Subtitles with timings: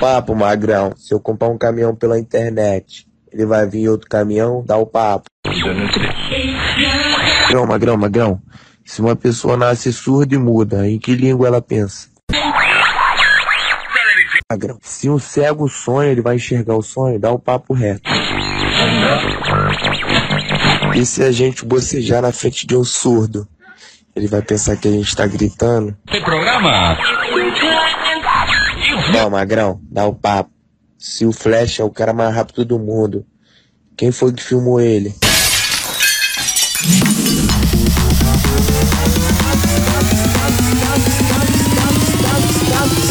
[0.00, 0.94] papo, magrão.
[0.96, 5.26] Se eu comprar um caminhão pela internet, ele vai vir outro caminhão, dá o papo.
[7.42, 8.42] Magrão, magrão, magrão.
[8.84, 12.08] Se uma pessoa nasce surda e muda, em que língua ela pensa?
[14.50, 14.78] Magrão.
[14.82, 18.10] Se um cego sonha, ele vai enxergar o sonho, dá o papo reto.
[20.96, 23.46] E se a gente bocejar na frente de um surdo?
[24.16, 25.96] Ele vai pensar que a gente tá gritando.
[26.10, 26.98] Tem programa?
[29.08, 30.50] Não, Magrão, dá o papo.
[30.98, 33.24] Se o Flash é o cara mais rápido do mundo,
[33.96, 35.14] quem foi que filmou ele?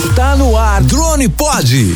[0.09, 1.95] Está no ar Drone Pod.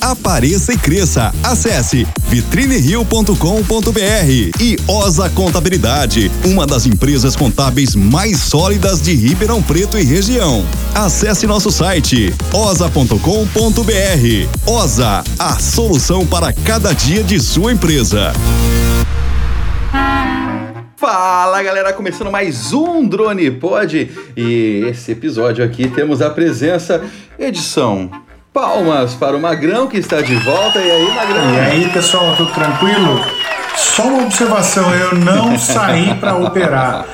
[0.00, 1.34] Apareça e cresça.
[1.42, 3.32] Acesse vitrinerio.com.br
[4.60, 10.64] e Osa Contabilidade, uma das empresas contábeis mais sólidas de Ribeirão Preto e região.
[10.94, 13.16] Acesse nosso site osa.com.br.
[14.66, 18.32] Osa, a solução para cada dia de sua empresa.
[20.96, 27.04] Fala galera, começando mais um Drone Pod e esse episódio aqui temos a presença,
[27.38, 28.10] edição
[28.56, 30.78] Palmas para o Magrão que está de volta.
[30.78, 31.54] E aí, Magrão?
[31.54, 33.20] E aí, pessoal, tudo tranquilo?
[33.76, 37.04] Só uma observação: eu não saí para operar.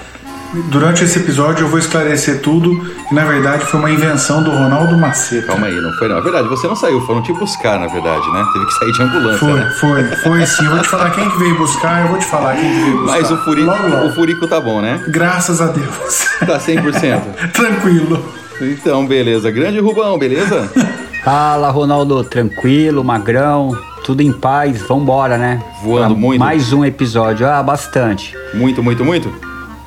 [0.70, 4.96] Durante esse episódio eu vou esclarecer tudo, que na verdade foi uma invenção do Ronaldo
[4.96, 5.48] Macedo.
[5.48, 6.18] Calma aí, não foi não.
[6.18, 8.46] É verdade, você não saiu, foram te buscar, na verdade, né?
[8.52, 9.38] Teve que sair de ambulância.
[9.38, 9.76] Foi, né?
[9.80, 10.64] foi, foi sim.
[10.64, 12.98] Eu vou te falar quem que veio buscar, eu vou te falar quem que veio
[12.98, 13.20] buscar.
[13.20, 14.06] Mas o furico, logo, logo.
[14.06, 15.02] o furico tá bom, né?
[15.08, 16.24] Graças a Deus.
[16.38, 17.50] Tá 100%.
[17.50, 18.24] Tranquilo.
[18.60, 19.50] Então, beleza.
[19.50, 20.70] Grande Rubão, beleza?
[21.24, 25.62] Fala, Ronaldo, tranquilo, magrão, tudo em paz, vambora, né?
[25.82, 26.40] Voando Pra muito?
[26.40, 28.34] Mais um episódio, ah, bastante.
[28.52, 29.32] Muito, muito, muito?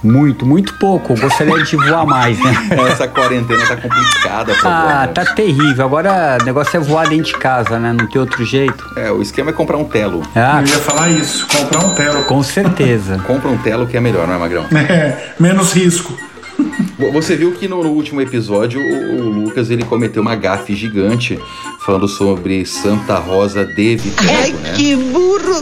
[0.02, 2.54] Muito, muito pouco, gostaria de voar mais, né?
[2.90, 5.14] Essa quarentena tá complicada pra Ah, voar, né?
[5.14, 7.92] tá terrível, agora o negócio é voar dentro de casa, né?
[7.92, 8.86] Não tem outro jeito.
[8.96, 10.22] É, o esquema é comprar um telo.
[10.36, 12.24] Ah, Eu ia falar isso, comprar um telo.
[12.24, 13.18] com certeza.
[13.28, 14.66] Compra um telo que é melhor, não é, Magrão?
[14.72, 16.16] É, menos risco.
[17.14, 21.40] Você viu que no, no último episódio o, o Lucas ele cometeu uma gafe gigante
[21.86, 24.74] falando sobre Santa Rosa de Viterbo, né?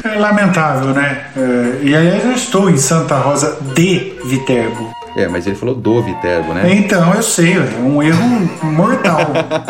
[0.04, 1.28] É lamentável, né?
[1.36, 5.03] É, e aí eu estou em Santa Rosa de Viterbo.
[5.16, 6.74] É, mas ele falou do Viterbo, né?
[6.74, 9.20] Então, eu sei, é um erro mortal.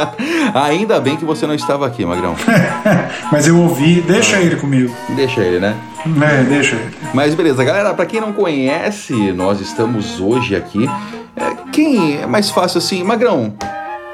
[0.56, 2.36] Ainda bem que você não estava aqui, Magrão.
[3.32, 4.94] Mas eu ouvi, deixa ele comigo.
[5.10, 5.76] Deixa ele, né?
[6.06, 6.92] É, deixa ele.
[7.14, 10.88] Mas beleza, galera, pra quem não conhece, nós estamos hoje aqui.
[11.36, 13.56] É, quem é mais fácil assim, Magrão?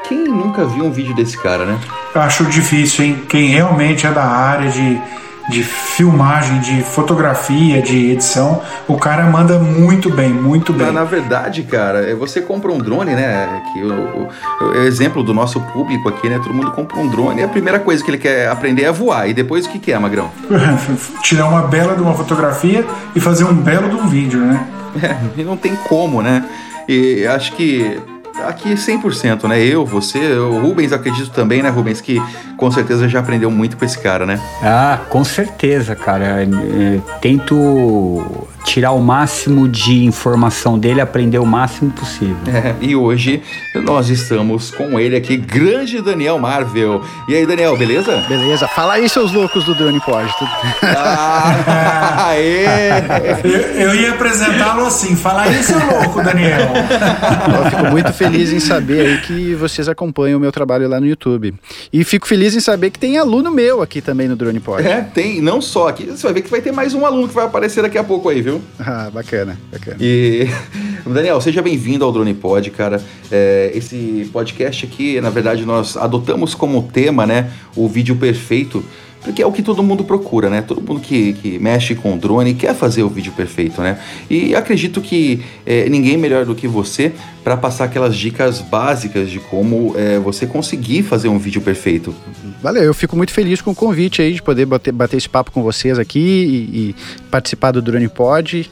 [0.07, 1.77] Quem nunca viu um vídeo desse cara, né?
[2.15, 3.23] Acho difícil, hein?
[3.27, 4.99] Quem realmente é da área de,
[5.49, 10.91] de filmagem, de fotografia, de edição, o cara manda muito bem, muito bem.
[10.91, 13.61] na verdade, cara, é, você compra um drone, né?
[13.73, 14.29] Que o,
[14.85, 16.39] exemplo do nosso público aqui, né?
[16.41, 19.27] Todo mundo compra um drone e a primeira coisa que ele quer aprender é voar.
[19.27, 20.31] E depois o que, que é, Magrão?
[21.23, 22.85] Tirar uma bela de uma fotografia
[23.15, 24.67] e fazer um belo de um vídeo, né?
[25.01, 26.45] É, e não tem como, né?
[26.87, 27.99] E acho que
[28.47, 29.61] aqui 100%, né?
[29.61, 32.21] Eu, você, o Rubens, acredito também, né, Rubens, que
[32.57, 34.39] com certeza já aprendeu muito com esse cara, né?
[34.61, 36.43] Ah, com certeza, cara.
[36.43, 42.37] É, tento tirar o máximo de informação dele, aprender o máximo possível.
[42.45, 43.41] É, e hoje
[43.73, 47.01] nós estamos com ele aqui, grande Daniel Marvel.
[47.27, 48.23] E aí, Daniel, beleza?
[48.27, 50.31] Beleza, fala aí, seus loucos do Drone Pod.
[50.83, 52.89] Ah, aê!
[53.43, 56.69] Eu, eu ia apresentá-lo assim, fala aí, seu louco, Daniel.
[57.65, 61.07] Eu fico muito feliz em saber aí que vocês acompanham o meu trabalho lá no
[61.07, 61.55] YouTube.
[61.91, 64.87] E fico feliz em saber que tem aluno meu aqui também no Drone Pod.
[64.87, 67.33] É, tem, não só aqui, você vai ver que vai ter mais um aluno que
[67.33, 68.58] vai aparecer daqui a pouco aí, viu?
[68.79, 69.97] Ah, bacana, bacana.
[69.99, 70.47] E,
[71.05, 73.01] Daniel, seja bem-vindo ao Drone Pod, cara.
[73.31, 78.83] É, esse podcast aqui, na verdade, nós adotamos como tema, né, o vídeo perfeito,
[79.29, 80.63] porque é o que todo mundo procura, né?
[80.63, 83.99] Todo mundo que, que mexe com drone quer fazer o vídeo perfeito, né?
[84.27, 89.39] E acredito que é, ninguém melhor do que você para passar aquelas dicas básicas de
[89.39, 92.13] como é, você conseguir fazer um vídeo perfeito.
[92.59, 95.51] Valeu, eu fico muito feliz com o convite aí de poder bater, bater esse papo
[95.51, 96.95] com vocês aqui e, e
[97.29, 98.67] participar do Drone Pod.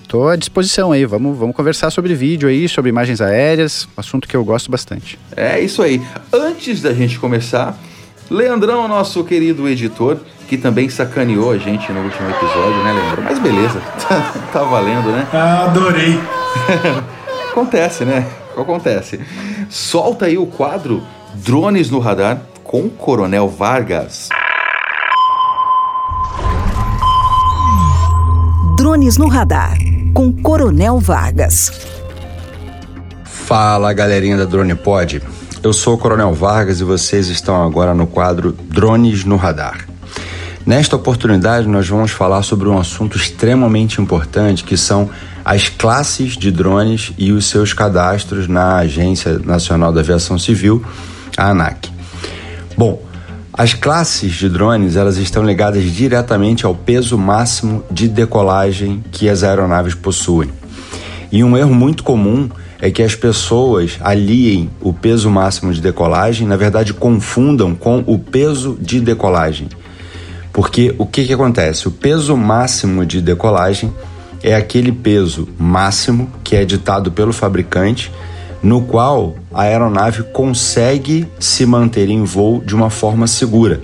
[0.00, 1.04] Estou à disposição aí.
[1.04, 5.18] Vamos, vamos conversar sobre vídeo aí, sobre imagens aéreas, assunto que eu gosto bastante.
[5.36, 6.00] É isso aí.
[6.32, 7.76] Antes da gente começar,
[8.30, 13.22] Leandrão, nosso querido editor, que também sacaneou a gente no último episódio, né, Leandro?
[13.22, 13.80] Mas beleza,
[14.52, 15.26] tá valendo, né?
[15.32, 16.18] Ah, adorei.
[17.50, 18.26] Acontece, né?
[18.56, 19.20] Acontece.
[19.68, 21.02] Solta aí o quadro
[21.34, 24.28] Drones no Radar com Coronel Vargas.
[28.76, 29.76] Drones no Radar
[30.14, 31.88] com Coronel Vargas.
[33.24, 35.22] Fala galerinha da Drone Pod.
[35.62, 39.86] Eu sou o Coronel Vargas e vocês estão agora no quadro Drones no Radar.
[40.66, 45.08] Nesta oportunidade, nós vamos falar sobre um assunto extremamente importante que são
[45.44, 50.84] as classes de drones e os seus cadastros na Agência Nacional da Aviação Civil,
[51.36, 51.88] a ANAC.
[52.76, 53.00] Bom,
[53.52, 59.44] as classes de drones elas estão ligadas diretamente ao peso máximo de decolagem que as
[59.44, 60.50] aeronaves possuem.
[61.30, 62.50] E um erro muito comum
[62.82, 68.18] é que as pessoas aliem o peso máximo de decolagem, na verdade confundam com o
[68.18, 69.68] peso de decolagem.
[70.52, 71.86] Porque o que, que acontece?
[71.86, 73.92] O peso máximo de decolagem
[74.42, 78.10] é aquele peso máximo que é ditado pelo fabricante,
[78.60, 83.80] no qual a aeronave consegue se manter em voo de uma forma segura.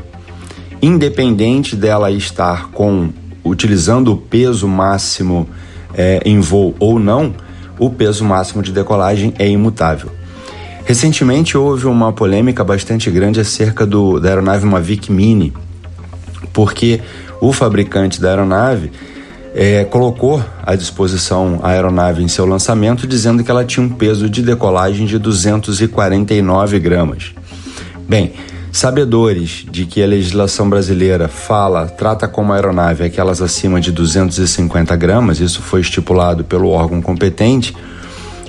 [0.82, 3.10] Independente dela estar com
[3.44, 5.48] utilizando o peso máximo
[5.94, 7.32] é, em voo ou não,
[7.78, 10.10] o peso máximo de decolagem é imutável.
[10.84, 15.52] Recentemente houve uma polêmica bastante grande acerca do, da aeronave Mavic Mini,
[16.52, 17.00] porque
[17.40, 18.90] o fabricante da aeronave
[19.54, 24.28] é, colocou à disposição a aeronave em seu lançamento, dizendo que ela tinha um peso
[24.30, 27.32] de decolagem de 249 gramas.
[28.08, 28.32] Bem,
[28.72, 35.40] sabedores de que a legislação brasileira fala, trata como aeronave aquelas acima de 250 gramas,
[35.40, 37.74] isso foi estipulado pelo órgão competente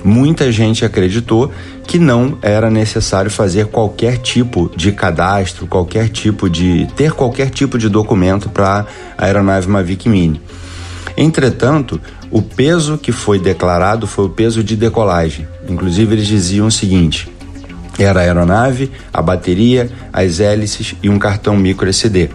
[0.04, 1.52] muita gente acreditou
[1.86, 7.78] que não era necessário fazer qualquer tipo de cadastro, qualquer tipo de ter qualquer tipo
[7.78, 8.86] de documento para
[9.18, 10.42] a aeronave Mavic Mini.
[11.18, 12.00] Entretanto,
[12.32, 15.48] o peso que foi declarado foi o peso de decolagem.
[15.68, 17.28] Inclusive eles diziam o seguinte:
[18.00, 22.30] era a aeronave, a bateria, as hélices e um cartão micro SD.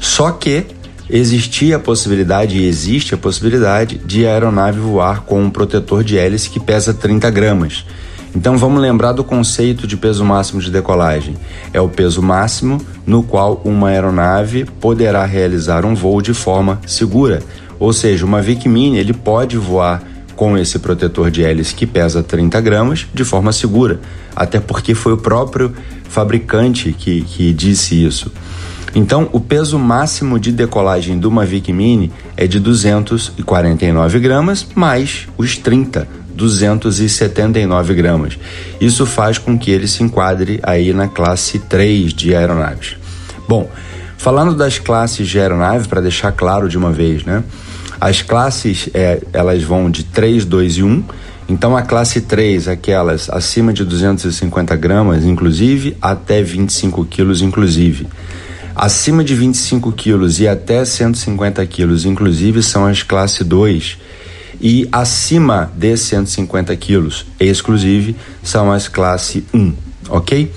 [0.00, 0.66] Só que
[1.08, 6.16] existia a possibilidade e existe a possibilidade de a aeronave voar com um protetor de
[6.16, 7.84] hélice que pesa 30 gramas.
[8.34, 11.36] Então vamos lembrar do conceito de peso máximo de decolagem.
[11.72, 17.42] É o peso máximo no qual uma aeronave poderá realizar um voo de forma segura.
[17.78, 20.02] Ou seja, uma Vic Mini ele pode voar
[20.36, 24.00] com esse protetor de hélice que pesa 30 gramas de forma segura,
[24.34, 25.72] até porque foi o próprio
[26.08, 28.30] fabricante que, que disse isso.
[28.94, 35.58] Então, o peso máximo de decolagem do Mavic Mini é de 249 gramas mais os
[35.58, 38.38] 30, 279 gramas.
[38.80, 42.96] Isso faz com que ele se enquadre aí na classe 3 de aeronaves.
[43.48, 43.68] Bom,
[44.16, 47.42] falando das classes de aeronave, para deixar claro de uma vez, né?
[48.00, 51.04] As classes, é, elas vão de 3, 2 e 1.
[51.48, 58.06] Então, a classe 3, aquelas acima de 250 gramas, inclusive, até 25 quilos, inclusive.
[58.74, 63.98] Acima de 25 quilos e até 150 quilos, inclusive, são as classe 2.
[64.60, 69.74] E acima de 150 quilos, exclusive, são as classe 1,
[70.08, 70.50] ok?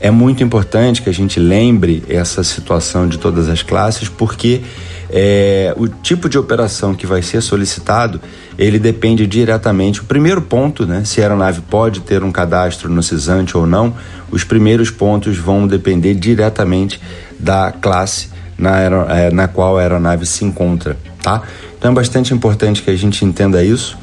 [0.00, 4.60] É muito importante que a gente lembre essa situação de todas as classes, porque
[5.10, 8.20] é, o tipo de operação que vai ser solicitado,
[8.58, 10.00] ele depende diretamente.
[10.00, 13.94] O primeiro ponto, né, se a aeronave pode ter um cadastro no CISANT ou não,
[14.30, 17.00] os primeiros pontos vão depender diretamente
[17.38, 21.42] da classe na, é, na qual a aeronave se encontra, tá?
[21.78, 23.98] Então é bastante importante que a gente entenda isso.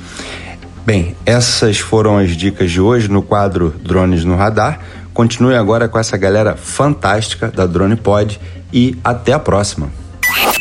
[0.86, 4.80] Bem, essas foram as dicas de hoje no quadro Drones no Radar.
[5.14, 8.40] Continue agora com essa galera fantástica da Drone Pod
[8.72, 10.03] e até a próxima.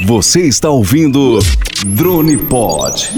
[0.04, 1.38] Você está ouvindo
[1.86, 3.10] Drone Pod.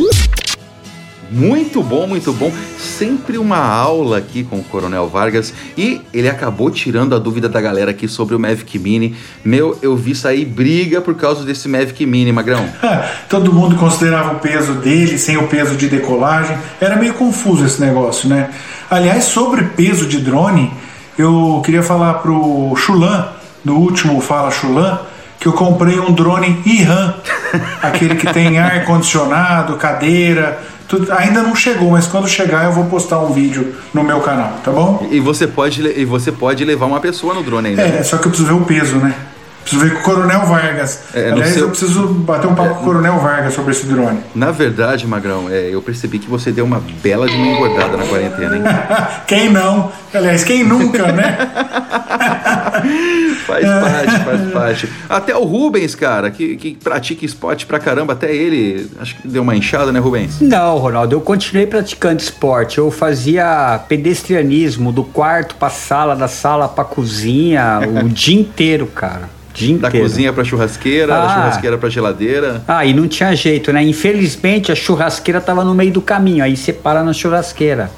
[1.30, 2.52] Muito bom, muito bom.
[2.78, 5.52] Sempre uma aula aqui com o Coronel Vargas.
[5.76, 9.16] E ele acabou tirando a dúvida da galera aqui sobre o Mavic Mini.
[9.44, 12.68] Meu, eu vi sair briga por causa desse Mavic Mini, Magrão.
[13.28, 16.56] Todo mundo considerava o peso dele sem o peso de decolagem.
[16.80, 18.50] Era meio confuso esse negócio, né?
[18.88, 20.72] Aliás, sobre peso de drone,
[21.18, 23.28] eu queria falar pro Chulan,
[23.64, 25.00] do último Fala Chulan,
[25.40, 27.14] que eu comprei um drone Irã,
[27.82, 32.84] aquele que tem ar condicionado, cadeira tudo, ainda não chegou, mas quando chegar eu vou
[32.84, 35.06] postar um vídeo no meu canal, tá bom?
[35.10, 37.82] E você pode, e você pode levar uma pessoa no drone ainda.
[37.82, 39.14] É, só que eu preciso ver o peso, né?
[39.62, 41.04] Preciso ver com o Coronel Vargas.
[41.14, 44.20] É, Aliás, seu- eu preciso bater um papo com o Coronel Vargas sobre esse drone.
[44.34, 48.04] Na verdade, Magrão, é, eu percebi que você deu uma bela de uma engordada na
[48.04, 48.62] quarentena, hein?
[49.26, 49.90] Quem não?
[50.12, 51.38] Aliás, quem nunca, né?
[53.46, 54.88] Faz parte, faz parte.
[55.08, 59.42] Até o Rubens, cara, que, que pratica esporte pra caramba, até ele, acho que deu
[59.42, 60.40] uma inchada, né, Rubens?
[60.40, 62.78] Não, Ronaldo, eu continuei praticando esporte.
[62.78, 69.28] Eu fazia pedestrianismo do quarto pra sala, da sala pra cozinha, o dia inteiro, cara.
[69.52, 71.28] Dia Da cozinha pra churrasqueira, da Ah.
[71.28, 72.62] churrasqueira pra geladeira.
[72.66, 73.82] Ah, e não tinha jeito, né?
[73.84, 77.88] Infelizmente a churrasqueira tava no meio do caminho, aí você para na churrasqueira.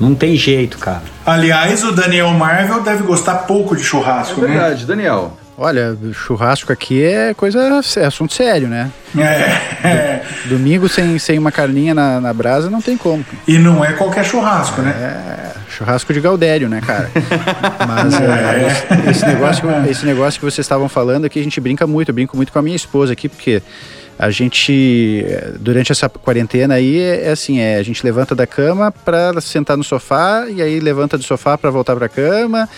[0.00, 1.02] Não tem jeito, cara.
[1.26, 4.48] Aliás, o Daniel Marvel deve gostar pouco de É churrasco, né?
[4.48, 5.36] verdade, Daniel.
[5.56, 8.92] Olha, churrasco aqui é coisa, é assunto sério, né?
[9.16, 10.22] É, é.
[10.44, 13.24] Domingo sem, sem uma carninha na, na brasa não tem como.
[13.46, 14.90] E não é qualquer churrasco, né?
[14.90, 17.10] É churrasco de Gaudério, né, cara?
[17.86, 22.08] Mas é, esse, negócio, esse negócio que vocês estavam falando aqui, a gente brinca muito.
[22.08, 23.62] Eu brinco muito com a minha esposa aqui, porque
[24.18, 25.24] a gente,
[25.60, 29.84] durante essa quarentena aí, é, assim, é, a gente levanta da cama pra sentar no
[29.84, 32.68] sofá, e aí levanta do sofá pra voltar pra cama,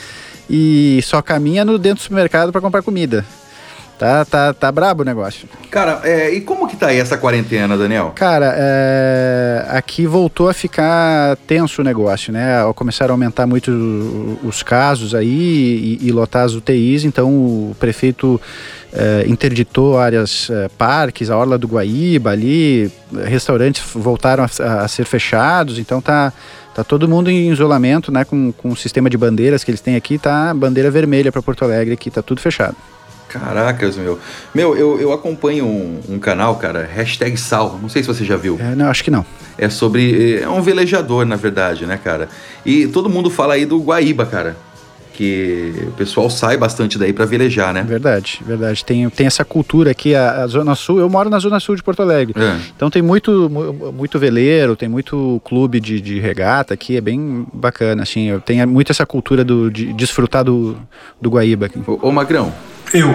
[0.48, 3.24] e só caminha no dentro do supermercado pra comprar comida.
[4.00, 5.46] Tá, tá, tá brabo o negócio.
[5.70, 8.12] Cara, é, e como que tá aí essa quarentena, Daniel?
[8.16, 12.60] Cara, é, aqui voltou a ficar tenso o negócio, né?
[12.60, 13.70] Ao começar a aumentar muito
[14.42, 18.40] os casos aí e, e lotar as UTIs, então o prefeito
[18.90, 22.90] é, interditou áreas, é, parques, a Orla do Guaíba ali,
[23.26, 26.32] restaurantes voltaram a, a ser fechados, então tá,
[26.74, 28.24] tá todo mundo em isolamento, né?
[28.24, 31.66] Com, com o sistema de bandeiras que eles têm aqui, tá bandeira vermelha para Porto
[31.66, 32.78] Alegre aqui, tá tudo fechado.
[33.30, 34.18] Caracas, meu.
[34.54, 37.78] Meu, eu, eu acompanho um, um canal, cara, hashtag Sal.
[37.80, 38.58] Não sei se você já viu.
[38.60, 39.24] É, não, acho que não.
[39.56, 40.40] É sobre.
[40.40, 42.28] É um velejador, na verdade, né, cara?
[42.66, 44.56] E todo mundo fala aí do Guaíba, cara.
[45.12, 47.82] Que o pessoal sai bastante daí pra velejar, né?
[47.82, 48.82] Verdade, verdade.
[48.82, 50.98] Tem, tem essa cultura aqui, a, a Zona Sul.
[50.98, 52.32] Eu moro na Zona Sul de Porto Alegre.
[52.40, 52.56] É.
[52.74, 57.46] Então tem muito, mu- muito veleiro, tem muito clube de, de regata aqui, é bem
[57.52, 58.28] bacana, assim.
[58.30, 60.74] Eu tenho muito essa cultura do, de desfrutar do,
[61.20, 61.80] do Guaíba aqui.
[61.86, 62.50] Ô, ô, Magrão,
[62.92, 63.14] Eu.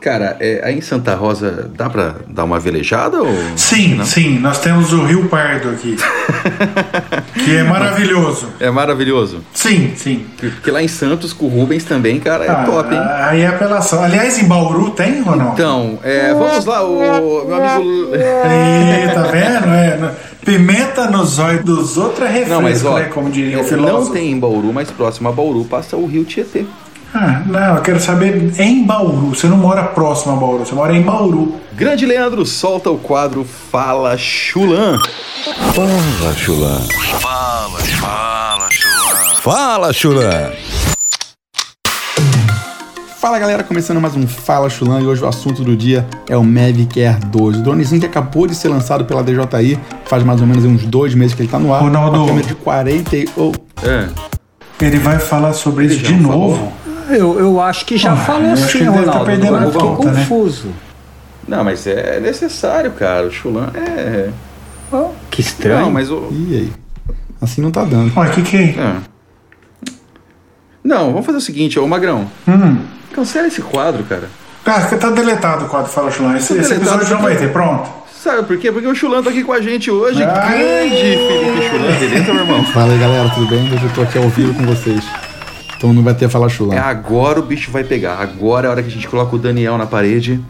[0.00, 3.34] cara, é, aí em Santa Rosa dá pra dar uma velejada ou.
[3.56, 4.04] Sim, Não?
[4.04, 5.96] sim, nós temos o Rio Pardo aqui.
[7.44, 8.48] que é maravilhoso.
[8.60, 9.40] É maravilhoso.
[9.54, 10.26] Sim, sim.
[10.38, 13.00] Porque lá em Santos, com o Rubens também, cara, é Ah, top, hein?
[13.02, 14.02] Aí é apelação.
[14.02, 15.52] Aliás, em Bauru tem ou não?
[15.54, 16.98] Então, é, vamos lá, o
[17.46, 18.10] meu amigo.
[18.44, 19.68] Aí, tá vendo?
[19.74, 20.10] É,
[20.44, 23.04] pimenta nos olhos dos outros é refresco, Não, mas ó, né?
[23.04, 24.12] Como diria o não filósofo.
[24.12, 26.66] tem em Bauru, mas próximo a Bauru passa o Rio Tietê.
[27.16, 29.28] Ah, não, eu quero saber em Bauru.
[29.28, 31.54] Você não mora próximo a Bauru, você mora em Bauru.
[31.72, 34.98] Grande Leandro, solta o quadro Fala Chulan.
[35.72, 36.80] Fala, Chulã.
[39.40, 40.50] Fala, Chulã.
[43.20, 46.42] Fala galera, começando mais um Fala Chulan e hoje o assunto do dia é o
[46.42, 47.58] Mavic Air 2.
[47.58, 51.14] O dronezinho que acabou de ser lançado pela DJI, faz mais ou menos uns dois
[51.14, 51.80] meses que ele tá no ar.
[51.80, 52.18] Ronaldo.
[52.18, 53.28] Uma câmera de 40 e...
[53.36, 53.52] oh,
[53.84, 54.08] É.
[54.80, 56.72] Ele vai falar sobre isso já de não falou?
[57.10, 59.24] Eu, eu acho que já Ah, falou sim, tá Ronaldo.
[59.26, 60.20] perdendo a eu fiquei conta, né?
[60.20, 60.68] confuso.
[61.46, 63.26] Não, mas é necessário, cara.
[63.26, 64.30] O Chulan é.
[64.92, 65.80] Oh, que estranho.
[65.82, 66.28] Não, mas o.
[66.30, 66.72] E aí?
[67.42, 68.12] Assim não tá dando.
[68.16, 68.62] Olha, o que que é?
[68.70, 68.96] É.
[70.82, 72.26] Não, vamos fazer o seguinte, ô Magrão.
[72.48, 72.78] Hum.
[73.12, 74.28] Cancela esse quadro, cara.
[74.66, 76.34] Ah, tá deletado o quadro Fala Chulão.
[76.36, 77.90] Esse, Tá esse episódio não porque- vai ter, pronto.
[78.22, 78.72] Sabe por quê?
[78.72, 80.22] Porque o Chulan tá aqui com a gente hoje.
[80.22, 80.48] Ah.
[80.48, 82.64] Grande Felipe Chulan, beleza, meu irmão?
[82.72, 83.70] Fala aí galera, tudo bem?
[83.70, 85.04] Hoje eu tô aqui ao vivo com vocês.
[85.84, 86.80] Então não vai ter Fala É Chulan.
[86.80, 88.14] agora o bicho vai pegar.
[88.18, 90.42] Agora é a hora que a gente coloca o Daniel na parede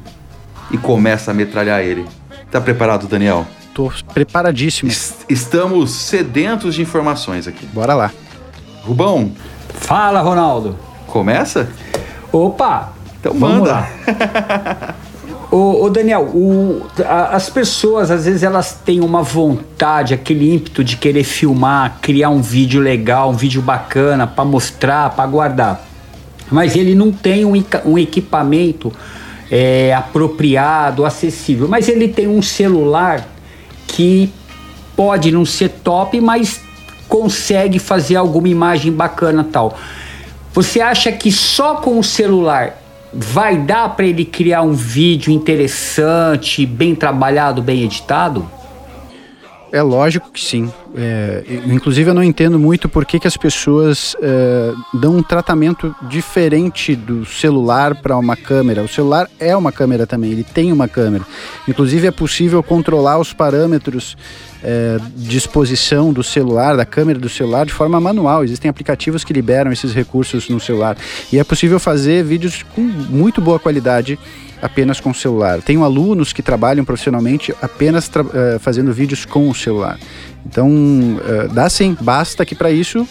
[0.71, 2.05] e começa a metralhar ele.
[2.53, 3.45] Tá preparado, Daniel?
[3.75, 4.88] Tô preparadíssimo.
[4.88, 7.67] Es- Estamos sedentos de informações aqui.
[7.67, 8.12] Bora lá.
[8.85, 9.33] Rubão,
[9.71, 10.79] Fala, Ronaldo.
[11.09, 11.69] começa?
[12.31, 12.93] Opa!
[13.19, 13.73] Então Vamos manda.
[13.73, 14.95] lá.
[15.56, 20.82] Ô, ô, Daniel, o- a- as pessoas às vezes elas têm uma vontade, aquele ímpeto
[20.82, 25.87] de querer filmar, criar um vídeo legal, um vídeo bacana para mostrar, para guardar.
[26.50, 27.52] Mas ele não tem um,
[27.84, 28.92] um equipamento
[29.49, 31.68] é, apropriado, acessível.
[31.68, 33.25] Mas ele tem um celular
[33.87, 34.32] que
[34.96, 36.61] pode não ser top, mas
[37.08, 39.78] consegue fazer alguma imagem bacana tal.
[40.52, 42.82] Você acha que só com o celular
[43.16, 48.49] vai dar para ele criar um vídeo interessante, bem trabalhado, bem editado?
[49.75, 50.73] É lógico que sim.
[50.97, 55.92] É, inclusive, eu não entendo muito por que, que as pessoas é, dão um tratamento
[56.02, 58.85] diferente do celular para uma câmera.
[58.85, 61.25] O celular é uma câmera também, ele tem uma câmera.
[61.66, 64.16] Inclusive, é possível controlar os parâmetros
[64.64, 68.42] é, disposição do celular, da câmera do celular, de forma manual.
[68.42, 70.97] Existem aplicativos que liberam esses recursos no celular.
[71.30, 74.18] E é possível fazer vídeos com muito boa qualidade
[74.62, 75.61] apenas com o celular.
[75.61, 79.99] Tenho alunos que trabalham profissionalmente apenas uh, fazendo vídeos com o celular.
[80.47, 83.06] Então, uh, dá sim, basta que para isso é,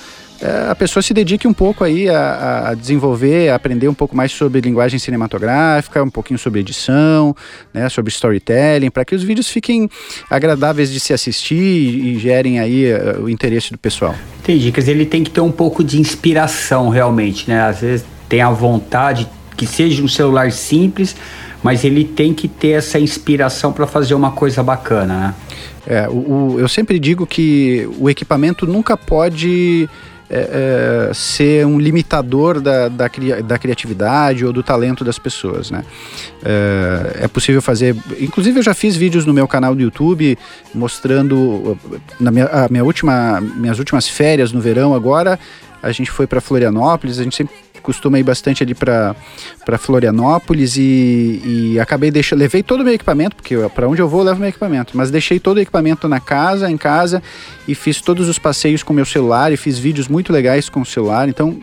[0.70, 4.32] a pessoa se dedique um pouco aí a, a, desenvolver, a aprender um pouco mais
[4.32, 7.36] sobre linguagem cinematográfica, um pouquinho sobre edição,
[7.74, 9.90] né, sobre storytelling, para que os vídeos fiquem
[10.30, 14.16] agradáveis de se assistir e, gerem aí uh, o interesse do pessoal.
[14.42, 17.62] Entendi, quer dizer, ele tem que ter um pouco de inspiração realmente, né?
[17.62, 21.16] Às vezes tem a vontade que seja um celular simples,
[21.62, 25.36] mas ele tem que ter essa inspiração para fazer uma coisa bacana, né?
[25.86, 29.90] É, o, o, eu sempre digo que o equipamento nunca pode
[30.30, 33.10] é, é, ser um limitador da, da,
[33.46, 35.84] da, criatividade ou do talento das pessoas, né?
[36.44, 37.96] É, é, possível fazer...
[38.20, 40.38] Inclusive eu já fiz vídeos no meu canal do YouTube
[40.74, 41.78] mostrando...
[42.20, 45.40] Na minha, minha última, minhas últimas férias no verão agora,
[45.84, 49.16] a gente foi para Florianópolis, a gente sempre costuma ir bastante ali para
[49.78, 54.22] Florianópolis e, e acabei deixando, levei todo o meu equipamento, porque para onde eu vou
[54.22, 57.22] eu levo meu equipamento, mas deixei todo o equipamento na casa, em casa
[57.68, 60.86] e fiz todos os passeios com meu celular e fiz vídeos muito legais com o
[60.86, 61.60] celular, então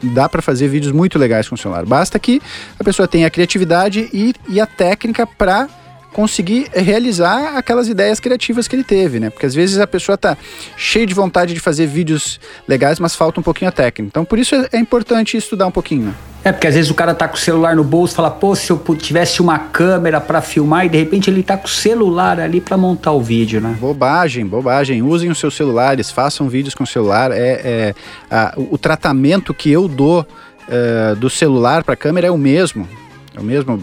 [0.00, 1.84] dá para fazer vídeos muito legais com o celular.
[1.84, 2.40] Basta que
[2.78, 5.68] a pessoa tenha a criatividade e, e a técnica para
[6.16, 9.28] conseguir realizar aquelas ideias criativas que ele teve, né?
[9.28, 10.34] Porque às vezes a pessoa tá
[10.74, 14.08] cheia de vontade de fazer vídeos legais, mas falta um pouquinho a técnica.
[14.08, 16.14] Então por isso é, é importante estudar um pouquinho.
[16.42, 18.70] É, porque às vezes o cara tá com o celular no bolso fala, pô, se
[18.70, 22.62] eu tivesse uma câmera para filmar e de repente ele tá com o celular ali
[22.62, 23.76] para montar o vídeo, né?
[23.78, 25.02] Bobagem, bobagem.
[25.02, 27.30] Usem os seus celulares, façam vídeos com o celular.
[27.30, 27.94] É, é
[28.30, 30.26] a, o tratamento que eu dou
[30.66, 32.88] é, do celular para câmera é o mesmo.
[33.36, 33.78] É o mesmo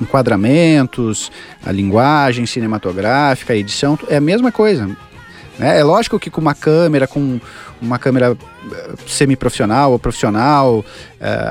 [0.00, 1.32] enquadramentos,
[1.66, 4.86] a linguagem cinematográfica, a edição, é a mesma coisa.
[5.58, 5.80] Né?
[5.80, 7.40] É lógico que com uma câmera, com
[7.82, 8.36] uma câmera
[8.72, 10.84] eh, semi-profissional ou profissional, uh,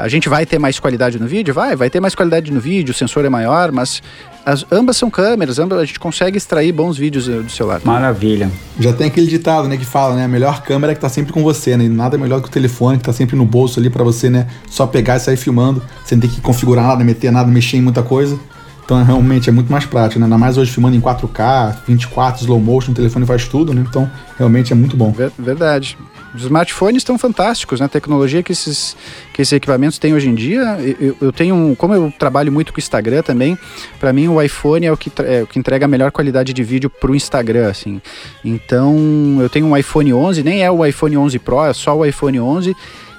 [0.01, 1.53] a gente vai ter mais qualidade no vídeo?
[1.53, 4.01] Vai, vai ter mais qualidade no vídeo, o sensor é maior, mas
[4.45, 7.81] as, ambas são câmeras, ambas a gente consegue extrair bons vídeos eh, do celular.
[7.83, 8.51] Maravilha.
[8.79, 11.31] Já tem aquele ditado, né, que fala, né, a melhor câmera é que tá sempre
[11.31, 14.03] com você, né, nada melhor que o telefone que tá sempre no bolso ali para
[14.03, 17.77] você, né, só pegar e sair filmando, sem ter que configurar nada, meter nada, mexer
[17.77, 18.37] em muita coisa.
[18.85, 20.25] Então realmente é muito mais prático, né?
[20.25, 23.85] Ainda mais hoje filmando em 4K, 24, slow motion, o telefone faz tudo, né?
[23.87, 25.15] Então realmente é muito bom.
[25.39, 25.97] Verdade.
[26.33, 27.85] Os smartphones estão fantásticos, né?
[27.85, 28.97] A tecnologia que esses,
[29.33, 30.77] que esses equipamentos têm hoje em dia.
[30.99, 33.57] Eu, eu tenho, como eu trabalho muito com o Instagram também,
[33.99, 36.63] para mim o iPhone é o que, é o que entrega a melhor qualidade de
[36.63, 38.01] vídeo para o Instagram, assim.
[38.43, 42.05] Então eu tenho um iPhone 11, nem é o iPhone 11 Pro, é só o
[42.05, 42.75] iPhone 11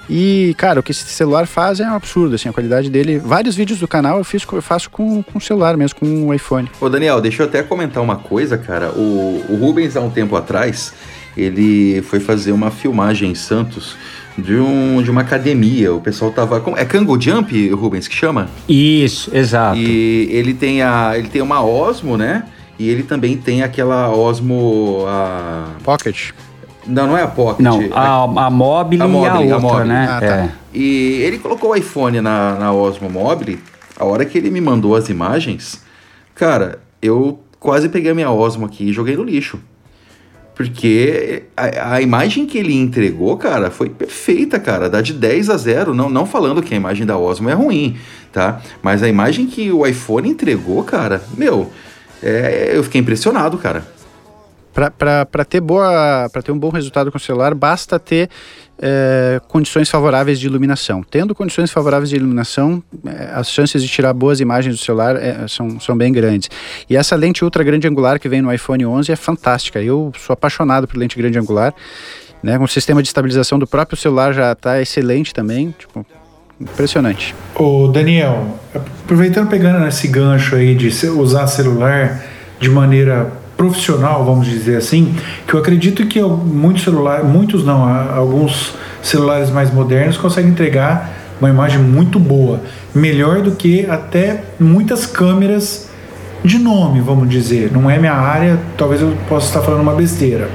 [0.08, 3.18] e, cara, o que esse celular faz é um absurdo, assim, a qualidade dele.
[3.18, 6.70] Vários vídeos do canal eu, fiz, eu faço com, com celular mesmo, com o iPhone.
[6.80, 8.90] Ô, Daniel, deixa eu até comentar uma coisa, cara.
[8.90, 10.92] O, o Rubens, há um tempo atrás,
[11.36, 13.96] ele foi fazer uma filmagem em Santos
[14.36, 15.92] de, um, de uma academia.
[15.92, 16.60] O pessoal tava.
[16.60, 18.48] Como, é Kango Jump, Rubens, que chama?
[18.68, 19.78] Isso, exato.
[19.78, 22.44] E ele tem, a, ele tem uma Osmo, né?
[22.78, 25.04] E ele também tem aquela Osmo.
[25.06, 25.68] A...
[25.82, 26.30] Pocket.
[26.86, 27.64] Não, não é a Pocket.
[27.64, 30.08] Não, a, a Mobile a Mobile, e a, a outra, né?
[30.10, 30.26] Ah, tá.
[30.26, 30.50] é.
[30.72, 33.58] E ele colocou o iPhone na, na Osmo Mobile.
[33.96, 35.80] A hora que ele me mandou as imagens,
[36.34, 39.58] cara, eu quase peguei a minha Osmo aqui e joguei no lixo.
[40.54, 44.88] Porque a, a, imagem que ele entregou, cara, foi perfeita, cara.
[44.88, 45.94] Dá de 10 a 0.
[45.94, 47.96] Não, não falando que a imagem da Osmo é ruim,
[48.32, 48.60] tá?
[48.82, 51.72] Mas a imagem que o iPhone entregou, cara, meu,
[52.22, 53.93] é, eu fiquei impressionado, cara
[54.74, 58.28] para ter boa para ter um bom resultado com o celular basta ter
[58.82, 61.02] é, condições favoráveis de iluminação.
[61.08, 65.46] Tendo condições favoráveis de iluminação é, as chances de tirar boas imagens do celular é,
[65.46, 66.50] são, são bem grandes.
[66.90, 69.80] E essa lente ultra grande angular que vem no iPhone 11 é fantástica.
[69.80, 71.72] Eu sou apaixonado por lente grande angular
[72.44, 72.58] né?
[72.58, 76.04] O sistema de estabilização do próprio celular já está excelente também tipo
[76.60, 77.34] impressionante.
[77.56, 82.22] O Daniel aproveitando pegando esse gancho aí de usar celular
[82.60, 85.14] de maneira profissional, vamos dizer assim,
[85.46, 91.50] que eu acredito que muitos celulares, muitos não, alguns celulares mais modernos conseguem entregar uma
[91.50, 92.60] imagem muito boa,
[92.94, 95.88] melhor do que até muitas câmeras
[96.44, 97.70] de nome, vamos dizer.
[97.72, 100.48] Não é minha área, talvez eu possa estar falando uma besteira.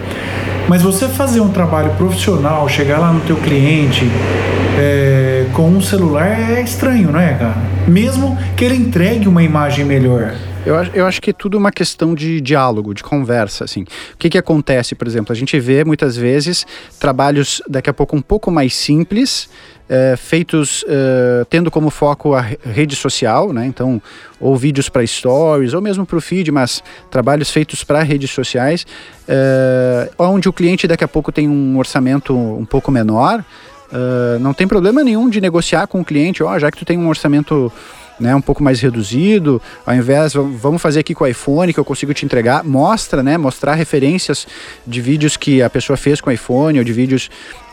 [0.67, 4.05] Mas você fazer um trabalho profissional, chegar lá no teu cliente,
[4.77, 7.57] é, com um celular é estranho, não é, cara?
[7.87, 10.33] Mesmo que ele entregue uma imagem melhor.
[10.65, 13.83] Eu, eu acho que é tudo uma questão de diálogo, de conversa, assim.
[14.13, 15.31] O que que acontece, por exemplo?
[15.31, 16.65] A gente vê muitas vezes
[16.99, 19.49] trabalhos daqui a pouco um pouco mais simples,
[19.87, 23.65] é, feitos é, tendo como foco a rede social, né?
[23.65, 24.01] Então,
[24.39, 28.85] ou vídeos para stories, ou mesmo para o feed, mas trabalhos feitos para redes sociais,
[29.27, 33.43] é, onde o cliente daqui a pouco tem um orçamento um pouco menor.
[34.39, 37.07] não tem problema nenhum de negociar com o cliente, ó, já que tu tem um
[37.07, 37.71] orçamento
[38.19, 41.85] né, um pouco mais reduzido, ao invés, vamos fazer aqui com o iPhone que eu
[41.85, 44.47] consigo te entregar, mostra, né, mostrar referências
[44.85, 47.29] de vídeos que a pessoa fez com o iPhone ou de vídeos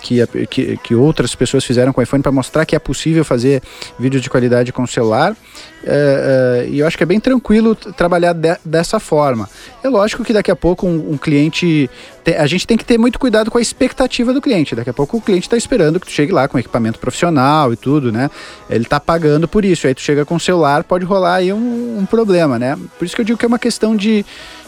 [0.07, 3.61] que, que, que outras pessoas fizeram com o iPhone para mostrar que é possível fazer
[3.99, 5.37] vídeos de qualidade com o celular.
[5.85, 9.49] É, é, e eu acho que é bem tranquilo trabalhar de, dessa forma.
[9.83, 11.91] É lógico que daqui a pouco um, um cliente.
[12.25, 14.75] Te, a gente tem que ter muito cuidado com a expectativa do cliente.
[14.75, 17.77] Daqui a pouco o cliente está esperando que tu chegue lá com equipamento profissional e
[17.77, 18.31] tudo, né?
[18.71, 19.87] Ele está pagando por isso.
[19.87, 22.79] Aí tu chega com o celular, pode rolar aí um, um problema, né?
[22.99, 24.25] Por isso que eu digo que é uma questão de,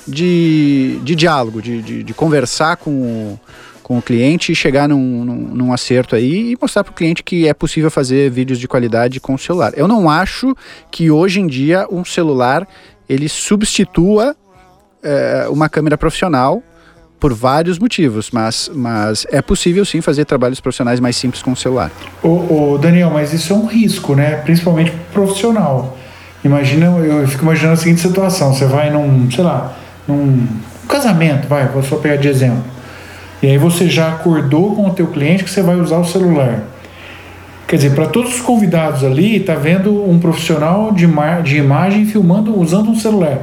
[0.07, 3.41] de, de diálogo, de, de, de conversar com o
[3.89, 7.23] com o cliente e chegar num, num, num acerto aí e mostrar para o cliente
[7.23, 9.73] que é possível fazer vídeos de qualidade com o celular.
[9.75, 10.55] Eu não acho
[10.91, 12.69] que hoje em dia um celular
[13.09, 14.37] ele substitua
[15.03, 16.63] é, uma câmera profissional
[17.19, 21.57] por vários motivos, mas, mas é possível sim fazer trabalhos profissionais mais simples com o
[21.57, 21.91] celular.
[22.23, 24.37] Ô, ô Daniel, mas isso é um risco, né?
[24.37, 25.97] Principalmente profissional.
[26.45, 30.47] Imagina, eu fico imaginando a seguinte situação: você vai num, sei lá, num
[30.87, 32.78] casamento, vai, vou só pegar de exemplo.
[33.43, 36.65] E aí você já acordou com o teu cliente que você vai usar o celular.
[37.69, 41.07] Quer dizer, para todos os convidados ali, está vendo um profissional de,
[41.45, 43.43] de imagem filmando usando um celular.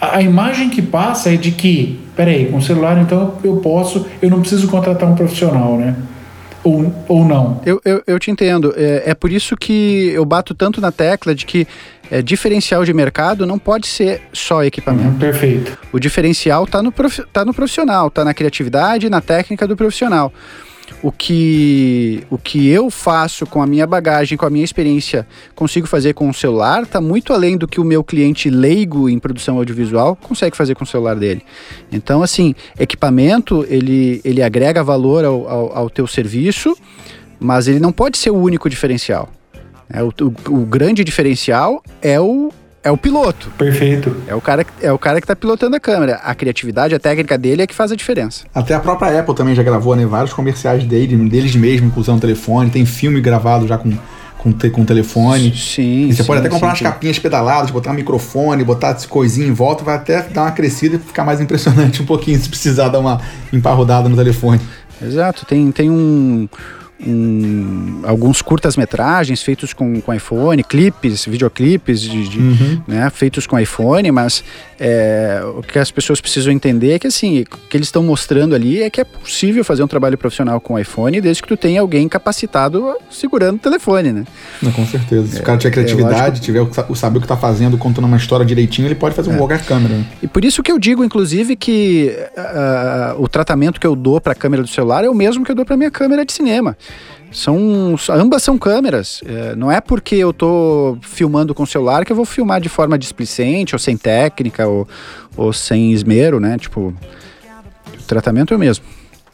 [0.00, 4.06] A, a, imagem que passa é de que, peraí, com o celular então eu posso,
[4.20, 5.94] eu não preciso contratar um profissional, né?
[6.64, 7.60] Ou, ou não?
[7.64, 8.74] Eu, eu, eu te entendo.
[8.76, 11.66] É, é por isso que eu bato tanto na tecla de que
[12.10, 15.18] é, diferencial de mercado não pode ser só equipamento.
[15.18, 15.78] Perfeito.
[15.92, 20.32] O diferencial está no, prof, tá no profissional, está na criatividade, na técnica do profissional.
[21.02, 25.86] O que, o que eu faço com a minha bagagem, com a minha experiência, consigo
[25.86, 29.56] fazer com o celular, está muito além do que o meu cliente leigo em produção
[29.56, 31.42] audiovisual consegue fazer com o celular dele.
[31.92, 36.76] Então, assim, equipamento, ele, ele agrega valor ao, ao, ao teu serviço,
[37.38, 39.30] mas ele não pode ser o único diferencial.
[39.92, 43.50] É, o, o, o grande diferencial é o, é o piloto.
[43.58, 44.16] Perfeito.
[44.26, 46.20] É o cara, é o cara que está pilotando a câmera.
[46.22, 48.44] A criatividade, a técnica dele é que faz a diferença.
[48.54, 50.06] Até a própria Apple também já gravou, né?
[50.06, 52.70] Vários comerciais dele, deles mesmo usando telefone.
[52.70, 53.92] Tem filme gravado já com,
[54.38, 55.54] com, te, com telefone.
[55.56, 56.08] Sim.
[56.08, 56.84] E você sim, pode até comprar sim, umas sim.
[56.84, 60.98] capinhas pedaladas, botar um microfone, botar coisinha em volta, vai até dar uma crescida e
[60.98, 63.20] ficar mais impressionante um pouquinho se precisar dar uma
[63.52, 64.60] emparrodada no telefone.
[65.02, 65.44] Exato.
[65.46, 66.48] Tem, tem um
[67.06, 72.82] um, alguns curtas-metragens feitos com, com iPhone, clipes, videoclipes de, de, uhum.
[72.86, 74.44] né, feitos com iPhone, mas
[74.78, 78.54] é, o que as pessoas precisam entender é que assim, o que eles estão mostrando
[78.54, 81.80] ali é que é possível fazer um trabalho profissional com iPhone desde que tu tenha
[81.80, 84.24] alguém capacitado segurando o telefone, né?
[84.62, 85.26] Não, com certeza.
[85.28, 88.04] Se é, o cara tiver criatividade, é, tiver o, saber o que está fazendo, contando
[88.04, 89.38] uma história direitinho, ele pode fazer um é.
[89.38, 89.94] qualquer câmera.
[89.94, 90.04] Né?
[90.22, 94.32] E por isso que eu digo, inclusive, que uh, o tratamento que eu dou para
[94.32, 96.76] a câmera do celular é o mesmo que eu dou para minha câmera de cinema.
[97.32, 99.20] São, ambas são câmeras.
[99.24, 102.68] É, não é porque eu estou filmando com o celular que eu vou filmar de
[102.68, 104.86] forma displicente, ou sem técnica, ou,
[105.36, 106.58] ou sem esmero, né?
[106.58, 106.92] Tipo,
[107.94, 108.84] o tratamento é o mesmo.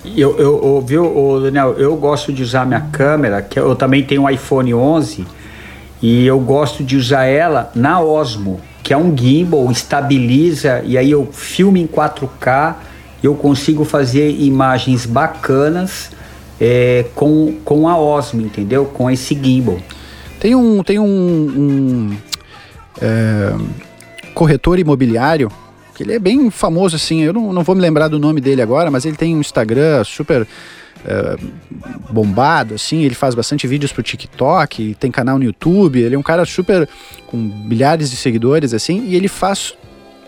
[0.05, 4.23] Eu, eu, eu viu, Daniel, eu gosto de usar minha câmera, que eu também tenho
[4.23, 5.25] um iPhone 11,
[6.03, 11.11] e eu gosto de usar ela na Osmo, que é um gimbal, estabiliza, e aí
[11.11, 12.75] eu filmo em 4K,
[13.23, 16.11] eu consigo fazer imagens bacanas
[16.61, 18.87] é, com, com a Osmo, entendeu?
[18.87, 19.79] Com esse gimbal.
[20.41, 22.17] Tem um, tem um, um
[23.01, 23.55] é,
[24.35, 25.51] corretor imobiliário
[25.95, 28.61] que ele é bem famoso assim, eu não, não vou me lembrar do nome dele
[28.61, 30.47] agora, mas ele tem um Instagram super
[31.07, 31.37] é,
[32.11, 36.23] bombado, assim, ele faz bastante vídeos pro TikTok, tem canal no YouTube, ele é um
[36.23, 36.87] cara super
[37.27, 39.73] com milhares de seguidores, assim, e ele faz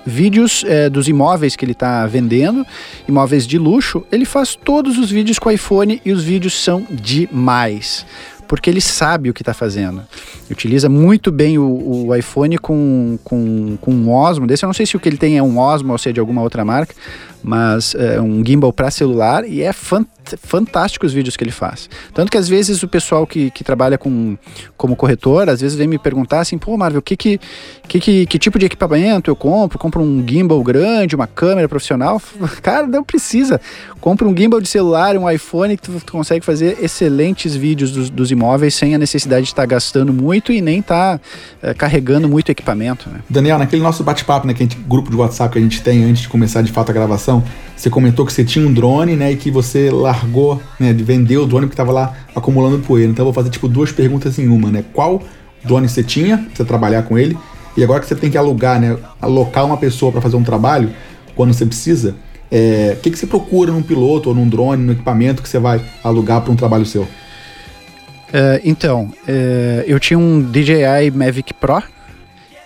[0.09, 2.67] vídeos é, dos imóveis que ele está vendendo,
[3.07, 8.05] imóveis de luxo, ele faz todos os vídeos com iPhone e os vídeos são demais
[8.49, 10.03] porque ele sabe o que está fazendo.
[10.51, 14.65] Utiliza muito bem o, o, iPhone com, com, com um Osmo desse.
[14.65, 16.19] Eu não sei se o que ele tem é um Osmo ou se é de
[16.19, 16.95] alguma outra marca,
[17.43, 21.89] mas é um gimbal para celular e é fant fantástico os vídeos que ele faz.
[22.13, 24.37] Tanto que às vezes o pessoal que, que trabalha com,
[24.77, 27.41] como corretor, às vezes vem me perguntar assim, pô, Marvel, que, que,
[27.89, 29.79] que, que, tipo de equipamento eu compro?
[29.79, 32.21] Compro um gimbal grande, uma câmera profissional?
[32.63, 33.61] Cara, não precisa.
[34.01, 38.11] Compra um gimbal de celular, um iPhone que tu, tu consegue fazer excelentes vídeos dos,
[38.11, 41.25] dos imóveis sem a necessidade de estar tá gastando muito e nem estar tá,
[41.63, 43.09] é, carregando muito equipamento.
[43.09, 43.21] Né?
[43.29, 46.29] Daniel, naquele nosso bate-papo, né, que grupo de WhatsApp que a gente tem antes de
[46.29, 47.28] começar de fato a gravação,
[47.77, 51.39] você comentou que você tinha um drone, né, e que você largou, né, de vender
[51.39, 53.11] o drone porque estava lá acumulando poeira.
[53.11, 54.85] Então eu vou fazer tipo duas perguntas em uma, né?
[54.93, 55.23] Qual
[55.65, 57.37] drone você tinha, pra você trabalhar com ele?
[57.77, 60.91] E agora que você tem que alugar, né, alocar uma pessoa para fazer um trabalho,
[61.37, 62.17] quando você precisa,
[62.51, 65.59] é, o que, que você procura num piloto ou num drone, no equipamento que você
[65.59, 67.03] vai alugar para um trabalho seu?
[67.03, 71.83] Uh, então, uh, eu tinha um DJI Mavic Pro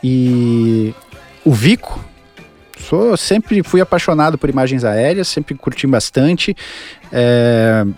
[0.02, 0.94] e
[1.44, 2.11] o Vico.
[2.88, 6.54] Sou, sempre fui apaixonado por imagens aéreas, sempre curti bastante.
[7.06, 7.94] Uh,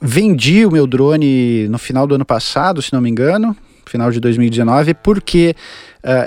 [0.00, 4.18] vendi o meu drone no final do ano passado, se não me engano, final de
[4.20, 5.54] 2019, porque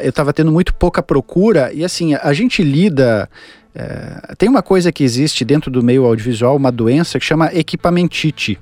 [0.02, 3.30] eu estava tendo muito pouca procura e assim, a gente lida
[3.78, 8.58] é, tem uma coisa que existe dentro do meio audiovisual, uma doença que chama equipamentite.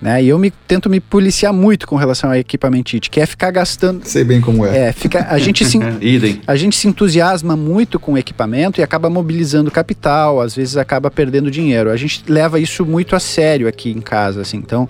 [0.00, 0.24] Né?
[0.24, 4.00] E eu me, tento me policiar muito com relação a equipamentite, que é ficar gastando.
[4.06, 4.88] Sei bem como é.
[4.88, 5.78] É, fica, a, gente se,
[6.46, 11.10] a gente se entusiasma muito com o equipamento e acaba mobilizando capital, às vezes acaba
[11.10, 11.90] perdendo dinheiro.
[11.90, 14.40] A gente leva isso muito a sério aqui em casa.
[14.40, 14.56] Assim.
[14.56, 14.88] Então,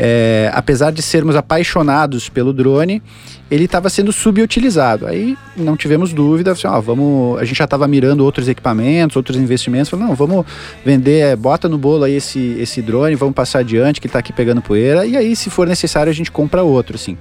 [0.00, 3.02] é, apesar de sermos apaixonados pelo drone,
[3.50, 5.08] ele estava sendo subutilizado.
[5.08, 9.36] Aí não tivemos dúvida, assim, ó, vamos, a gente já estava mirando outros equipamentos, outros
[9.36, 10.46] investimentos, falou, não, vamos
[10.84, 14.62] vender, bota no bolo aí esse, esse drone, vamos passar adiante que está aqui pegando
[14.62, 17.18] poeira, e aí se for necessário a gente compra outro, assim.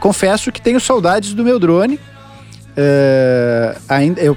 [0.00, 2.00] Confesso que tenho saudades do meu drone,
[2.76, 4.36] Uh, ainda eu,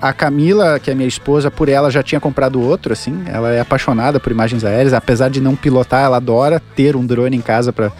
[0.00, 3.22] a, Camila, que é minha esposa, por ela já tinha comprado outro, assim.
[3.26, 7.36] Ela é apaixonada por imagens aéreas, apesar de não pilotar, ela adora ter um drone
[7.36, 7.90] em casa para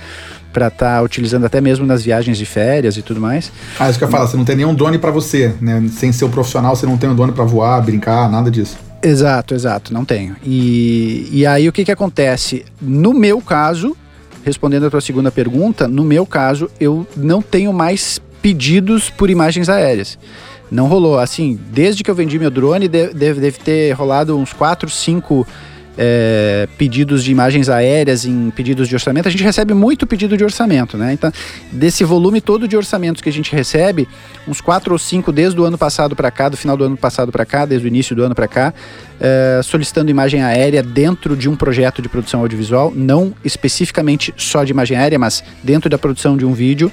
[0.52, 3.52] para estar tá utilizando até mesmo nas viagens de férias e tudo mais.
[3.78, 5.84] Ah, isso que eu falar, você não tem nenhum drone para você, né?
[5.92, 8.76] Sem ser um profissional, você não tem um drone para voar, brincar, nada disso.
[9.02, 10.36] Exato, exato, não tenho.
[10.44, 12.64] E, e aí o que que acontece?
[12.80, 13.96] No meu caso,
[14.44, 19.68] respondendo a tua segunda pergunta, no meu caso, eu não tenho mais pedidos por imagens
[19.68, 20.18] aéreas.
[20.70, 21.18] Não rolou.
[21.18, 25.46] Assim, desde que eu vendi meu drone, deve, deve ter rolado uns 4, 5
[26.02, 30.42] é, pedidos de imagens aéreas em pedidos de orçamento, a gente recebe muito pedido de
[30.42, 31.12] orçamento, né?
[31.12, 31.30] Então,
[31.70, 34.08] desse volume todo de orçamentos que a gente recebe,
[34.48, 37.30] uns quatro ou cinco desde o ano passado para cá, do final do ano passado
[37.30, 38.72] para cá, desde o início do ano para cá,
[39.20, 44.72] é, solicitando imagem aérea dentro de um projeto de produção audiovisual, não especificamente só de
[44.72, 46.90] imagem aérea, mas dentro da produção de um vídeo.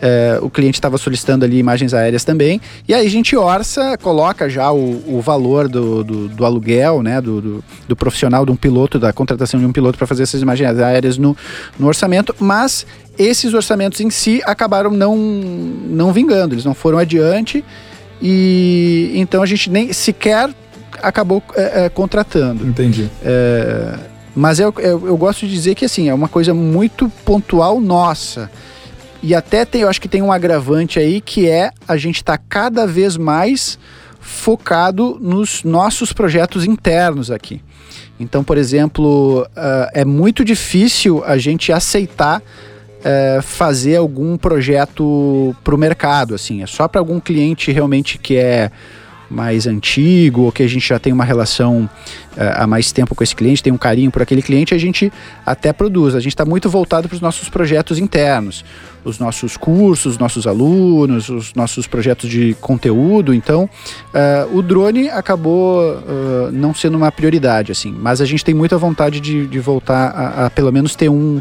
[0.00, 2.60] É, o cliente estava solicitando ali imagens aéreas também.
[2.86, 7.20] E aí a gente orça, coloca já o, o valor do, do, do, aluguel, né,
[7.20, 10.42] do, do, do, profissional, de um piloto, da contratação de um piloto para fazer essas
[10.42, 11.36] imagens aéreas no,
[11.78, 12.86] no orçamento, mas
[13.18, 17.64] esses orçamentos em si acabaram não, não vingando, eles não foram adiante.
[18.20, 20.50] E então a gente nem sequer
[21.02, 22.66] acabou é, é, contratando.
[22.66, 23.10] Entendi.
[23.22, 23.94] É,
[24.34, 28.50] mas eu, eu, eu gosto de dizer que assim, é uma coisa muito pontual nossa.
[29.22, 32.36] E até tem, eu acho que tem um agravante aí que é a gente está
[32.38, 33.78] cada vez mais
[34.20, 37.62] focado nos nossos projetos internos aqui.
[38.18, 45.74] Então, por exemplo, uh, é muito difícil a gente aceitar uh, fazer algum projeto para
[45.74, 46.62] o mercado, assim.
[46.62, 48.70] É só para algum cliente realmente que é
[49.30, 51.88] mais antigo ou que a gente já tem uma relação
[52.36, 55.12] uh, há mais tempo com esse cliente, tem um carinho por aquele cliente, a gente
[55.44, 56.14] até produz.
[56.14, 58.64] A gente está muito voltado para os nossos projetos internos,
[59.04, 63.34] os nossos cursos, os nossos alunos, os nossos projetos de conteúdo.
[63.34, 63.68] Então,
[64.14, 67.94] uh, o drone acabou uh, não sendo uma prioridade, assim.
[67.96, 71.40] Mas a gente tem muita vontade de, de voltar a, a pelo menos ter um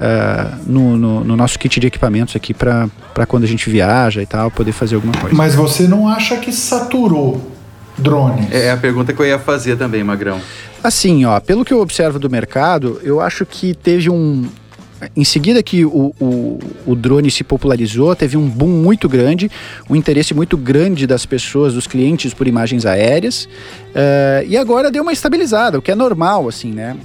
[0.00, 2.88] uh, no, no, no, nosso kit de equipamentos aqui para
[3.26, 5.36] quando a gente viaja e tal, poder fazer alguma coisa.
[5.36, 7.52] Mas você não acha que saturou
[7.96, 8.50] drones?
[8.52, 10.40] É a pergunta que eu ia fazer também, Magrão.
[10.82, 14.48] Assim, ó, pelo que eu observo do mercado, eu acho que teve um,
[15.14, 19.50] em seguida que o, o, o, drone se popularizou, teve um boom muito grande,
[19.88, 25.02] um interesse muito grande das pessoas, dos clientes por imagens aéreas, uh, e agora deu
[25.02, 26.96] uma estabilizada, o que é normal, assim, né?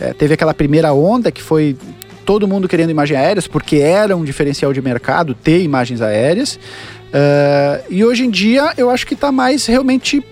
[0.00, 1.76] Uh, teve aquela primeira onda que foi
[2.24, 6.56] todo mundo querendo imagens aéreas, porque era um diferencial de mercado ter imagens aéreas.
[6.56, 10.22] Uh, e hoje em dia eu acho que está mais realmente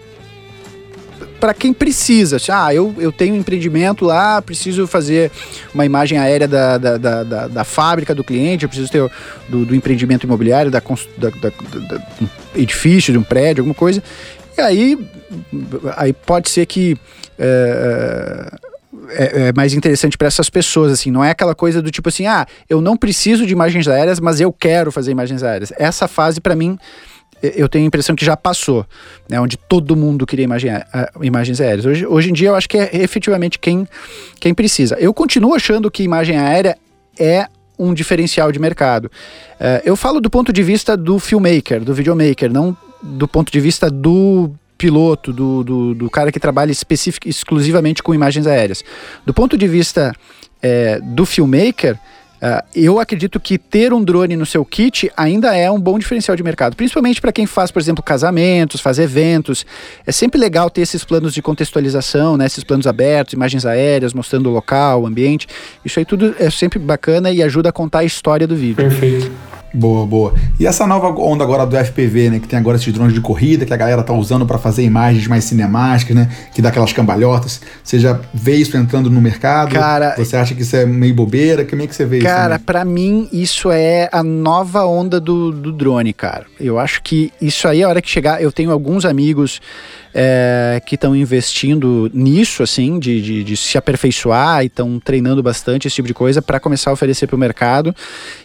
[1.40, 2.36] para quem precisa.
[2.50, 5.30] Ah, eu, eu tenho um empreendimento lá, preciso fazer
[5.72, 9.08] uma imagem aérea da, da, da, da, da fábrica do cliente, eu preciso ter
[9.48, 14.02] do, do empreendimento imobiliário, da, da, da, da, um edifício, de um prédio, alguma coisa.
[14.56, 14.98] E aí,
[15.96, 16.96] aí pode ser que.
[17.38, 18.67] Uh,
[19.10, 22.26] é, é, mais interessante para essas pessoas, assim, não é aquela coisa do tipo assim,
[22.26, 25.72] ah, eu não preciso de imagens aéreas, mas eu quero fazer imagens aéreas.
[25.76, 26.78] Essa fase, para mim,
[27.42, 28.84] eu tenho a impressão que já passou,
[29.28, 30.70] né, onde todo mundo queria imagem,
[31.22, 31.86] imagens aéreas.
[31.86, 33.86] Hoje, hoje em dia, eu acho que é efetivamente quem,
[34.40, 34.96] quem precisa.
[34.96, 36.76] Eu continuo achando que imagem aérea
[37.18, 37.46] é
[37.78, 39.10] um diferencial de mercado.
[39.60, 43.60] É, eu falo do ponto de vista do filmmaker, do videomaker, não do ponto de
[43.60, 48.84] vista do piloto, do, do, do cara que trabalha específico, exclusivamente com imagens aéreas.
[49.26, 50.14] Do ponto de vista
[50.62, 51.98] é, do filmmaker,
[52.38, 56.36] Uh, eu acredito que ter um drone no seu kit ainda é um bom diferencial
[56.36, 59.66] de mercado, principalmente para quem faz, por exemplo, casamentos, faz eventos.
[60.06, 64.48] É sempre legal ter esses planos de contextualização, né, esses planos abertos, imagens aéreas, mostrando
[64.48, 65.48] o local, o ambiente.
[65.84, 68.76] Isso aí tudo é sempre bacana e ajuda a contar a história do vídeo.
[68.76, 69.57] Perfeito.
[69.72, 70.34] Boa, boa.
[70.58, 72.38] E essa nova onda agora do FPV, né?
[72.38, 75.26] Que tem agora esses drones de corrida que a galera tá usando para fazer imagens
[75.26, 76.28] mais cinemáticas, né?
[76.54, 77.60] Que dá aquelas cambalhotas.
[77.84, 79.74] Você já vê isso entrando no mercado?
[79.74, 81.64] Cara, você acha que isso é meio bobeira?
[81.64, 82.42] Como é que você vê cara, isso?
[82.42, 86.46] Cara, para mim isso é a nova onda do, do drone, cara.
[86.58, 89.60] Eu acho que isso aí, a hora que chegar, eu tenho alguns amigos
[90.20, 95.86] é, que estão investindo nisso, assim, de, de, de se aperfeiçoar e estão treinando bastante
[95.86, 97.94] esse tipo de coisa para começar a oferecer para o mercado.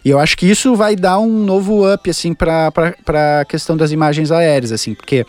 [0.05, 2.71] E eu acho que isso vai dar um novo up, assim, para
[3.41, 5.25] a questão das imagens aéreas, assim, porque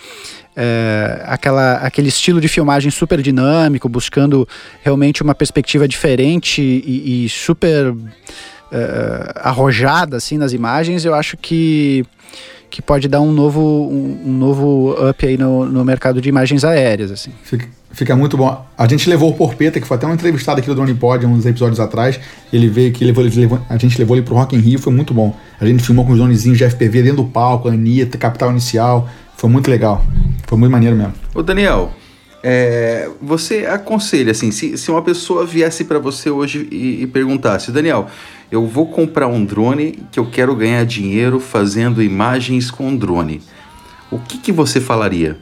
[0.55, 4.47] é, aquela, aquele estilo de filmagem super dinâmico, buscando
[4.83, 7.95] realmente uma perspectiva diferente e, e super
[8.71, 12.05] é, arrojada assim nas imagens, eu acho que
[12.75, 16.65] que pode dar um novo, um, um novo up aí no, no mercado de imagens
[16.65, 17.31] aéreas, assim.
[17.45, 18.67] Fica, fica, muito bom.
[18.77, 21.47] A gente levou o Porpeta, que foi até um entrevistado aqui do Drone Pod uns
[21.47, 22.19] episódios atrás.
[22.53, 25.15] Ele veio aqui, levou, levou, a gente levou ele pro Rock in Rio, foi muito
[25.15, 25.37] bom.
[25.61, 29.09] A gente filmou com os dronezinhos de FPV dentro do palco, Anitta, Capital Inicial.
[29.37, 30.05] Foi muito legal.
[30.49, 31.15] Foi muito maneiro mesmo.
[31.33, 31.93] Ô Daniel,
[32.43, 37.71] é, você aconselha, assim, se, se uma pessoa viesse para você hoje e, e perguntasse,
[37.71, 38.09] Daniel,
[38.51, 43.43] eu vou comprar um drone que eu quero ganhar dinheiro fazendo imagens com drone.
[44.11, 45.39] O que, que você falaria?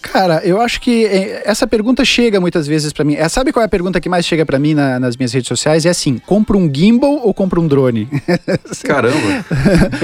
[0.00, 3.14] Cara, eu acho que eh, essa pergunta chega muitas vezes para mim.
[3.14, 5.48] É, sabe qual é a pergunta que mais chega para mim na, nas minhas redes
[5.48, 5.84] sociais?
[5.84, 8.08] É assim: compra um gimbal ou compra um drone?
[8.84, 9.44] Caramba!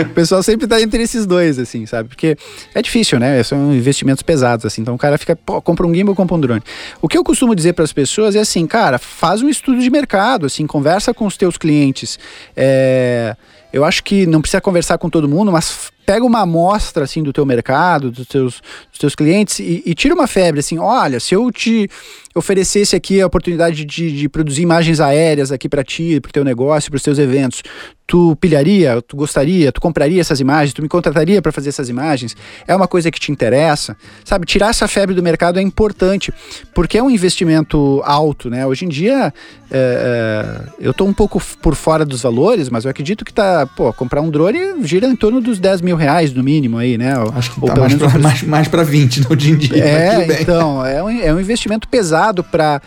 [0.02, 2.08] o pessoal sempre tá entre esses dois, assim, sabe?
[2.08, 2.36] Porque
[2.74, 3.42] é difícil, né?
[3.42, 4.82] São investimentos pesados, assim.
[4.82, 6.62] Então o cara fica, pô, compra um gimbal ou compra um drone.
[7.00, 9.90] O que eu costumo dizer para as pessoas é assim, cara, faz um estudo de
[9.90, 12.18] mercado, assim, conversa com os teus clientes.
[12.56, 13.36] É
[13.74, 17.32] eu acho que não precisa conversar com todo mundo, mas pega uma amostra assim do
[17.32, 21.34] teu mercado, dos teus, dos teus clientes e, e tira uma febre assim, olha, se
[21.34, 21.88] eu te
[22.34, 26.44] oferecesse aqui a oportunidade de, de produzir imagens aéreas aqui para ti, para o teu
[26.44, 27.62] negócio, para os teus eventos,
[28.06, 32.36] tu pilharia, tu gostaria, tu compraria essas imagens, tu me contrataria para fazer essas imagens?
[32.66, 33.96] É uma coisa que te interessa?
[34.24, 36.32] Sabe, tirar essa febre do mercado é importante,
[36.74, 38.66] porque é um investimento alto, né?
[38.66, 39.32] Hoje em dia,
[39.70, 43.66] é, é, eu estou um pouco por fora dos valores, mas eu acredito que tá,
[43.74, 47.14] pô, comprar um drone gira em torno dos 10 mil reais no mínimo aí, né?
[47.34, 49.84] Acho que Ou tá mais, pra, mais, mais para 20 no dia em dia.
[49.84, 52.80] É, então, é um, é um investimento pesado para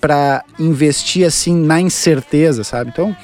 [0.00, 2.90] para investir assim na incerteza, sabe?
[2.92, 3.16] Então,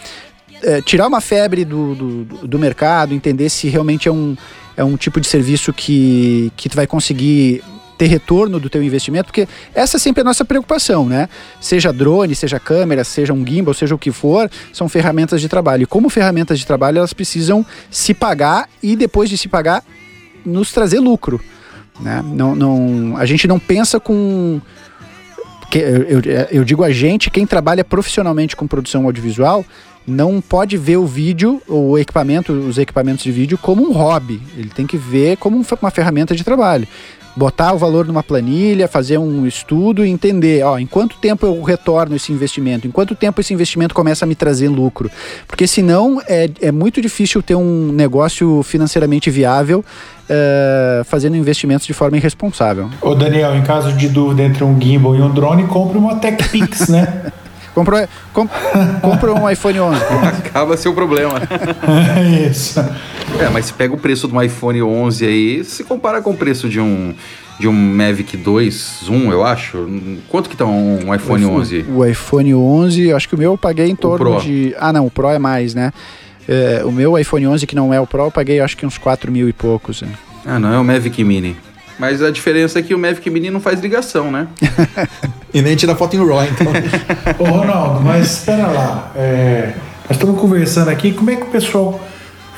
[0.62, 4.36] é, tirar uma febre do, do, do, mercado, entender se realmente é um,
[4.76, 7.62] é um tipo de serviço que, que tu vai conseguir
[7.96, 11.28] ter retorno do teu investimento, porque essa é sempre a nossa preocupação, né?
[11.60, 15.82] Seja drone, seja câmera, seja um gimbal, seja o que for, são ferramentas de trabalho.
[15.84, 19.82] E como ferramentas de trabalho, elas precisam se pagar e depois de se pagar,
[20.44, 21.40] nos trazer lucro.
[22.00, 22.22] Né?
[22.24, 24.60] Não, não, a gente não pensa com
[25.72, 29.64] eu, eu, eu digo a gente, quem trabalha profissionalmente com produção audiovisual,
[30.06, 34.40] não pode ver o vídeo, o equipamento, os equipamentos de vídeo como um hobby.
[34.56, 36.86] Ele tem que ver como uma ferramenta de trabalho.
[37.36, 41.62] Botar o valor numa planilha, fazer um estudo e entender, ó, em quanto tempo eu
[41.62, 45.10] retorno esse investimento, em quanto tempo esse investimento começa a me trazer lucro.
[45.46, 49.84] Porque senão é, é muito difícil ter um negócio financeiramente viável
[50.24, 52.88] Uh, fazendo investimentos de forma irresponsável.
[53.02, 56.88] Ô Daniel, em caso de dúvida entre um gimbal e um drone, compre uma TechPix,
[56.88, 57.30] né?
[57.74, 58.50] Compra, comp,
[59.02, 60.00] compra um iPhone 11.
[60.28, 61.40] Acaba seu problema.
[62.16, 62.78] É isso.
[63.40, 66.36] É, mas se pega o preço de um iPhone 11 aí, se compara com o
[66.36, 67.14] preço de um
[67.58, 69.86] de um Mavic 2 Zoom, eu acho.
[70.28, 71.84] Quanto que tá um, um iPhone, o iPhone 11?
[71.88, 74.74] O iPhone 11, acho que o meu eu paguei em torno de...
[74.78, 75.92] Ah, não, o Pro é mais, né?
[76.48, 78.98] É, o meu iPhone 11, que não é o Pro, eu paguei acho que uns
[78.98, 80.02] 4 mil e poucos.
[80.02, 80.08] Né?
[80.44, 81.56] Ah, não, é o Mavic Mini.
[82.04, 84.46] Mas a diferença é que o Mavic Mini não faz ligação, né?
[85.54, 86.70] e nem tira foto em RAW, então.
[87.40, 89.10] Ô, Ronaldo, mas espera lá.
[89.16, 89.72] É,
[90.06, 91.98] nós estamos conversando aqui, como é que o pessoal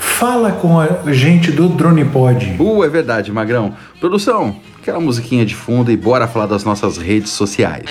[0.01, 2.57] fala com a gente do Drone Pod?
[2.59, 3.73] Uh, é verdade, Magrão.
[4.01, 7.89] Produção, aquela musiquinha de fundo e bora falar das nossas redes sociais.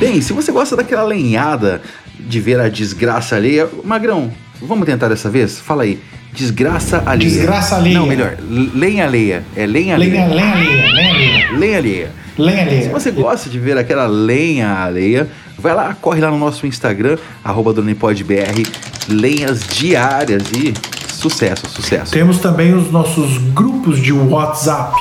[0.00, 1.80] Bem, se você gosta daquela lenhada
[2.18, 5.58] de ver a desgraça alheia, Magrão, vamos tentar dessa vez?
[5.58, 6.00] Fala aí,
[6.32, 7.30] Desgraça alheia.
[7.30, 7.98] Desgraça alheia.
[7.98, 8.36] Não, melhor.
[8.48, 9.44] Lenha alheia.
[9.56, 10.26] É lenha alheia.
[10.26, 11.58] Lenha, lenha alheia, lenha alheia.
[11.58, 12.10] Lenha alheia.
[12.36, 12.82] Lenha alheia.
[12.82, 15.28] Se você gosta de ver aquela lenha alheia,
[15.58, 18.64] vai lá, corre lá no nosso Instagram, arroba DronePodBR,
[19.08, 20.72] lenhas diárias e
[21.12, 22.12] sucesso, sucesso.
[22.12, 24.94] Temos também os nossos grupos de WhatsApp.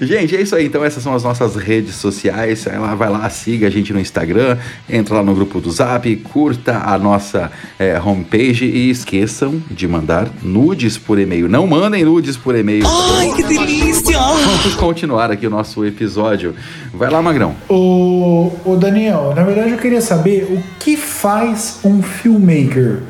[0.00, 0.66] Gente, é isso aí.
[0.66, 2.64] Então, essas são as nossas redes sociais.
[2.64, 4.56] Vai lá, vai lá, siga a gente no Instagram,
[4.88, 10.28] entra lá no grupo do Zap, curta a nossa é, homepage e esqueçam de mandar
[10.42, 11.48] nudes por e-mail.
[11.48, 12.84] Não mandem nudes por e-mail.
[12.86, 14.18] Ai, que delícia!
[14.18, 16.54] Vamos continuar aqui o nosso episódio.
[16.92, 17.54] Vai lá, Magrão.
[17.68, 23.00] O, o Daniel, na verdade eu queria saber o que faz um filmmaker.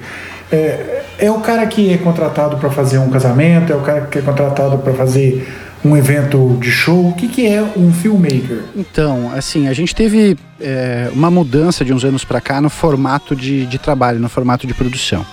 [0.50, 4.18] É, é o cara que é contratado para fazer um casamento, é o cara que
[4.18, 5.46] é contratado para fazer
[5.84, 7.08] um evento de show.
[7.08, 8.62] O que, que é um filmmaker?
[8.76, 13.34] Então, assim, a gente teve é, uma mudança de uns anos para cá no formato
[13.34, 15.26] de, de trabalho, no formato de produção.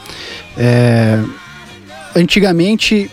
[0.58, 1.20] É,
[2.16, 3.10] antigamente,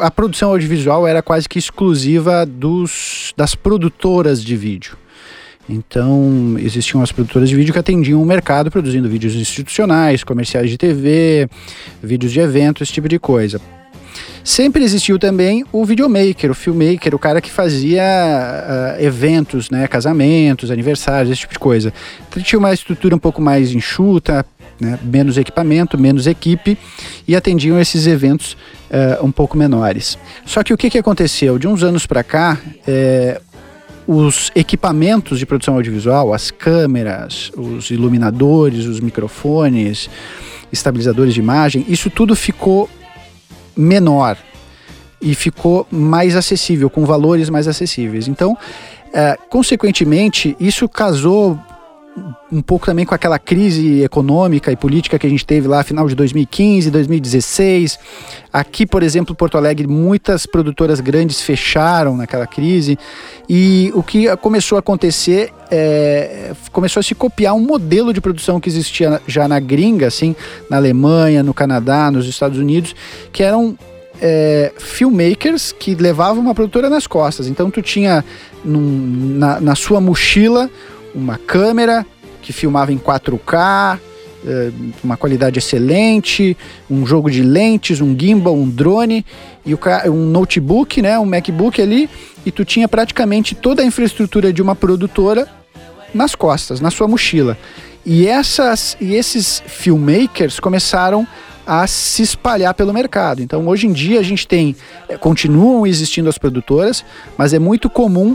[0.00, 4.96] a produção audiovisual era quase que exclusiva dos, das produtoras de vídeo.
[5.68, 10.78] Então, existiam as produtoras de vídeo que atendiam o mercado produzindo vídeos institucionais, comerciais de
[10.78, 11.48] TV,
[12.02, 13.60] vídeos de evento, esse tipo de coisa.
[14.42, 20.70] Sempre existiu também o videomaker, o filmmaker, o cara que fazia uh, eventos, né, casamentos,
[20.70, 21.92] aniversários, esse tipo de coisa.
[22.28, 24.44] Então, tinha uma estrutura um pouco mais enxuta,
[24.80, 26.78] né, menos equipamento, menos equipe
[27.26, 28.56] e atendiam esses eventos
[28.90, 30.16] uh, um pouco menores.
[30.46, 31.58] Só que o que, que aconteceu?
[31.58, 33.40] De uns anos para cá, é,
[34.06, 40.08] os equipamentos de produção audiovisual, as câmeras, os iluminadores, os microfones,
[40.72, 42.88] estabilizadores de imagem, isso tudo ficou
[43.78, 44.36] menor
[45.20, 48.28] e ficou mais acessível, com valores mais acessíveis.
[48.28, 48.56] Então,
[49.12, 51.58] é, consequentemente, isso casou
[52.50, 56.08] um pouco também com aquela crise econômica e política que a gente teve lá final
[56.08, 57.98] de 2015, 2016.
[58.52, 62.98] Aqui, por exemplo, Porto Alegre, muitas produtoras grandes fecharam naquela crise
[63.48, 68.58] e o que começou a acontecer é, começou a se copiar um modelo de produção
[68.58, 70.34] que existia já na gringa, assim,
[70.70, 72.94] na Alemanha, no Canadá, nos Estados Unidos,
[73.32, 73.76] que eram
[74.20, 77.46] é, filmmakers que levavam uma produtora nas costas.
[77.46, 78.24] Então tu tinha
[78.64, 80.70] num, na, na sua mochila
[81.14, 82.06] uma câmera
[82.42, 83.98] que filmava em 4K,
[84.46, 84.70] eh,
[85.02, 86.56] uma qualidade excelente,
[86.88, 89.24] um jogo de lentes, um gimbal, um drone
[89.66, 89.74] e
[90.08, 92.08] um notebook, né, um MacBook ali,
[92.46, 95.48] e tu tinha praticamente toda a infraestrutura de uma produtora
[96.14, 97.58] nas costas, na sua mochila.
[98.06, 101.26] E essas e esses filmmakers começaram
[101.66, 103.42] a se espalhar pelo mercado.
[103.42, 104.74] Então, hoje em dia a gente tem
[105.08, 107.04] eh, continuam existindo as produtoras,
[107.36, 108.34] mas é muito comum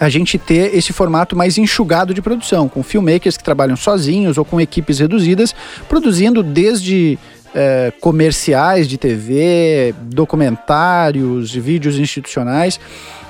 [0.00, 4.44] a gente ter esse formato mais enxugado de produção, com filmmakers que trabalham sozinhos ou
[4.44, 5.54] com equipes reduzidas,
[5.88, 7.18] produzindo desde
[7.54, 12.80] é, comerciais de TV, documentários, vídeos institucionais,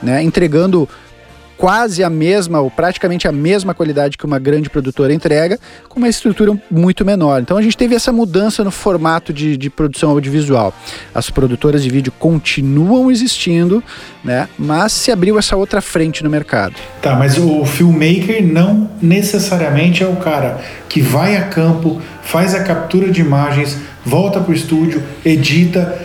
[0.02, 0.88] né, entregando
[1.56, 6.08] quase a mesma ou praticamente a mesma qualidade que uma grande produtora entrega, com uma
[6.08, 7.40] estrutura muito menor.
[7.40, 10.72] Então a gente teve essa mudança no formato de, de produção audiovisual.
[11.14, 13.82] As produtoras de vídeo continuam existindo,
[14.22, 14.48] né?
[14.58, 16.74] Mas se abriu essa outra frente no mercado.
[17.00, 22.62] Tá, mas o filmmaker não necessariamente é o cara que vai a campo, faz a
[22.62, 25.98] captura de imagens, volta para o estúdio, edita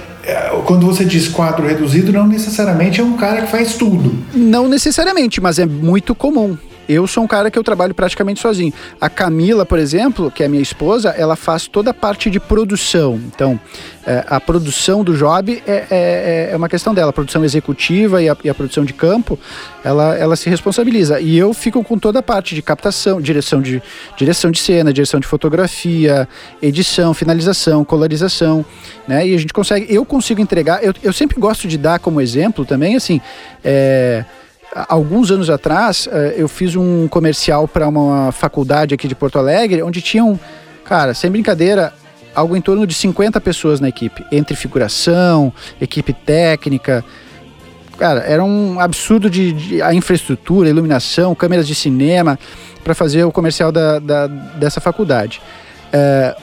[0.66, 4.14] quando você diz quadro reduzido, não necessariamente é um cara que faz tudo.
[4.34, 6.58] Não necessariamente, mas é muito comum.
[6.90, 8.74] Eu sou um cara que eu trabalho praticamente sozinho.
[9.00, 13.22] A Camila, por exemplo, que é minha esposa, ela faz toda a parte de produção.
[13.28, 13.60] Então,
[14.08, 17.12] é, a produção do job é, é, é, uma questão dela.
[17.12, 19.38] A produção executiva e a, e a, produção de campo,
[19.84, 21.22] ela, ela se responsabiliza.
[21.22, 23.84] E eu fico com toda a parte de captação, direção de,
[24.18, 26.28] direção de cena, direção de fotografia,
[26.60, 28.66] edição, finalização, colorização.
[29.08, 29.28] Né?
[29.28, 30.84] E a gente consegue, eu consigo entregar.
[30.84, 33.22] Eu, eu sempre gosto de dar como exemplo também, assim.
[33.64, 34.26] É,
[34.74, 39.82] alguns anos atrás, uh, eu fiz um comercial para uma faculdade aqui de Porto Alegre,
[39.82, 40.40] onde tinham,
[40.84, 41.94] cara, sem brincadeira,
[42.34, 45.52] algo em torno de 50 pessoas na equipe, entre figuração,
[45.82, 47.04] equipe técnica.
[47.98, 52.40] Cara, era um absurdo de, de a infraestrutura, iluminação, câmeras de cinema
[52.84, 55.42] para fazer o comercial da, da dessa faculdade.
[55.92, 56.36] É,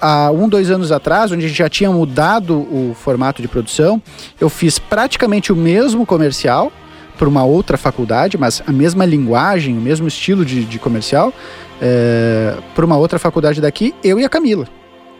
[0.00, 4.00] há um, dois anos atrás, onde a gente já tinha mudado o formato de produção,
[4.40, 6.72] eu fiz praticamente o mesmo comercial
[7.20, 11.34] para uma outra faculdade, mas a mesma linguagem, o mesmo estilo de, de comercial,
[11.78, 14.66] é, para uma outra faculdade daqui, eu e a Camila.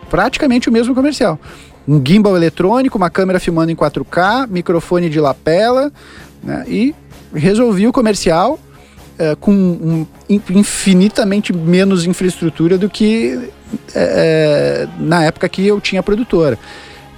[0.09, 1.39] Praticamente o mesmo comercial.
[1.87, 5.93] Um gimbal eletrônico, uma câmera filmando em 4K, microfone de lapela,
[6.43, 6.95] né, e
[7.35, 8.59] resolvi o comercial
[9.19, 13.51] é, com um, infinitamente menos infraestrutura do que
[13.95, 16.59] é, na época que eu tinha produtora.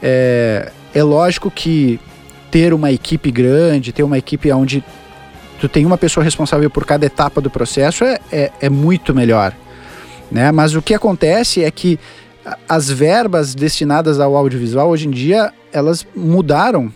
[0.03, 2.01] É, é lógico que
[2.53, 4.85] ter uma equipe grande, ter uma equipe onde
[5.59, 9.55] tu tem uma pessoa responsável por cada etapa do processo é, é, é muito melhor.
[10.31, 10.53] Né?
[10.53, 11.99] Mas o que acontece é que
[12.69, 16.93] as verbas destinadas ao audiovisual hoje em dia elas mudaram.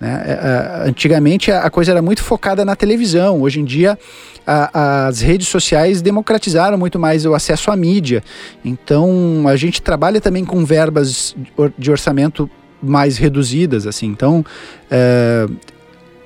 [0.00, 0.22] Né?
[0.26, 3.96] É, é, antigamente a coisa era muito focada na televisão, hoje em dia
[4.44, 8.24] a, as redes sociais democratizaram muito mais o acesso à mídia.
[8.64, 11.36] Então a gente trabalha também com verbas
[11.78, 12.50] de orçamento
[12.82, 14.06] mais reduzidas, assim.
[14.06, 14.44] Então
[14.90, 15.46] é,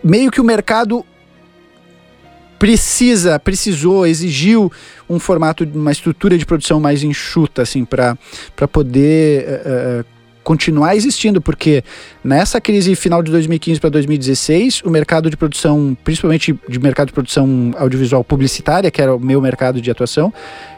[0.03, 1.05] meio que o mercado
[2.61, 4.71] precisa, precisou, exigiu
[5.09, 8.19] um formato, uma estrutura de produção mais enxuta, assim, para
[8.71, 10.05] poder uh,
[10.45, 11.83] continuar existindo, porque
[12.23, 17.15] nessa crise final de 2015 para 2016, o mercado de produção, principalmente de mercado de
[17.15, 20.31] produção audiovisual publicitária, que era o meu mercado de atuação,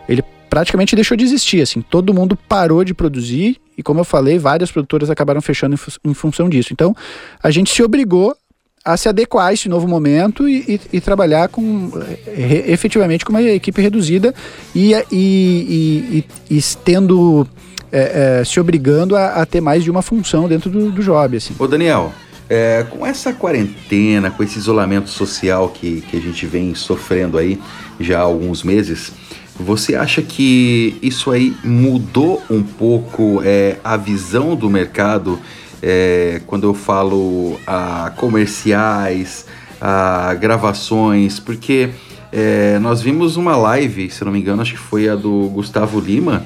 [0.09, 4.39] ele praticamente deixou de existir, assim, todo mundo parou de produzir e como eu falei,
[4.39, 6.73] várias produtoras acabaram fechando em, em função disso.
[6.73, 6.95] Então,
[7.43, 8.37] a gente se obrigou
[8.85, 11.91] a se adequar a esse novo momento e, e, e trabalhar com
[12.27, 14.35] re, efetivamente com uma equipe reduzida
[14.75, 17.47] e, e, e tendo
[17.93, 21.37] é, é, se obrigando a, a, ter mais de uma função dentro do, do job.
[21.37, 21.55] Assim.
[21.59, 22.12] Ô Daniel,
[22.49, 27.61] é, com essa quarentena, com esse isolamento social que, que a gente vem sofrendo aí
[28.01, 29.12] já há alguns meses,
[29.59, 35.39] você acha que isso aí mudou um pouco é, a visão do mercado
[35.83, 39.47] é, quando eu falo a comerciais,
[39.81, 41.39] a gravações?
[41.39, 41.91] Porque
[42.33, 46.01] é, nós vimos uma live, se não me engano, acho que foi a do Gustavo
[46.01, 46.45] Lima,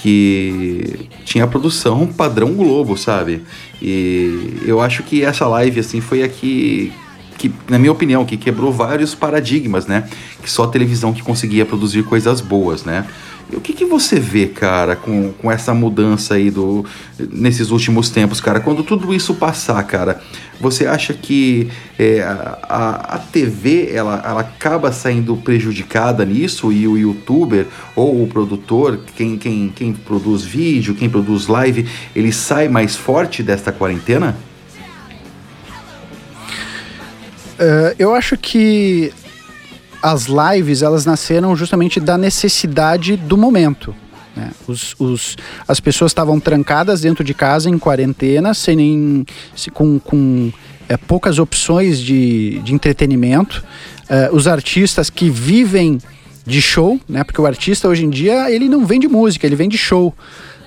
[0.00, 3.42] que tinha produção padrão Globo, sabe?
[3.82, 6.90] E eu acho que essa live assim foi a que,
[7.40, 10.06] que, na minha opinião, que quebrou vários paradigmas, né?
[10.42, 13.06] Que só a televisão que conseguia produzir coisas boas, né?
[13.50, 16.84] O que, que você vê, cara, com, com essa mudança aí do,
[17.32, 18.60] nesses últimos tempos, cara?
[18.60, 20.20] Quando tudo isso passar, cara,
[20.60, 21.68] você acha que
[21.98, 27.66] é, a, a TV ela, ela acaba saindo prejudicada nisso e o youtuber
[27.96, 33.42] ou o produtor, quem, quem, quem produz vídeo, quem produz live, ele sai mais forte
[33.42, 34.36] desta quarentena?
[37.60, 39.12] Uh, eu acho que
[40.02, 43.94] as lives elas nasceram justamente da necessidade do momento.
[44.34, 44.50] Né?
[44.66, 45.36] Os, os,
[45.68, 49.26] as pessoas estavam trancadas dentro de casa em quarentena, sem nem,
[49.74, 50.50] com, com
[50.88, 53.62] é, poucas opções de, de entretenimento.
[54.08, 55.98] É, os artistas que vivem
[56.46, 57.22] de show, né?
[57.22, 60.14] porque o artista hoje em dia ele não vende música, ele vende show.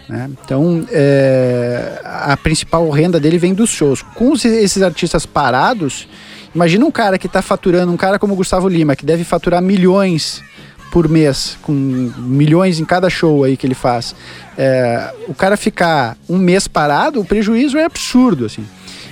[0.07, 0.29] Né?
[0.45, 4.01] Então, é, a principal renda dele vem dos shows.
[4.01, 6.07] Com esses artistas parados,
[6.53, 9.61] Imagina um cara que está faturando, um cara como o Gustavo Lima, que deve faturar
[9.61, 10.43] milhões
[10.91, 14.15] por mês, com milhões em cada show aí que ele faz.
[14.55, 18.63] É, o cara ficar um mês parado, o prejuízo é absurdo, assim.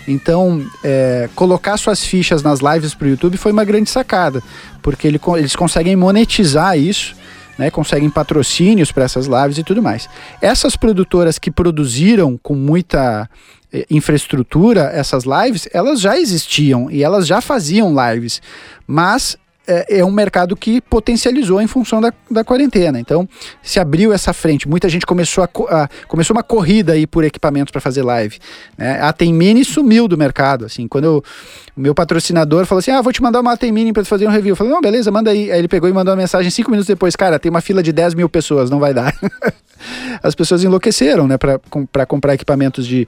[0.08, 4.44] Então, é, colocar suas fichas nas lives para o YouTube foi uma grande sacada,
[4.82, 7.16] porque ele, eles conseguem monetizar isso,
[7.58, 10.08] né, conseguem patrocínios para essas lives e tudo mais.
[10.42, 13.28] Essas produtoras que produziram com muita
[13.90, 18.42] infraestrutura, essas lives, elas já existiam e elas já faziam lives,
[18.86, 23.00] mas é, é, um mercado que potencializou em função da, da quarentena.
[23.00, 23.28] Então,
[23.62, 24.68] se abriu essa frente.
[24.68, 28.40] Muita gente começou, a, a começou uma corrida aí por equipamentos para fazer live.
[28.78, 29.00] Né?
[29.00, 30.66] A Tem Mini sumiu do mercado.
[30.66, 31.24] Assim, quando eu,
[31.78, 34.32] o meu patrocinador falou assim: Ah, vou te mandar uma Tem Mini para fazer um
[34.32, 34.54] review.
[34.54, 35.52] Eu falei: Não, beleza, manda aí.
[35.52, 37.92] Aí ele pegou e mandou uma mensagem cinco minutos depois: Cara, tem uma fila de
[37.94, 39.16] 10 mil pessoas, não vai dar.
[40.22, 43.08] as pessoas enlouqueceram, né, para comprar equipamentos de,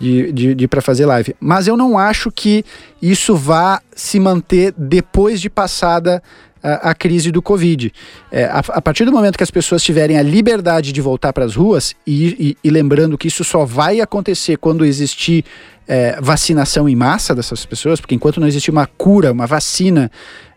[0.00, 1.34] de, de, de para fazer live.
[1.40, 2.64] Mas eu não acho que
[3.00, 6.22] isso vá se manter depois de passada
[6.64, 7.92] a, a crise do Covid.
[8.32, 11.44] É, a, a, partir do momento que as pessoas tiverem a liberdade de voltar para
[11.44, 15.44] as ruas, e, e, e, lembrando que isso só vai acontecer quando existir
[15.86, 20.10] é, vacinação em massa dessas pessoas, porque enquanto não existir uma cura, uma vacina,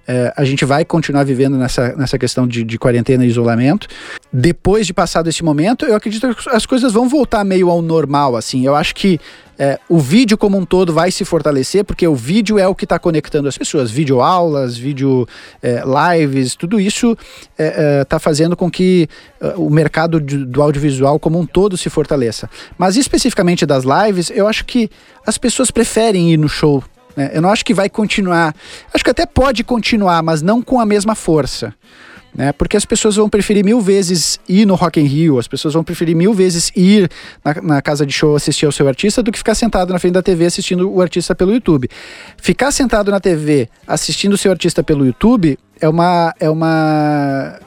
[0.08, 3.88] é, a gente vai continuar vivendo nessa, nessa questão de, de quarentena e isolamento.
[4.32, 8.36] Depois de passado esse momento, eu acredito que as coisas vão voltar meio ao normal,
[8.36, 8.66] assim.
[8.66, 9.20] Eu acho que
[9.60, 12.86] é, o vídeo como um todo vai se fortalecer, porque o vídeo é o que
[12.86, 13.89] está conectando as pessoas.
[13.89, 15.28] Vídeo aulas, vídeo
[15.62, 15.84] é,
[16.16, 17.18] lives, tudo isso
[17.58, 19.10] está é, é fazendo com que
[19.41, 22.49] é, o mercado de, do audiovisual como um todo se fortaleça.
[22.78, 24.89] Mas especificamente das lives, eu acho que
[25.26, 26.84] as pessoas preferem ir no show
[27.18, 27.32] né?
[27.34, 28.55] Eu não acho que vai continuar.
[28.93, 31.74] Acho que até pode continuar, mas não com a mesma força.
[32.34, 32.51] Né?
[32.51, 35.84] Porque as pessoas vão preferir mil vezes ir no Rock in Rio, as pessoas vão
[35.84, 37.09] preferir mil vezes ir
[37.43, 40.13] na, na, casa de show assistir ao seu artista do que ficar sentado na frente
[40.13, 41.89] da TV assistindo o artista pelo YouTube.
[42.38, 47.59] Ficar sentado na TV assistindo o seu artista pelo YouTube é uma é uma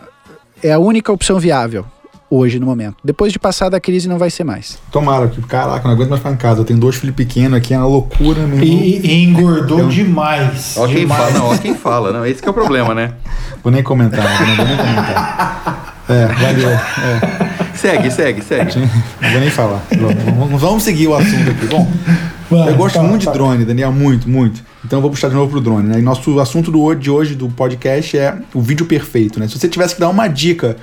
[0.63, 1.85] é a única opção viável
[2.31, 2.97] hoje no momento.
[3.03, 4.79] Depois de passar da crise não vai ser mais.
[4.93, 6.61] Tomara, que caraca, não aguento mais ficar em casa.
[6.61, 8.65] Eu tenho dois filhos pequenos aqui, é uma loucura mesmo.
[8.65, 10.77] E, e engordou demais.
[10.79, 11.21] Ó quem demais.
[11.21, 13.15] fala, não, ó quem fala, não, esse é o problema, né?
[13.63, 16.05] Vou nem comentar, não vou nem comentar.
[16.09, 16.71] É, valeu.
[16.71, 17.77] É.
[17.77, 18.79] Segue, segue, segue.
[19.21, 19.83] Não vou nem falar.
[20.39, 21.67] Vamos, vamos seguir o assunto aqui.
[21.67, 21.87] Bom,
[22.51, 23.31] eu gosto tá, muito tá.
[23.31, 24.63] de drone, Daniel, muito, muito.
[24.85, 25.99] Então eu vou puxar de novo pro drone, né?
[25.99, 29.47] E nosso assunto do, de hoje do podcast é o vídeo perfeito, né?
[29.47, 30.77] Se você tivesse que dar uma dica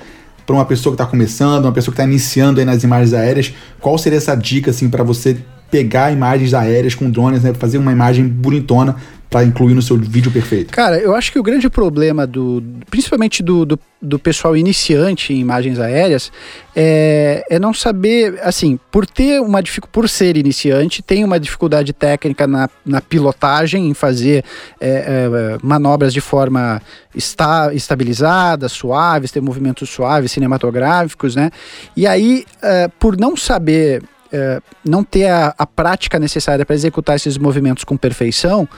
[0.48, 3.52] para uma pessoa que está começando, uma pessoa que está iniciando aí nas imagens aéreas,
[3.78, 5.36] qual seria essa dica assim para você
[5.70, 8.96] pegar imagens aéreas com drones, né, fazer uma imagem bonitona
[9.30, 10.72] para incluir no seu vídeo perfeito?
[10.72, 15.38] Cara, eu acho que o grande problema do, principalmente do, do, do pessoal iniciante em
[15.38, 16.32] imagens aéreas,
[16.74, 19.62] é, é, não saber, assim, por ter uma
[19.92, 24.44] por ser iniciante, tem uma dificuldade técnica na, na pilotagem, em fazer
[24.80, 26.80] é, é, manobras de forma
[27.14, 31.50] esta, estabilizada, suaves, ter movimentos suaves, cinematográficos, né?
[31.94, 34.02] E aí, é, por não saber
[34.32, 38.68] é, não ter a, a prática necessária para executar esses movimentos com perfeição,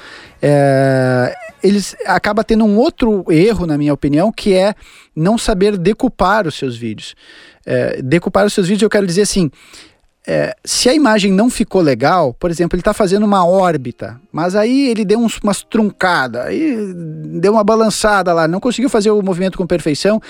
[0.41, 4.75] é, eles acaba tendo um outro erro, na minha opinião, que é
[5.15, 7.15] não saber decupar os seus vídeos.
[7.67, 9.51] É, decupar os seus vídeos, eu quero dizer assim.
[10.27, 14.55] É, se a imagem não ficou legal, por exemplo, ele está fazendo uma órbita, mas
[14.55, 16.93] aí ele deu uns, umas truncadas, aí
[17.41, 20.21] deu uma balançada lá, não conseguiu fazer o movimento com perfeição,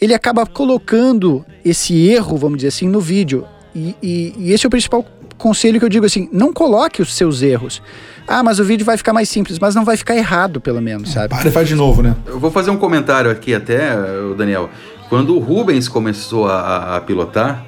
[0.00, 3.46] ele acaba colocando esse erro, vamos dizer assim, no vídeo.
[3.78, 5.06] E, e, e esse é o principal
[5.36, 7.80] conselho que eu digo assim: não coloque os seus erros.
[8.26, 11.12] Ah, mas o vídeo vai ficar mais simples, mas não vai ficar errado, pelo menos,
[11.12, 11.28] sabe?
[11.28, 12.14] Para e faz de novo, né?
[12.26, 13.96] Eu vou fazer um comentário aqui até,
[14.36, 14.68] Daniel.
[15.08, 17.64] Quando o Rubens começou a, a pilotar,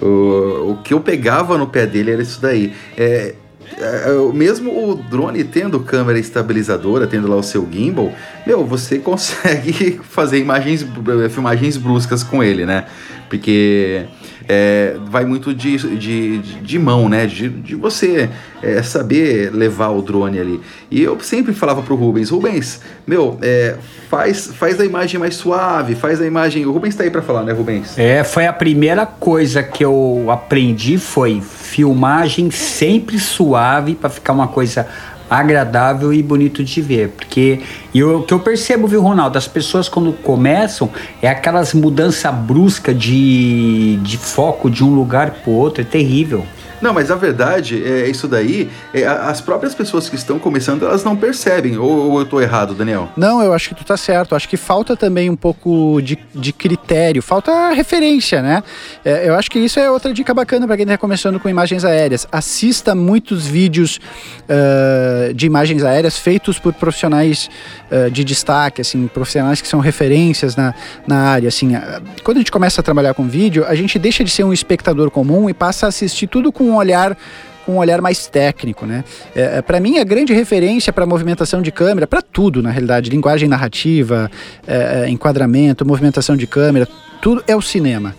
[0.00, 2.72] o, o que eu pegava no pé dele era isso daí.
[2.96, 3.34] É,
[3.78, 8.12] é, mesmo o drone tendo câmera estabilizadora, tendo lá o seu gimbal,
[8.46, 10.86] meu, você consegue fazer imagens,
[11.30, 12.84] filmagens bruscas com ele, né?
[13.28, 14.06] Porque
[14.48, 17.26] é, vai muito de, de, de mão, né?
[17.26, 18.28] De, de você
[18.62, 20.60] é, saber levar o drone ali.
[20.90, 23.76] E eu sempre falava pro Rubens, Rubens, meu, é,
[24.08, 26.66] faz, faz a imagem mais suave, faz a imagem.
[26.66, 27.98] O Rubens tá aí para falar, né, Rubens?
[27.98, 34.48] É, foi a primeira coisa que eu aprendi foi filmagem sempre suave para ficar uma
[34.48, 34.86] coisa
[35.30, 37.10] agradável e bonito de ver.
[37.10, 37.60] Porque
[37.94, 40.90] e o que eu percebo, viu, Ronaldo, as pessoas quando começam
[41.22, 46.44] é aquelas mudanças bruscas de, de foco de um lugar para outro, é terrível.
[46.80, 48.70] Não, mas a verdade é isso daí.
[48.92, 51.76] É, as próprias pessoas que estão começando, elas não percebem.
[51.78, 53.08] Ou, ou eu estou errado, Daniel?
[53.16, 54.34] Não, eu acho que tu tá certo.
[54.34, 58.62] Acho que falta também um pouco de, de critério, falta referência, né?
[59.04, 61.84] É, eu acho que isso é outra dica bacana para quem está começando com imagens
[61.84, 62.26] aéreas.
[62.32, 64.00] Assista muitos vídeos
[64.48, 67.50] uh, de imagens aéreas feitos por profissionais
[67.90, 70.74] uh, de destaque, assim, profissionais que são referências na,
[71.06, 71.48] na área.
[71.48, 74.44] Assim, uh, quando a gente começa a trabalhar com vídeo, a gente deixa de ser
[74.44, 77.16] um espectador comum e passa a assistir tudo com um olhar
[77.64, 79.04] com um olhar mais técnico, né?
[79.34, 83.10] É, é para mim, a grande referência para movimentação de câmera, para tudo, na realidade,
[83.10, 84.30] linguagem narrativa,
[84.66, 86.88] é, é, enquadramento, movimentação de câmera,
[87.20, 88.14] tudo é o cinema.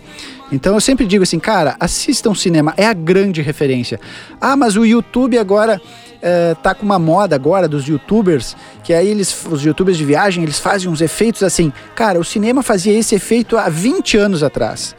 [0.51, 3.99] Então eu sempre digo assim, cara, assistam cinema, é a grande referência.
[4.39, 5.81] Ah, mas o YouTube agora
[6.21, 10.43] é, tá com uma moda agora dos youtubers, que aí eles, os youtubers de viagem,
[10.43, 11.71] eles fazem uns efeitos assim.
[11.95, 14.93] Cara, o cinema fazia esse efeito há 20 anos atrás.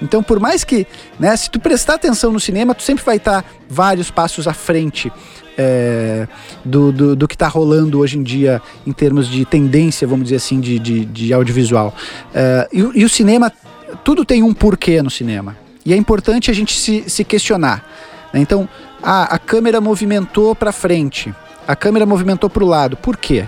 [0.00, 0.86] Então, por mais que,
[1.18, 4.52] né, se tu prestar atenção no cinema, tu sempre vai estar tá vários passos à
[4.52, 5.12] frente
[5.56, 6.28] é,
[6.64, 10.36] do, do, do, que está rolando hoje em dia em termos de tendência, vamos dizer
[10.36, 11.92] assim, de, de, de audiovisual.
[12.32, 13.52] É, e, e, o cinema,
[14.04, 15.56] tudo tem um porquê no cinema.
[15.84, 17.84] E é importante a gente se, se questionar.
[18.32, 18.40] Né?
[18.40, 18.68] Então,
[19.02, 21.34] a, a câmera movimentou para frente,
[21.66, 22.96] a câmera movimentou para o lado.
[22.96, 23.46] Por quê?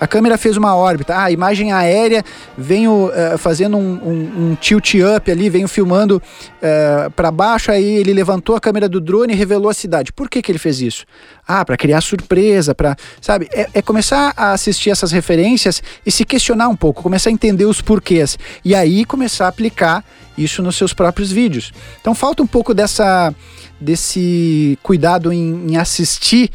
[0.00, 1.14] A câmera fez uma órbita.
[1.16, 2.24] Ah, imagem aérea,
[2.56, 6.22] venho uh, fazendo um, um, um, tilt up ali, venho filmando uh,
[6.62, 10.10] eh, para baixo, aí ele levantou a câmera do drone e revelou a cidade.
[10.10, 11.04] Por que, que ele fez isso?
[11.46, 13.46] Ah, para criar surpresa, para, sabe?
[13.52, 17.66] É, é, começar a assistir essas referências e se questionar um pouco, começar a entender
[17.66, 20.02] os porquês e aí começar a aplicar
[20.38, 21.72] isso nos seus próprios vídeos.
[22.00, 23.34] Então falta um pouco dessa
[23.78, 26.50] desse cuidado em, em assistir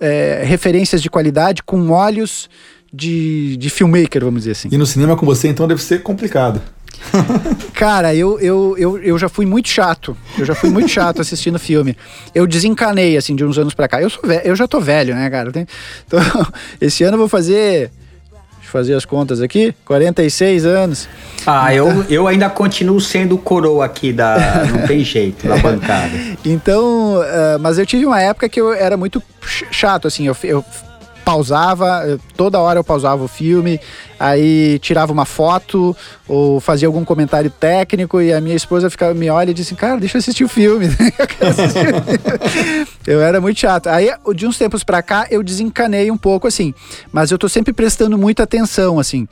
[0.00, 2.48] é, referências de qualidade com olhos
[2.92, 4.68] de, de filmmaker, vamos dizer assim.
[4.70, 6.60] E no cinema com você, então, deve ser complicado.
[7.74, 10.16] Cara, eu, eu, eu, eu já fui muito chato.
[10.38, 11.96] Eu já fui muito chato assistindo filme.
[12.34, 14.00] Eu desencanei, assim, de uns anos pra cá.
[14.02, 15.50] Eu, sou velho, eu já tô velho, né, cara?
[15.50, 16.20] Então,
[16.80, 17.90] esse ano eu vou fazer.
[18.30, 19.74] Deixa eu fazer as contas aqui.
[19.84, 21.08] 46 anos.
[21.46, 24.64] Ah, eu, eu ainda continuo sendo coroa aqui da.
[24.66, 26.12] Não tem jeito, da bancada.
[26.44, 29.22] então, uh, mas eu tive uma época que eu era muito
[29.70, 30.26] chato, assim.
[30.26, 30.64] Eu, eu
[31.24, 33.80] pausava, toda hora eu pausava o filme,
[34.20, 35.96] aí tirava uma foto
[36.28, 39.98] ou fazia algum comentário técnico e a minha esposa ficava me olha e disse: "Cara,
[39.98, 40.88] deixa eu assistir o filme".
[43.06, 43.88] eu era muito chato.
[43.88, 46.74] Aí de uns tempos para cá eu desencanei um pouco assim,
[47.10, 49.26] mas eu tô sempre prestando muita atenção assim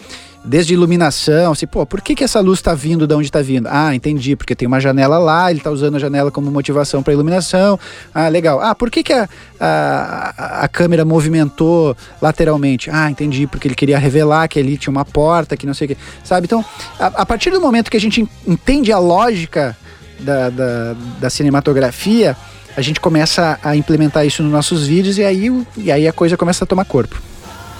[0.48, 3.68] desde iluminação, assim, pô, por que, que essa luz está vindo de onde está vindo?
[3.70, 7.12] Ah, entendi, porque tem uma janela lá, ele está usando a janela como motivação para
[7.12, 7.78] iluminação.
[8.14, 8.58] Ah, legal.
[8.60, 9.28] Ah, por que, que a,
[9.60, 12.90] a, a câmera movimentou lateralmente?
[12.90, 15.88] Ah, entendi, porque ele queria revelar que ali tinha uma porta, que não sei o
[15.88, 15.96] que.
[16.24, 16.46] Sabe?
[16.46, 16.64] Então,
[16.98, 19.76] a, a partir do momento que a gente entende a lógica
[20.20, 22.36] da, da, da cinematografia,
[22.76, 26.36] a gente começa a implementar isso nos nossos vídeos e aí, e aí a coisa
[26.36, 27.20] começa a tomar corpo.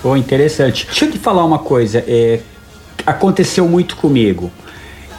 [0.03, 0.87] Pô, interessante.
[0.87, 2.05] Deixa eu te falar uma coisa.
[2.07, 2.41] É,
[3.07, 4.51] aconteceu muito comigo.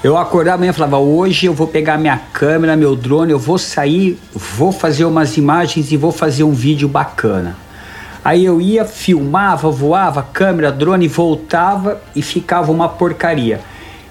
[0.04, 3.58] Eu acordava amanhã e falava: hoje eu vou pegar minha câmera, meu drone, eu vou
[3.58, 7.58] sair, vou fazer umas imagens e vou fazer um vídeo bacana.
[8.24, 13.62] Aí eu ia, filmava, voava, câmera, drone, voltava e ficava uma porcaria.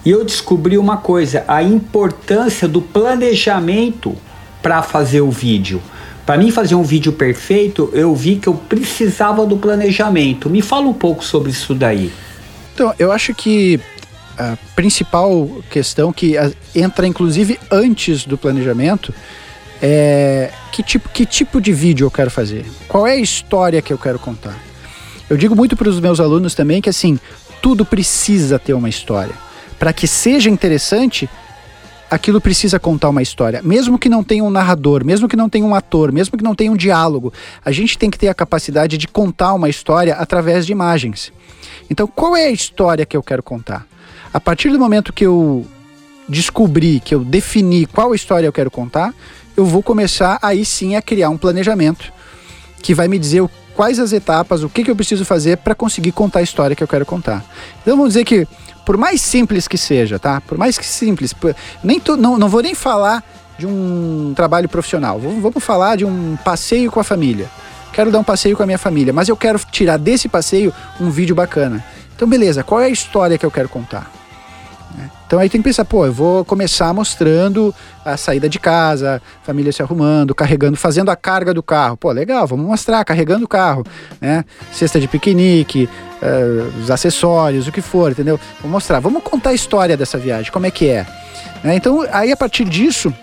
[0.05, 4.17] E eu descobri uma coisa: a importância do planejamento
[4.63, 5.83] para fazer o vídeo.
[6.25, 10.51] Para mim fazer um vídeo perfeito, eu vi que eu precisava do planejamento.
[10.51, 12.13] Me fala um pouco sobre isso daí.
[12.75, 13.81] Então, eu acho que
[14.39, 16.35] a principal questão que
[16.75, 19.13] entra inclusive antes do planejamento
[19.83, 22.65] é que tipo, que tipo de vídeo eu quero fazer?
[22.87, 24.57] Qual é a história que eu quero contar?
[25.29, 27.19] Eu digo muito para os meus alunos também que assim,
[27.61, 29.35] tudo precisa ter uma história.
[29.79, 31.29] Para que seja interessante,
[32.11, 33.61] aquilo precisa contar uma história.
[33.63, 36.55] Mesmo que não tenha um narrador, mesmo que não tenha um ator, mesmo que não
[36.55, 37.33] tenha um diálogo,
[37.65, 41.33] a gente tem que ter a capacidade de contar uma história através de imagens.
[41.91, 43.87] Então, qual é a história que eu quero contar?
[44.33, 45.67] A partir do momento que eu
[46.29, 49.15] descobri, que eu defini qual história eu quero contar,
[49.59, 52.13] eu vou começar aí sim a criar um planejamento
[52.81, 53.45] que vai me dizer
[53.75, 56.83] quais as etapas, o que, que eu preciso fazer para conseguir contar a história que
[56.83, 57.45] eu quero contar.
[57.83, 58.47] Então vamos dizer que
[58.87, 60.41] por mais simples que seja, tá?
[60.41, 61.35] Por mais que simples,
[61.83, 63.25] nem não, não vou nem falar
[63.59, 65.19] de um trabalho profissional.
[65.19, 67.51] Vamos falar de um passeio com a família.
[67.93, 71.11] Quero dar um passeio com a minha família, mas eu quero tirar desse passeio um
[71.11, 71.85] vídeo bacana.
[72.15, 74.18] Então, beleza, qual é a história que eu quero contar?
[74.99, 75.11] Né?
[75.27, 77.73] Então aí tem que pensar, pô, eu vou começar mostrando
[78.05, 81.97] a saída de casa, família se arrumando, carregando, fazendo a carga do carro.
[81.97, 83.85] Pô, legal, vamos mostrar, carregando o carro,
[84.21, 84.45] né?
[84.73, 85.89] Cesta de piquenique,
[86.21, 88.41] uh, os acessórios, o que for, entendeu?
[88.57, 91.07] Vamos mostrar, vamos contar a história dessa viagem, como é que é.
[91.63, 91.77] Né?
[91.77, 93.15] Então, aí a partir disso,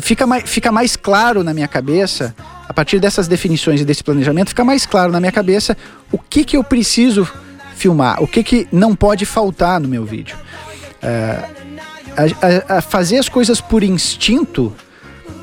[0.00, 2.34] fica mais, fica mais claro na minha cabeça,
[2.68, 5.76] a partir dessas definições e desse planejamento, fica mais claro na minha cabeça
[6.12, 7.26] o que, que eu preciso
[7.74, 10.36] filmar, o que, que não pode faltar no meu vídeo.
[11.02, 11.58] Uh,
[12.16, 14.72] a, a, a fazer as coisas por instinto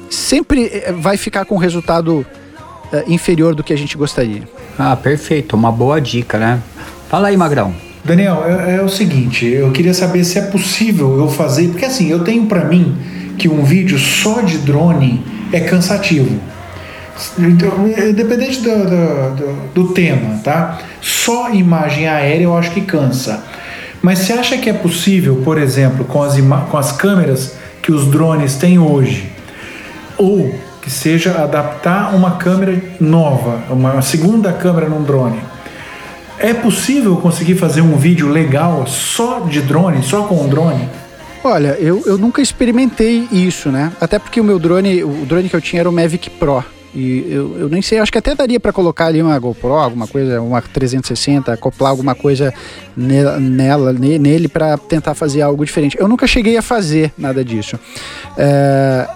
[0.09, 4.43] sempre eh, vai ficar com resultado uh, inferior do que a gente gostaria.
[4.77, 5.55] Ah, perfeito.
[5.55, 6.61] Uma boa dica, né?
[7.09, 7.73] Fala aí, Magrão.
[8.03, 12.07] Daniel, é, é o seguinte, eu queria saber se é possível eu fazer, porque assim,
[12.07, 12.95] eu tenho para mim
[13.37, 16.39] que um vídeo só de drone é cansativo.
[17.39, 20.79] Então, independente do, do, do, do, tema, tá?
[21.01, 23.43] Só imagem aérea eu acho que cansa.
[24.05, 26.35] Mas você acha que é possível, por exemplo, com as,
[26.69, 29.31] com as câmeras que os drones têm hoje,
[30.15, 35.39] ou que seja adaptar uma câmera nova, uma segunda câmera num drone.
[36.37, 40.87] É possível conseguir fazer um vídeo legal só de drone, só com um drone?
[41.43, 43.91] Olha, eu, eu nunca experimentei isso, né?
[43.99, 46.63] Até porque o meu drone, o drone que eu tinha era o Mavic Pro.
[46.95, 50.07] E eu, eu nem sei, acho que até daria para colocar ali uma GoPro, alguma
[50.07, 52.53] coisa, uma 360, acoplar alguma coisa
[52.95, 55.97] nela, nela nele para tentar fazer algo diferente.
[55.99, 57.77] Eu nunca cheguei a fazer nada disso.
[58.37, 59.09] É,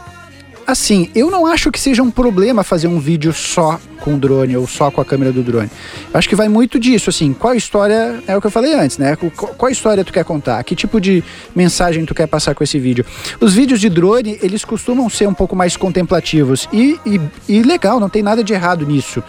[0.72, 4.56] assim, eu não acho que seja um problema fazer um vídeo só com o drone
[4.56, 5.70] ou só com a câmera do drone.
[6.14, 8.98] Eu acho que vai muito disso, assim, qual história, é o que eu falei antes,
[8.98, 9.16] né?
[9.16, 10.64] Qual história tu quer contar?
[10.64, 11.24] Que tipo de
[11.56, 13.06] mensagem tu quer passar com esse vídeo?
[13.40, 18.00] Os vídeos de drone, eles costumam ser um pouco mais contemplativos e, e, e legal,
[18.00, 19.24] não tem nada de errado nisso.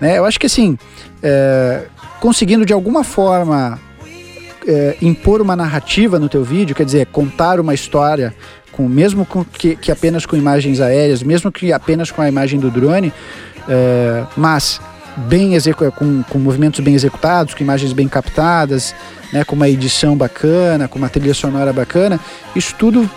[0.00, 0.18] Né?
[0.18, 0.78] Eu acho que assim,
[1.22, 1.86] é,
[2.20, 3.78] conseguindo de alguma forma
[4.66, 8.34] é, impor uma narrativa no teu vídeo, quer dizer, contar uma história,
[8.76, 12.60] com, mesmo com, que, que apenas com imagens aéreas, mesmo que apenas com a imagem
[12.60, 13.12] do drone,
[13.68, 14.80] é, mas
[15.16, 15.52] bem
[15.96, 18.94] com, com movimentos bem executados, com imagens bem captadas,
[19.32, 22.20] né, com uma edição bacana, com uma trilha sonora bacana,
[22.54, 23.08] isso tudo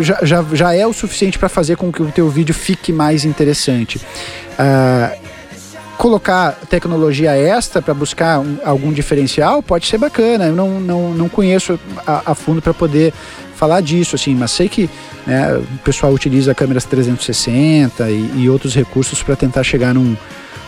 [0.00, 3.24] já, já, já é o suficiente para fazer com que o teu vídeo fique mais
[3.24, 3.98] interessante.
[3.98, 5.28] Uh,
[5.96, 10.46] colocar tecnologia extra para buscar um, algum diferencial pode ser bacana.
[10.46, 13.12] Eu não, não, não conheço a, a fundo para poder
[13.58, 14.88] falar disso, assim, mas sei que
[15.26, 20.16] né, o pessoal utiliza câmeras 360 e, e outros recursos para tentar chegar num,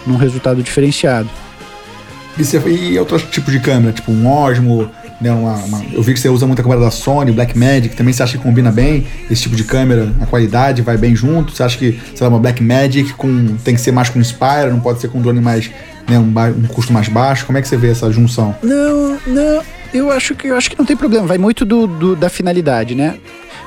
[0.05, 1.31] num resultado diferenciado.
[2.37, 6.15] E, você, e outro tipo de câmera, tipo um Osmo, né, uma, uma, eu vi
[6.15, 9.43] que você usa muita câmera da Sony, Blackmagic, também você acha que combina bem esse
[9.43, 11.53] tipo de câmera, a qualidade vai bem junto?
[11.53, 14.81] Você acha que, sei lá, uma Blackmagic com, tem que ser mais com Inspire, não
[14.81, 15.71] pode ser com um drone mais,
[16.09, 17.47] né, um, um custo mais baixo?
[17.47, 18.57] Como é que você vê essa junção?
[18.63, 19.63] Não, não,
[19.93, 22.95] eu acho que eu acho que não tem problema, vai muito do, do da finalidade,
[22.95, 23.19] né?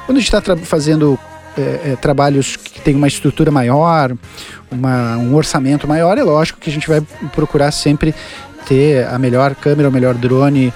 [0.05, 1.17] Quando a gente está fazendo
[1.57, 4.15] é, é, trabalhos que tem uma estrutura maior,
[4.71, 7.01] uma, um orçamento maior, é lógico que a gente vai
[7.34, 8.13] procurar sempre
[8.65, 10.74] ter a melhor câmera, o melhor drone,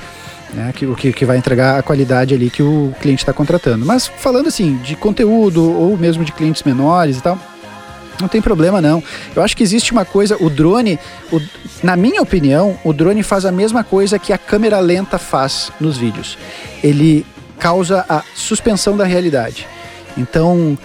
[0.54, 3.86] né, que, que, que vai entregar a qualidade ali que o cliente está contratando.
[3.86, 7.38] Mas falando assim de conteúdo ou mesmo de clientes menores e tal,
[8.20, 9.04] não tem problema não.
[9.36, 11.00] Eu acho que existe uma coisa, o drone,
[11.32, 11.42] o,
[11.84, 15.98] na minha opinião, o drone faz a mesma coisa que a câmera lenta faz nos
[15.98, 16.38] vídeos.
[16.84, 17.26] Ele
[17.60, 19.68] causa a suspensão da realidade.
[20.18, 20.78] Então,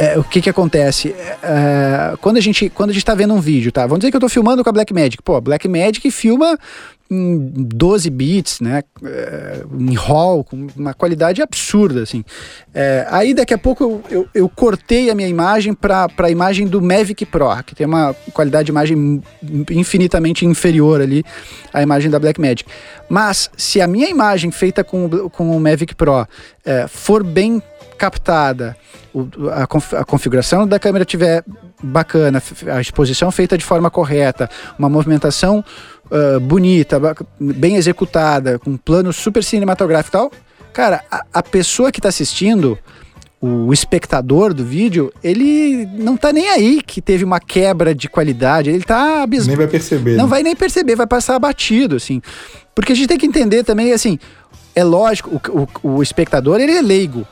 [0.00, 1.14] é, o que que acontece?
[1.42, 3.82] É, quando a gente quando a gente está vendo um vídeo, tá?
[3.82, 5.22] Vamos dizer que eu estou filmando com a Blackmagic.
[5.22, 6.58] Pô, a Blackmagic filma
[7.10, 8.82] em 12 bits, né?
[9.04, 12.24] É, em RAW, com uma qualidade absurda, assim.
[12.72, 16.66] É, aí daqui a pouco eu, eu, eu cortei a minha imagem para a imagem
[16.66, 19.22] do Mavic Pro, que tem uma qualidade de imagem
[19.70, 21.22] infinitamente inferior ali
[21.74, 22.64] à imagem da Blackmagic.
[23.06, 26.26] Mas se a minha imagem feita com, com o Mavic Pro
[26.64, 27.60] é, for bem
[28.00, 28.74] captada,
[29.12, 31.44] o, a, conf, a, configuração da câmera tiver
[31.82, 32.42] bacana,
[32.74, 34.48] a exposição feita de forma correta,
[34.78, 35.62] uma movimentação
[36.10, 36.98] uh, bonita,
[37.38, 40.32] bem executada, com um plano super cinematográfico e tal,
[40.72, 42.78] cara, a, a pessoa que está assistindo,
[43.38, 48.70] o espectador do vídeo, ele não tá nem aí que teve uma quebra de qualidade,
[48.70, 49.58] ele tá abismado.
[49.58, 50.16] Nem vai perceber.
[50.16, 50.30] Não né?
[50.30, 52.22] vai nem perceber, vai passar abatido, assim.
[52.74, 54.18] Porque a gente tem que entender também, assim,
[54.74, 57.26] é lógico, o, o, o espectador, ele é leigo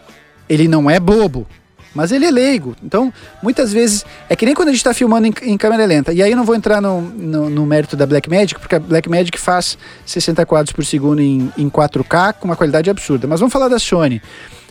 [0.48, 1.46] ele não é bobo,
[1.94, 2.76] mas ele é leigo.
[2.82, 6.12] Então, muitas vezes, é que nem quando a gente está filmando em, em, câmera lenta.
[6.12, 9.38] E aí eu não vou entrar no, no, no, mérito da Blackmagic, porque a Blackmagic
[9.38, 9.76] faz
[10.06, 13.26] 60 quadros por segundo em, em 4K com uma qualidade absurda.
[13.26, 14.22] Mas vamos falar da Sony.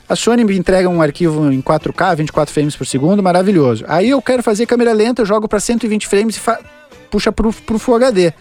[0.08, 3.84] A Sony me entrega um arquivo em 4K, 24 frames por segundo, maravilhoso.
[3.90, 6.42] Aí eu quero fazer câmera lenta, eu jogo para 120 frames e
[7.12, 8.34] puxa para o Full HD.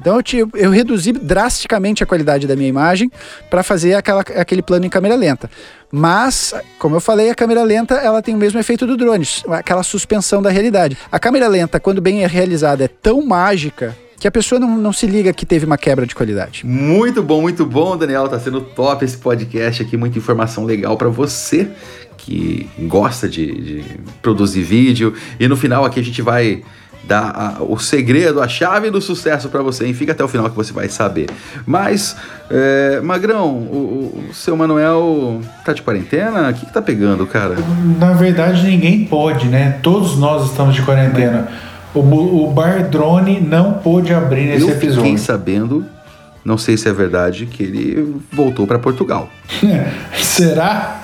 [0.00, 3.10] Então eu, te, eu reduzi drasticamente a qualidade da minha imagem
[3.50, 5.50] para fazer aquela, aquele plano em câmera lenta.
[5.90, 9.82] Mas, como eu falei, a câmera lenta ela tem o mesmo efeito do drone, aquela
[9.82, 10.96] suspensão da realidade.
[11.10, 15.06] A câmera lenta, quando bem realizada, é tão mágica que a pessoa não, não se
[15.06, 16.64] liga que teve uma quebra de qualidade.
[16.64, 18.28] Muito bom, muito bom, Daniel.
[18.28, 21.68] Tá sendo top esse podcast aqui, muita informação legal para você
[22.16, 23.84] que gosta de, de
[24.22, 25.14] produzir vídeo.
[25.38, 26.62] E no final aqui a gente vai
[27.06, 29.86] dar a, o segredo, a chave do sucesso para você.
[29.86, 31.28] E fica até o final que você vai saber.
[31.64, 32.16] Mas,
[32.50, 36.50] é, Magrão, o, o, seu Manuel tá de quarentena?
[36.50, 37.56] O que, que tá pegando, cara?
[37.98, 39.78] Na verdade, ninguém pode, né?
[39.82, 41.48] Todos nós estamos de quarentena.
[41.94, 45.00] O, o Bar Drone não pôde abrir nesse Eu episódio.
[45.00, 45.86] Eu fiquei sabendo
[46.46, 49.28] não sei se é verdade que ele voltou para Portugal.
[50.14, 51.00] Será?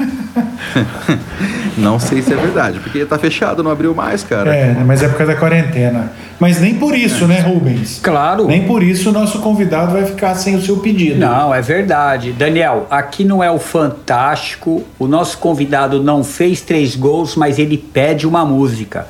[1.77, 4.55] não sei se é verdade, porque tá fechado, não abriu mais, cara.
[4.55, 6.13] É, mas é por causa da quarentena.
[6.39, 7.27] Mas nem por isso, é.
[7.27, 7.99] né, Rubens?
[8.01, 8.47] Claro.
[8.47, 11.19] Nem por isso o nosso convidado vai ficar sem o seu pedido.
[11.19, 12.31] Não, é verdade.
[12.31, 14.85] Daniel, aqui não é o fantástico.
[14.97, 19.09] O nosso convidado não fez três gols, mas ele pede uma música.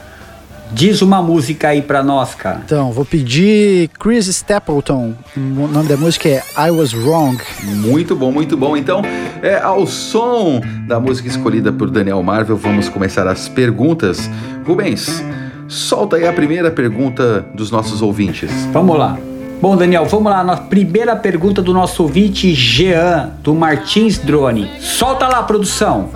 [0.72, 2.62] Diz uma música aí pra nós, cara.
[2.64, 5.14] Então, vou pedir Chris Stapleton.
[5.36, 7.36] O nome da música é I Was Wrong.
[7.62, 8.76] Muito bom, muito bom.
[8.76, 9.02] Então,
[9.42, 14.30] é, ao som da música escolhida por Daniel Marvel, vamos começar as perguntas.
[14.66, 15.22] Rubens,
[15.68, 18.50] solta aí a primeira pergunta dos nossos ouvintes.
[18.72, 19.18] Vamos lá.
[19.60, 20.42] Bom, Daniel, vamos lá.
[20.42, 24.68] Na primeira pergunta do nosso ouvinte, Jean, do Martins Drone.
[24.80, 26.10] Solta lá, produção.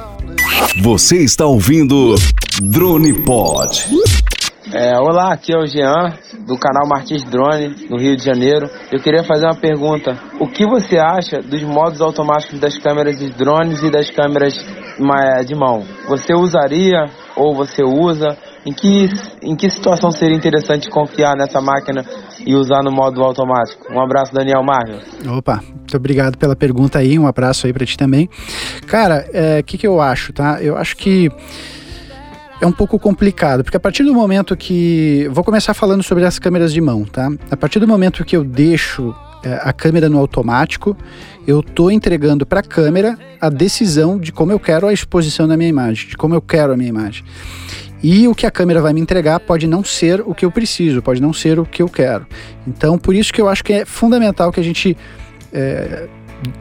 [0.83, 2.17] Você está ouvindo
[2.63, 3.87] Drone Pod.
[4.73, 6.13] É, olá, aqui é o Jean,
[6.45, 8.69] do canal Martins Drone, no Rio de Janeiro.
[8.91, 10.19] Eu queria fazer uma pergunta.
[10.41, 14.55] O que você acha dos modos automáticos das câmeras de drones e das câmeras
[15.47, 15.85] de mão?
[16.09, 17.05] Você usaria
[17.37, 18.37] ou você usa?
[18.67, 19.09] Em que,
[19.41, 22.05] em que situação seria interessante confiar nessa máquina
[22.45, 23.87] e usar no modo automático?
[23.93, 24.99] Um abraço, Daniel Marvel.
[25.39, 28.29] Opa, muito obrigado pela pergunta aí, um abraço aí para ti também.
[28.89, 30.61] Cara, o é, que, que eu acho, tá?
[30.61, 31.31] Eu acho que
[32.61, 35.29] é um pouco complicado, porque a partir do momento que.
[35.31, 37.31] Vou começar falando sobre as câmeras de mão, tá?
[37.51, 40.97] A partir do momento que eu deixo é, a câmera no automático,
[41.47, 45.57] eu estou entregando para a câmera a decisão de como eu quero a exposição da
[45.57, 47.25] minha imagem, de como eu quero a minha imagem.
[48.03, 51.03] E o que a câmera vai me entregar pode não ser o que eu preciso,
[51.03, 52.27] pode não ser o que eu quero.
[52.67, 54.97] Então, por isso que eu acho que é fundamental que a gente
[55.53, 56.07] é,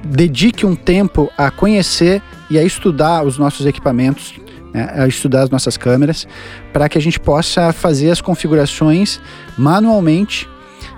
[0.03, 4.35] dedique um tempo a conhecer e a estudar os nossos equipamentos,
[4.75, 6.27] né, a estudar as nossas câmeras,
[6.73, 9.21] para que a gente possa fazer as configurações
[9.57, 10.49] manualmente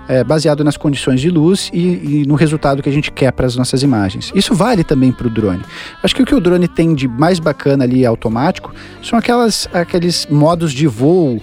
[0.08, 3.46] é, baseado nas condições de luz e, e, no resultado que a gente quer para
[3.46, 4.32] as nossas imagens.
[4.34, 5.62] Isso vale também para o drone.
[6.02, 10.26] Acho que o que o drone tem de mais bacana ali automático são aquelas, aqueles
[10.26, 11.40] modos de voo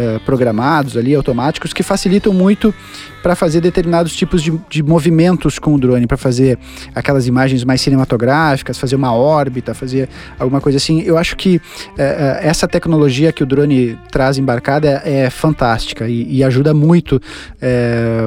[0.00, 2.72] eh, programados ali, automáticos, que facilitam muito
[3.20, 6.56] para fazer determinados tipos de, de movimentos com o drone, para fazer
[6.94, 11.00] aquelas imagens mais cinematográficas, fazer uma órbita, fazer alguma coisa assim.
[11.00, 11.60] Eu acho que
[11.98, 16.72] eh, eh, essa tecnologia que o drone traz embarcada é, é fantástica e, e, ajuda
[16.72, 17.20] muito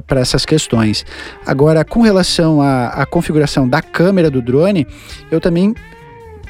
[0.06, 1.06] para essas questões.
[1.46, 4.86] Agora, com relação à, configuração da câmera do drone,
[5.32, 5.74] eu também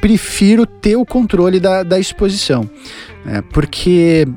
[0.02, 2.68] prefiro ter o controle da, da exposição.
[3.24, 3.44] Né?
[3.54, 4.28] Porque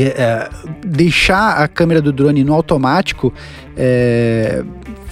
[0.00, 0.48] é,
[0.84, 3.32] deixar a câmera do drone no automático
[3.76, 4.64] é,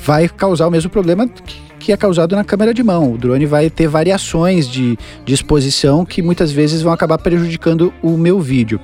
[0.02, 3.12] vai causar o mesmo problema que, que é causado na câmera de mão.
[3.12, 8.16] O drone vai ter variações de, de exposição que muitas vezes vão acabar prejudicando o
[8.16, 8.80] meu vídeo.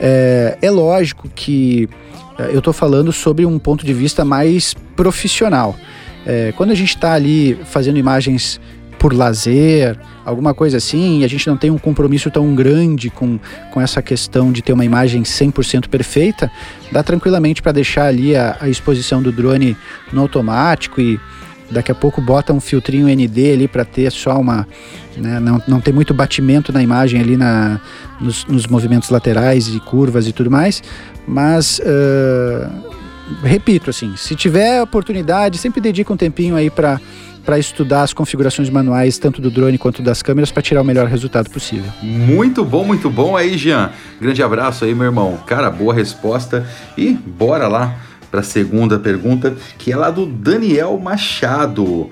[0.00, 1.88] É, é lógico que
[2.38, 5.74] é, eu estou falando sobre um ponto de vista mais profissional.
[6.26, 8.60] É, quando a gente está ali fazendo imagens
[8.98, 13.38] por lazer, alguma coisa assim, e a gente não tem um compromisso tão grande com,
[13.72, 16.50] com essa questão de ter uma imagem 100% perfeita,
[16.90, 19.76] dá tranquilamente para deixar ali a, a, exposição do drone
[20.12, 21.20] no automático e
[21.70, 24.66] daqui a pouco bota um filtrinho ND ali para ter só uma.
[25.16, 27.80] Né, não, não ter muito batimento na imagem ali na,
[28.20, 30.82] nos, nos movimentos laterais e curvas e tudo mais,
[31.26, 31.80] mas.
[31.80, 32.96] Uh,
[33.42, 37.00] repito, assim, se tiver oportunidade, sempre dedica um tempinho aí para
[37.46, 41.06] para estudar as configurações manuais, tanto do drone quanto das câmeras, para tirar o melhor
[41.06, 41.90] resultado possível.
[42.02, 43.90] Muito bom, muito bom aí, Jean.
[44.20, 45.38] Grande abraço aí, meu irmão.
[45.46, 46.66] Cara, boa resposta.
[46.98, 47.94] E bora lá
[48.32, 52.10] para a segunda pergunta, que é lá do Daniel Machado.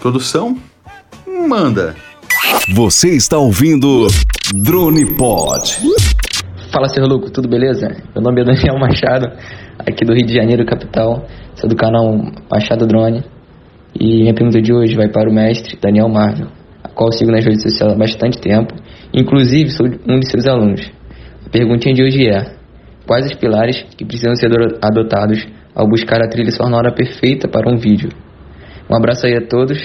[0.00, 0.56] Produção?
[1.46, 1.94] Manda.
[2.74, 4.06] Você está ouvindo
[4.54, 5.76] Drone Pod.
[6.72, 7.86] Fala, seu Luco, tudo beleza?
[8.14, 9.30] Meu nome é Daniel Machado,
[9.78, 11.26] aqui do Rio de Janeiro, capital.
[11.54, 12.16] Sou do canal
[12.50, 13.22] Machado Drone.
[14.00, 16.46] E minha pergunta de hoje vai para o mestre Daniel Marvel,
[16.84, 18.72] a qual sigo nas redes sociais há bastante tempo,
[19.12, 20.88] inclusive sou um de seus alunos.
[21.44, 22.54] A perguntinha de hoje é:
[23.04, 25.44] quais os pilares que precisam ser adotados
[25.74, 28.10] ao buscar a trilha sonora perfeita para um vídeo?
[28.88, 29.78] Um abraço aí a todos,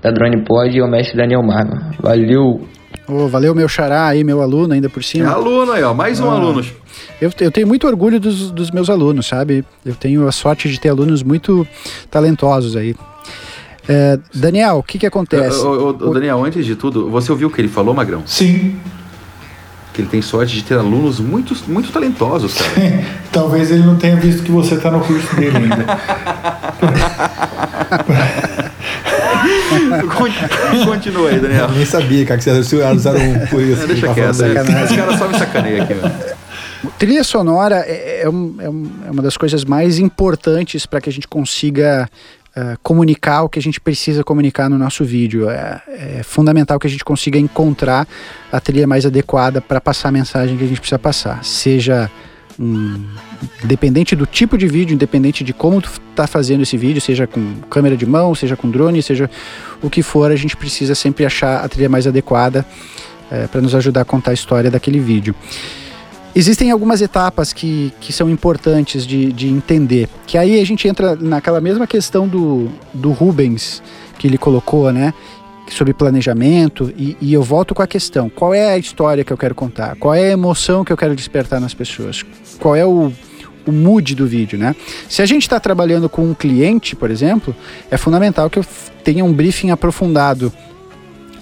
[0.00, 1.78] da Drone Pod e ao mestre Daniel Marvel.
[2.00, 2.66] Valeu!
[3.06, 5.26] Oh, valeu meu xará aí, meu aluno ainda por cima.
[5.26, 6.64] É aluno aí, ó, mais um ah, aluno.
[7.20, 9.62] Eu, eu tenho muito orgulho dos, dos meus alunos, sabe?
[9.84, 11.66] Eu tenho a sorte de ter alunos muito
[12.10, 12.94] talentosos aí.
[13.88, 15.60] É, Daniel, o que que acontece?
[15.60, 18.22] O, o, o, Daniel, antes de tudo, você ouviu o que ele falou, Magrão?
[18.26, 18.76] Sim.
[19.94, 23.04] Que ele tem sorte de ter alunos muito, muito talentosos, cara.
[23.32, 25.86] Talvez ele não tenha visto que você está no curso dele ainda.
[30.84, 31.68] Continua aí, Daniel.
[31.68, 33.20] Eu nem sabia, cara, que vocês usaram
[33.50, 33.82] por isso.
[33.82, 34.30] É, deixa quieto.
[34.30, 36.14] Esse cara só me sacaneia aqui, mano.
[36.96, 41.26] Trilha sonora é, é, um, é, uma das coisas mais importantes para que a gente
[41.26, 42.08] consiga
[42.58, 45.48] uh, comunicar o que a gente precisa comunicar no nosso vídeo.
[45.48, 48.06] É, é fundamental que a gente consiga encontrar
[48.50, 51.44] a trilha mais adequada para passar a mensagem que a gente precisa passar.
[51.44, 52.10] Seja
[52.58, 53.04] um,
[53.62, 57.60] independente do tipo de vídeo, independente de como tu está fazendo esse vídeo, seja com
[57.70, 59.30] câmera de mão, seja com drone, seja
[59.80, 62.66] o que for, a gente precisa sempre achar a trilha mais adequada
[63.30, 65.34] é, para nos ajudar a contar a história daquele vídeo.
[66.34, 70.08] Existem algumas etapas que, que são importantes de, de entender.
[70.26, 73.82] Que aí a gente entra naquela mesma questão do, do Rubens
[74.18, 75.14] que ele colocou, né?
[75.70, 79.36] Sobre planejamento, e, e eu volto com a questão: qual é a história que eu
[79.36, 79.96] quero contar?
[79.96, 82.24] Qual é a emoção que eu quero despertar nas pessoas?
[82.58, 83.12] Qual é o,
[83.66, 84.74] o mood do vídeo, né?
[85.08, 87.54] Se a gente está trabalhando com um cliente, por exemplo,
[87.90, 88.64] é fundamental que eu
[89.04, 90.50] tenha um briefing aprofundado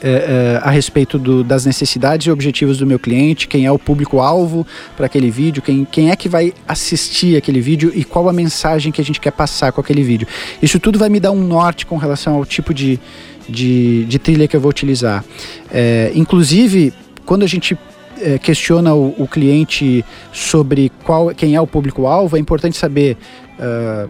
[0.03, 3.79] é, é, a respeito do, das necessidades e objetivos do meu cliente, quem é o
[3.79, 4.67] público-alvo
[4.97, 8.93] para aquele vídeo, quem, quem é que vai assistir aquele vídeo e qual a mensagem
[8.93, 10.29] que a gente quer passar com aquele vídeo.
[10.63, 13.01] Isso tudo vai me dar um norte com relação ao tipo de,
[13.49, 15.25] de, de trilha que eu vou utilizar.
[15.71, 16.93] É, inclusive,
[17.25, 17.77] quando a gente
[18.21, 23.17] é, questiona o, o, cliente sobre qual, quem é o público-alvo, é importante saber
[23.59, 24.09] uh,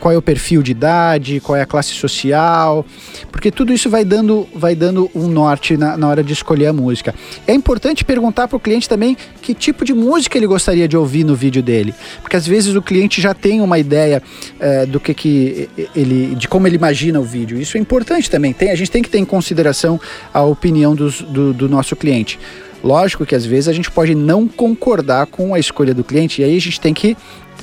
[0.00, 2.84] qual é o perfil de idade, qual é a classe social,
[3.30, 6.72] porque tudo isso vai dando, vai dando um norte na, na hora de escolher a
[6.72, 7.14] música.
[7.46, 11.24] É importante perguntar para o cliente também que tipo de música ele gostaria de ouvir
[11.24, 14.22] no vídeo dele, porque às vezes o cliente já tem uma ideia
[14.60, 17.58] uh, do que, que ele, de como ele imagina o vídeo.
[17.58, 18.52] Isso é importante também.
[18.52, 20.00] Tem, a gente tem que ter em consideração
[20.32, 22.38] a opinião dos, do, do nosso cliente.
[22.84, 26.44] Lógico que às vezes a gente pode não concordar com a escolha do cliente e
[26.44, 27.16] aí a gente tem que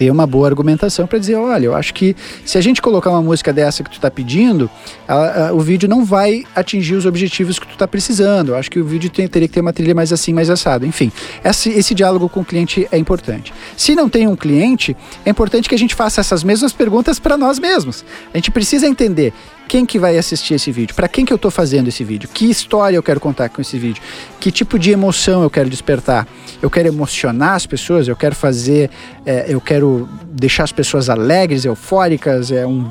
[0.04, 2.14] ter uma boa argumentação para dizer, olha, eu acho que
[2.45, 4.70] se a gente colocar uma música dessa que tu está pedindo,
[5.08, 8.49] a, a, o vídeo não vai atingir os objetivos que tu está precisando.
[8.49, 10.86] Eu acho que o vídeo tem, teria que ter uma trilha mais assim, mais assado.
[10.86, 11.10] Enfim,
[11.43, 13.54] esse, esse diálogo com o cliente é importante.
[13.78, 14.95] Se não tem um cliente,
[15.26, 18.04] é importante que a gente faça essas mesmas perguntas para nós mesmos.
[18.34, 19.34] A gente precisa entender
[19.68, 22.49] quem que vai assistir esse vídeo, para quem que eu estou fazendo esse vídeo, que
[22.49, 24.01] história eu quero contar com esse vídeo,
[24.39, 26.28] que tipo de emoção eu quero despertar.
[26.61, 28.89] Eu quero emocionar as pessoas, eu quero fazer,
[29.26, 32.89] é, eu quero deixar as pessoas alegres, eufóricas, é um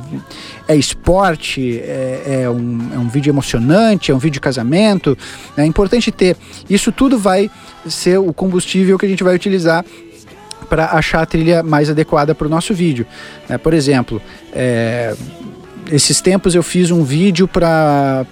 [0.69, 5.17] é esporte, é, é, um, é um vídeo emocionante, é um vídeo de casamento.
[5.57, 6.37] É importante ter.
[6.69, 7.51] Isso tudo vai
[7.87, 9.85] ser o combustível que a gente vai utilizar
[10.69, 13.07] para achar a trilha mais adequada para o nosso vídeo.
[13.49, 14.23] É, por exemplo,
[14.55, 15.15] é,
[15.93, 18.25] esses tempos eu fiz um vídeo para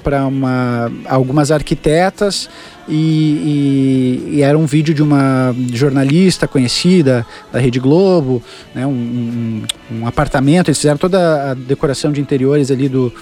[1.07, 2.49] algumas arquitetas
[2.89, 8.43] e, e, e, era um vídeo de uma jornalista conhecida da Rede Globo,
[8.75, 13.13] né, um, um, um, apartamento, eles fizeram toda a decoração de interiores ali do,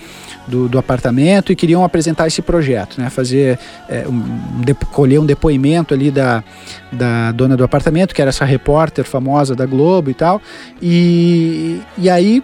[0.47, 3.59] do, do apartamento e queriam apresentar esse projeto, né, fazer,
[3.89, 6.43] é, um, de, colher um depoimento ali da,
[6.93, 10.41] da dona do apartamento, que era essa repórter famosa da Globo e tal,
[10.81, 12.43] e, e aí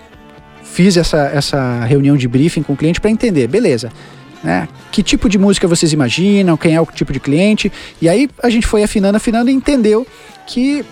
[0.64, 3.92] fiz essa, essa reunião de briefing com o cliente para entender, beleza,
[4.42, 4.68] né?
[4.90, 8.50] Que tipo de música vocês imaginam, quem é o tipo de cliente, e aí a
[8.50, 10.06] gente foi afinando, afinando e entendeu
[10.46, 10.84] que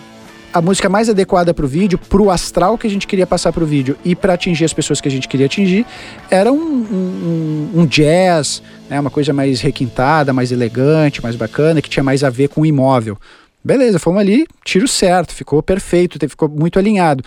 [0.52, 3.52] a música mais adequada para o vídeo, para o astral que a gente queria passar
[3.52, 5.86] para o vídeo e para atingir as pessoas que a gente queria atingir,
[6.30, 9.00] era um, um, um jazz, né?
[9.00, 12.66] uma coisa mais requintada, mais elegante, mais bacana, que tinha mais a ver com o
[12.66, 13.16] imóvel.
[13.64, 17.22] Beleza, fomos ali, tiro certo, ficou perfeito, ficou muito alinhado.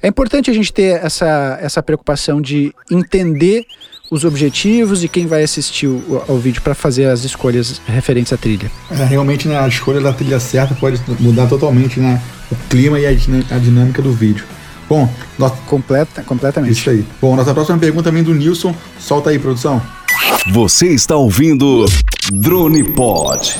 [0.00, 3.66] É importante a gente ter essa, essa preocupação de entender
[4.10, 8.36] os objetivos e quem vai assistir o, ao vídeo para fazer as escolhas referentes à
[8.36, 8.70] trilha.
[8.90, 12.20] É, realmente né, a escolha da trilha certa pode mudar totalmente né,
[12.50, 14.44] o clima e a, a dinâmica do vídeo.
[14.88, 15.08] Bom,
[15.38, 15.52] nós...
[15.66, 16.72] Completa, completamente.
[16.72, 17.04] Isso aí.
[17.20, 18.74] Bom, nossa próxima pergunta vem do Nilson.
[18.98, 19.80] Solta aí, produção.
[20.52, 21.86] Você está ouvindo
[22.30, 23.56] Drone Pod.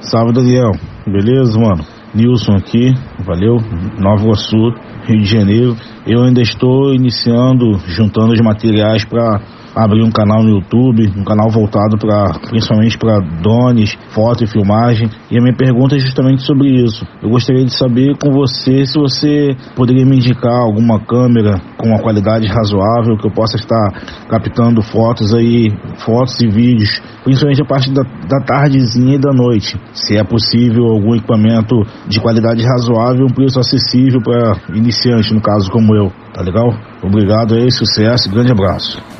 [0.00, 0.72] Salve, Daniel.
[1.06, 1.84] Beleza, mano?
[2.14, 2.94] Nilson aqui,
[3.24, 3.56] valeu,
[3.98, 4.72] Nova Iguaçu,
[5.06, 5.76] Rio de Janeiro.
[6.06, 9.40] Eu ainda estou iniciando, juntando os materiais para
[9.78, 15.08] abrir um canal no YouTube, um canal voltado para principalmente para drones, foto e filmagem.
[15.30, 17.06] E a minha pergunta é justamente sobre isso.
[17.22, 22.00] Eu gostaria de saber com você se você poderia me indicar alguma câmera com uma
[22.00, 27.92] qualidade razoável que eu possa estar captando fotos aí, fotos e vídeos, principalmente a parte
[27.92, 29.78] da, da tardezinha e da noite.
[29.92, 31.76] Se é possível algum equipamento
[32.08, 36.10] de qualidade razoável, um preço acessível para iniciante, no caso como eu.
[36.34, 36.74] Tá legal?
[37.02, 39.17] Obrigado aí, sucesso, grande abraço.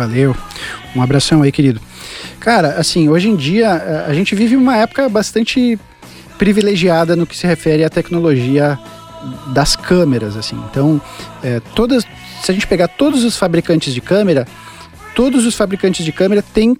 [0.00, 0.34] Valeu.
[0.96, 1.78] Um abração aí, querido.
[2.38, 5.78] Cara, assim, hoje em dia a gente vive uma época bastante
[6.38, 8.78] privilegiada no que se refere à tecnologia
[9.48, 10.58] das câmeras, assim.
[10.70, 10.98] Então,
[11.44, 12.06] é, todas,
[12.42, 14.48] se a gente pegar todos os fabricantes de câmera,
[15.14, 16.74] todos os fabricantes de câmera têm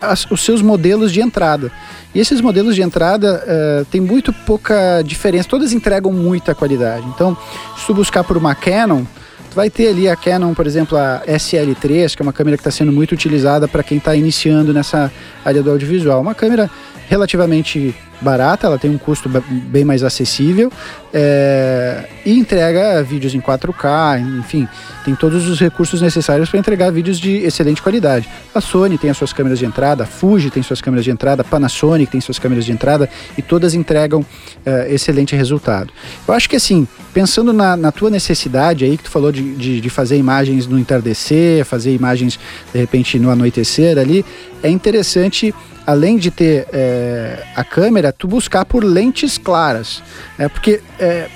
[0.00, 1.70] as, os seus modelos de entrada.
[2.14, 7.06] E esses modelos de entrada uh, têm muito pouca diferença, todas entregam muita qualidade.
[7.14, 7.36] Então,
[7.76, 9.04] se tu buscar por uma Canon,
[9.52, 12.62] Tu vai ter ali a Canon, por exemplo, a SL3, que é uma câmera que
[12.62, 15.12] está sendo muito utilizada para quem está iniciando nessa
[15.44, 16.22] área do audiovisual.
[16.22, 16.70] Uma câmera
[17.06, 20.70] relativamente barata, ela tem um custo bem mais acessível
[21.12, 24.66] é, e entrega vídeos em 4K, enfim,
[25.04, 28.28] tem todos os recursos necessários para entregar vídeos de excelente qualidade.
[28.54, 31.42] A Sony tem as suas câmeras de entrada, a Fuji tem suas câmeras de entrada,
[31.42, 34.24] a Panasonic tem suas câmeras de entrada e todas entregam
[34.64, 35.92] é, excelente resultado.
[36.26, 39.80] Eu acho que assim, pensando na, na tua necessidade aí, que tu falou de, de,
[39.80, 42.38] de fazer imagens no entardecer, fazer imagens
[42.72, 44.24] de repente no anoitecer ali,
[44.62, 45.54] é interessante
[45.86, 50.02] além de ter é, a câmera, tu buscar por lentes claras.
[50.38, 51.28] É, porque é,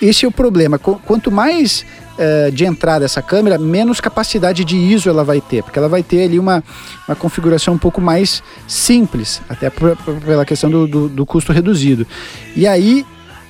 [0.00, 0.78] esse é o problema.
[0.78, 1.84] Quanto mais
[2.16, 6.02] uh, de entrada essa câmera, menos capacidade de ISO ela vai ter, porque ela vai
[6.02, 6.62] ter ali uma,
[7.08, 11.52] uma configuração um pouco mais simples, até por, por, pela questão do, do, do, custo
[11.52, 12.06] reduzido.
[12.54, 13.06] E aí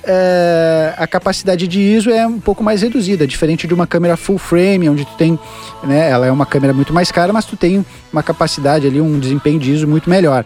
[0.07, 4.37] uh, a capacidade de ISO é um pouco mais reduzida, diferente de uma câmera full
[4.37, 5.37] frame, onde tu tem,
[5.83, 9.19] né, ela é uma câmera muito mais cara, mas tu tem uma capacidade ali, um
[9.19, 10.45] desempenho de ISO muito melhor.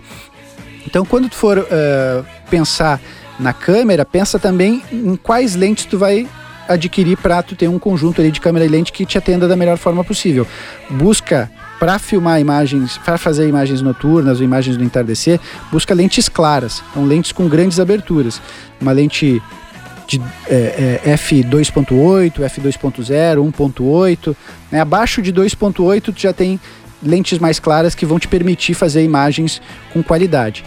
[0.86, 3.00] Então, quando tu for uh, pensar
[3.40, 6.28] na câmera, pensa também em quais lentes tu vai
[6.68, 9.56] adquirir para tu ter um conjunto ali de câmera e lente que te atenda da
[9.56, 10.48] melhor forma possível.
[10.90, 11.50] Busca
[11.82, 15.40] para filmar imagens, para fazer imagens noturnas ou imagens do entardecer,
[15.72, 18.40] busca lentes claras, então lentes com grandes aberturas.
[18.80, 19.42] Uma lente
[20.06, 24.36] de é, é, f2.8, f2.0, 1.8,
[24.72, 24.80] né?
[24.80, 26.60] abaixo de 2.8 tu já tem
[27.02, 29.60] lentes mais claras que vão te permitir fazer imagens
[29.92, 30.64] com qualidade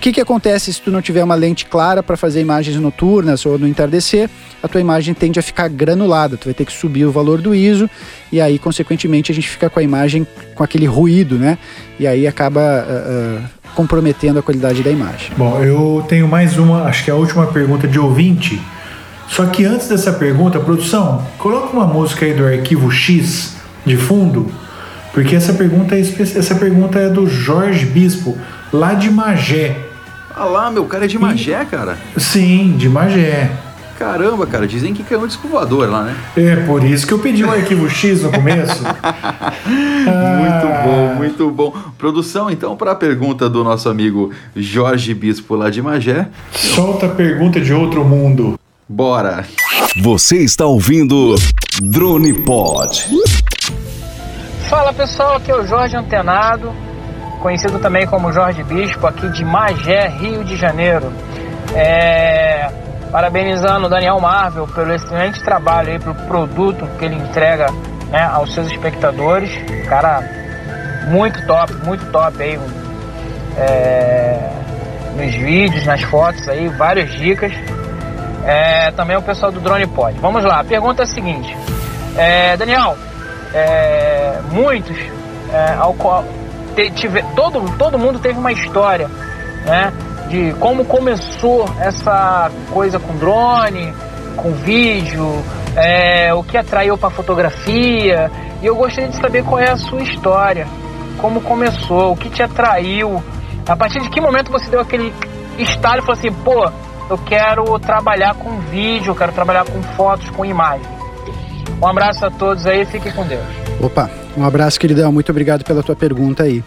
[0.00, 3.58] que, que acontece se tu não tiver uma lente clara para fazer imagens noturnas ou
[3.58, 4.30] no entardecer?
[4.62, 7.54] A tua imagem tende a ficar granulada, tu vai ter que subir o valor do
[7.54, 7.88] ISO
[8.32, 11.58] e aí, consequentemente, a gente fica com a imagem com aquele ruído, né?
[11.98, 13.44] E aí acaba uh, uh,
[13.74, 15.32] comprometendo a qualidade da imagem.
[15.36, 18.60] Bom, eu tenho mais uma, acho que é a última pergunta de ouvinte.
[19.28, 23.54] Só que antes dessa pergunta, produção, coloca uma música aí do arquivo X
[23.84, 24.50] de fundo,
[25.12, 28.38] porque essa pergunta é, essa pergunta é do Jorge Bispo,
[28.72, 29.89] lá de Magé.
[30.34, 31.98] Ah lá, meu cara é de Magé, cara?
[32.16, 33.50] Sim, de Magé.
[33.98, 36.16] Caramba, cara, dizem que caiu um disco voador lá, né?
[36.34, 38.82] É, por isso que eu pedi o arquivo X no começo.
[39.66, 40.82] Muito ah.
[40.84, 41.74] bom, muito bom.
[41.98, 46.28] Produção, então, para a pergunta do nosso amigo Jorge Bispo lá de Magé.
[46.50, 48.58] Solta a pergunta de outro mundo.
[48.88, 49.44] Bora.
[50.02, 51.34] Você está ouvindo
[51.82, 53.06] Drone Pod.
[54.70, 56.72] Fala pessoal, aqui é o Jorge Antenado
[57.40, 61.12] conhecido também como Jorge Bispo, aqui de Magé, Rio de Janeiro.
[61.74, 62.70] É,
[63.10, 67.66] parabenizando o Daniel Marvel pelo excelente trabalho aí, pelo produto que ele entrega
[68.10, 69.50] né, aos seus espectadores.
[69.88, 70.22] Cara,
[71.08, 72.60] muito top, muito top aí.
[73.56, 74.50] É,
[75.16, 77.52] nos vídeos, nas fotos aí, várias dicas.
[78.44, 80.18] É, também o pessoal do Drone Pod.
[80.20, 81.56] Vamos lá, a pergunta é a seguinte.
[82.16, 82.96] É, Daniel,
[83.52, 84.96] é, muitos
[85.52, 85.94] é, ao,
[86.80, 89.08] te, tive, todo, todo mundo teve uma história,
[89.66, 89.92] né?
[90.28, 93.92] De como começou essa coisa com drone,
[94.36, 95.42] com vídeo,
[95.76, 98.30] é, o que atraiu para fotografia.
[98.62, 100.66] E eu gostaria de saber qual é a sua história,
[101.18, 103.22] como começou, o que te atraiu,
[103.66, 105.12] a partir de que momento você deu aquele
[105.58, 106.70] estalho e falou assim, pô,
[107.08, 110.86] eu quero trabalhar com vídeo, eu quero trabalhar com fotos, com imagem.
[111.82, 113.44] Um abraço a todos aí, fique com Deus.
[113.82, 115.12] Opa, um abraço, queridão.
[115.12, 116.62] Muito obrigado pela tua pergunta aí.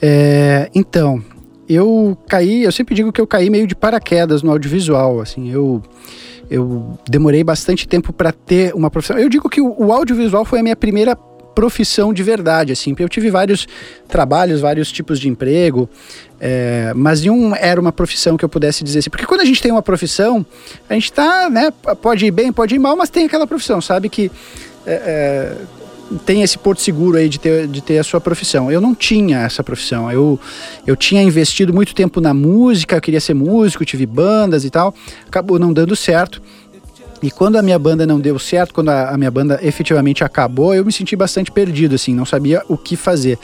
[0.00, 1.22] É, então,
[1.68, 5.82] eu caí, eu sempre digo que eu caí meio de paraquedas no audiovisual, assim, eu
[6.48, 9.18] eu demorei bastante tempo para ter uma profissão.
[9.18, 12.94] Eu digo que o, o, audiovisual foi a minha primeira profissão de verdade, assim.
[12.96, 13.66] Eu tive vários
[14.06, 15.88] trabalhos, vários tipos de emprego,
[16.38, 19.10] é, mas nenhum era uma profissão que eu pudesse dizer assim.
[19.10, 20.46] Porque quando a gente tem uma profissão,
[20.88, 24.08] a gente tá, né, pode ir bem, pode ir mal, mas tem aquela profissão, sabe
[24.08, 24.30] que
[24.86, 25.56] é, é,
[26.24, 28.70] tem esse porto seguro aí de ter, de ter a sua profissão.
[28.70, 30.10] Eu não tinha essa profissão.
[30.10, 30.38] Eu,
[30.86, 34.94] eu tinha investido muito tempo na música, eu queria ser músico, tive bandas e tal.
[35.26, 36.40] Acabou não dando certo.
[37.22, 40.74] E quando a minha banda não deu certo, quando a, a minha banda efetivamente acabou,
[40.74, 43.38] eu me senti bastante perdido, assim, não sabia o que fazer.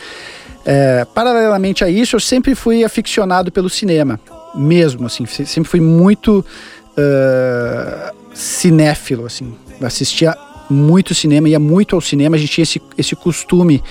[0.64, 4.20] É, paralelamente a isso, eu sempre fui aficionado pelo cinema,
[4.54, 6.44] mesmo, assim, sempre fui muito
[6.90, 10.36] uh, cinéfilo, assim, assistia
[10.72, 13.82] muito cinema, ia muito ao cinema, a gente tinha esse, esse costume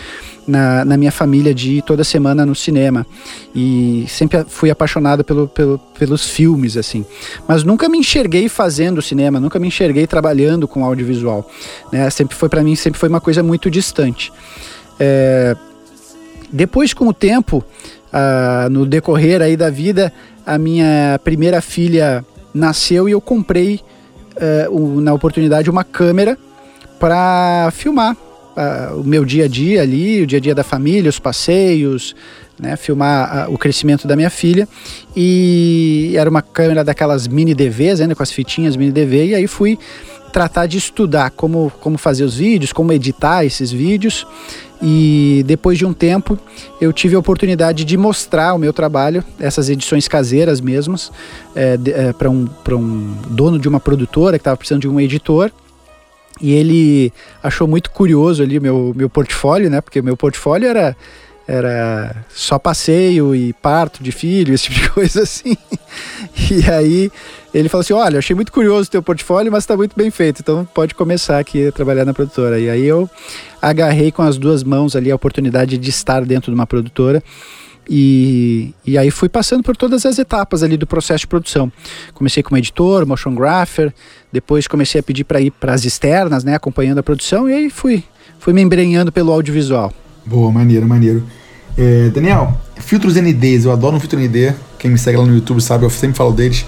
[0.48, 3.06] na, na minha família de ir toda semana no cinema.
[3.56, 7.06] E sempre fui apaixonado pelo, pelo, pelos filmes, assim.
[7.48, 11.50] Mas nunca me enxerguei fazendo cinema, nunca me enxerguei trabalhando com audiovisual.
[11.92, 12.10] Né?
[12.10, 14.32] Sempre foi, para mim, sempre foi uma coisa muito distante.
[15.00, 15.56] É...
[16.52, 17.64] Depois, com o tempo,
[18.12, 20.12] ah, no decorrer aí da vida,
[20.46, 23.80] a minha primeira filha nasceu e eu comprei,
[24.70, 26.38] uh, na oportunidade, uma câmera
[27.02, 31.10] para filmar uh, o meu dia a dia ali, o dia a dia da família,
[31.10, 32.16] os passeios,
[32.60, 34.70] né, filmar uh, o crescimento da minha filha.
[35.16, 39.48] E era uma câmera daquelas mini DVs, né, com as fitinhas mini DV, e aí
[39.48, 39.80] fui
[40.32, 44.28] tratar de estudar como, como fazer os vídeos, como editar esses vídeos.
[44.80, 46.38] E depois de um tempo,
[46.80, 51.12] eu tive a oportunidade de mostrar o meu trabalho, essas edições caseiras mesmas,
[51.56, 55.52] é, é, para um, um dono de uma produtora que estava precisando de um editor.
[56.40, 57.12] E ele
[57.44, 59.82] achou muito curioso ali meu, meu portfólio, né?
[59.82, 60.96] Porque meu portfólio era
[61.48, 65.58] era só passeio e parto de filho, esse tipo de coisa assim.
[66.50, 67.12] E aí
[67.54, 70.42] ele falou assim: Olha, achei muito curioso o teu portfólio, mas está muito bem feito,
[70.42, 72.60] então pode começar aqui a trabalhar na produtora.
[72.60, 73.10] E aí eu
[73.62, 77.22] agarrei com as duas mãos ali a oportunidade de estar dentro de uma produtora.
[77.90, 81.72] E, e aí fui passando por todas as etapas ali do processo de produção.
[82.14, 83.94] Comecei como editor, motion grapher,
[84.32, 87.70] depois comecei a pedir para ir para as externas, né, acompanhando a produção, e aí
[87.70, 88.04] fui,
[88.40, 89.94] fui me embrenhando pelo audiovisual.
[90.26, 91.24] Boa, maneiro, maneiro.
[91.78, 94.54] É, Daniel, filtros NDs, eu adoro um filtro ND.
[94.78, 96.66] Quem me segue lá no YouTube sabe, eu sempre falo deles.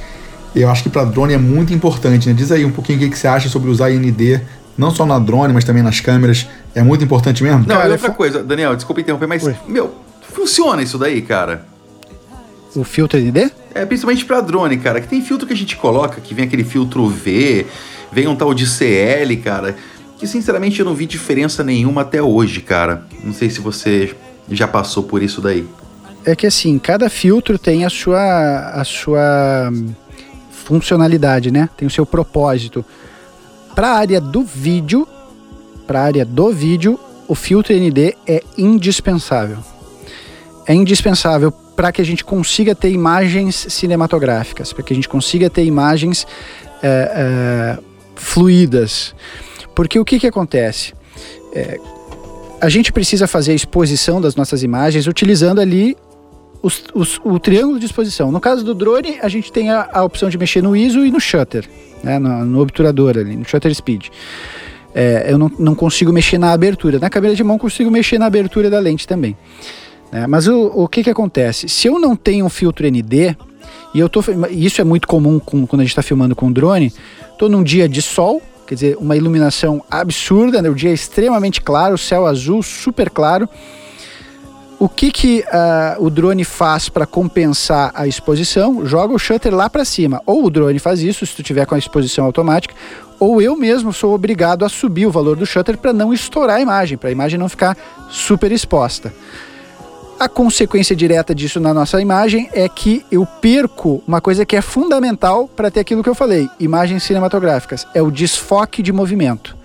[0.56, 2.34] Eu acho que para drone é muito importante, né?
[2.34, 4.40] Diz aí um pouquinho o que, você acha sobre usar ND,
[4.78, 6.48] não só na drone, mas também nas câmeras.
[6.76, 7.66] É muito importante mesmo?
[7.68, 9.56] Não, é outra coisa, Daniel, desculpa interromper, mas, Oi.
[9.68, 9.94] meu,
[10.44, 11.66] funciona isso daí, cara?
[12.76, 13.50] O filtro ND?
[13.74, 15.00] É, principalmente para drone, cara.
[15.00, 17.66] Que tem filtro que a gente coloca, que vem aquele filtro V,
[18.12, 19.76] vem um tal de CL, cara.
[20.18, 23.06] Que sinceramente eu não vi diferença nenhuma até hoje, cara.
[23.24, 24.14] Não sei se você
[24.50, 25.66] já passou por isso daí.
[26.26, 29.72] É que assim, cada filtro tem a sua, a sua
[30.52, 31.70] funcionalidade, né?
[31.78, 32.84] Tem o seu propósito.
[33.74, 35.08] Para a área do vídeo,
[35.88, 39.73] para a área do vídeo, o filtro ND é indispensável.
[40.66, 45.50] É indispensável para que a gente consiga ter imagens cinematográficas, para que a gente consiga
[45.50, 46.26] ter imagens
[46.82, 47.84] é, é,
[48.16, 49.16] fluídas.
[49.76, 50.94] Porque o que, que acontece?
[51.54, 51.80] É,
[52.62, 55.98] a gente precisa fazer a exposição das nossas imagens utilizando ali
[56.62, 58.32] os, os, o triângulo de exposição.
[58.32, 61.12] No caso do drone, a gente tem a, a opção de mexer no ISO e
[61.12, 61.68] no shutter,
[62.02, 64.08] né, no, no obturador ali, no shutter speed.
[64.96, 67.00] É, eu não, não consigo mexer na abertura.
[67.00, 69.36] Na câmera de mão, consigo mexer na abertura da lente também.
[70.14, 70.28] Né?
[70.28, 71.68] Mas o, o que, que acontece?
[71.68, 73.36] Se eu não tenho um filtro ND,
[73.96, 76.94] e eu tô, isso é muito comum com, quando a gente está filmando com drone,
[77.32, 80.70] estou num dia de sol, quer dizer, uma iluminação absurda, né?
[80.70, 83.50] o dia é extremamente claro, céu azul, super claro.
[84.80, 88.86] O que, que uh, o drone faz para compensar a exposição?
[88.86, 90.22] Joga o shutter lá para cima.
[90.26, 92.76] Ou o drone faz isso, se tu tiver com a exposição automática,
[93.18, 96.62] ou eu mesmo sou obrigado a subir o valor do shutter para não estourar a
[96.62, 97.78] imagem, para a imagem não ficar
[98.10, 99.14] super exposta.
[100.20, 104.62] A consequência direta disso na nossa imagem é que eu perco uma coisa que é
[104.62, 109.58] fundamental para ter aquilo que eu falei, imagens cinematográficas, é o desfoque de movimento.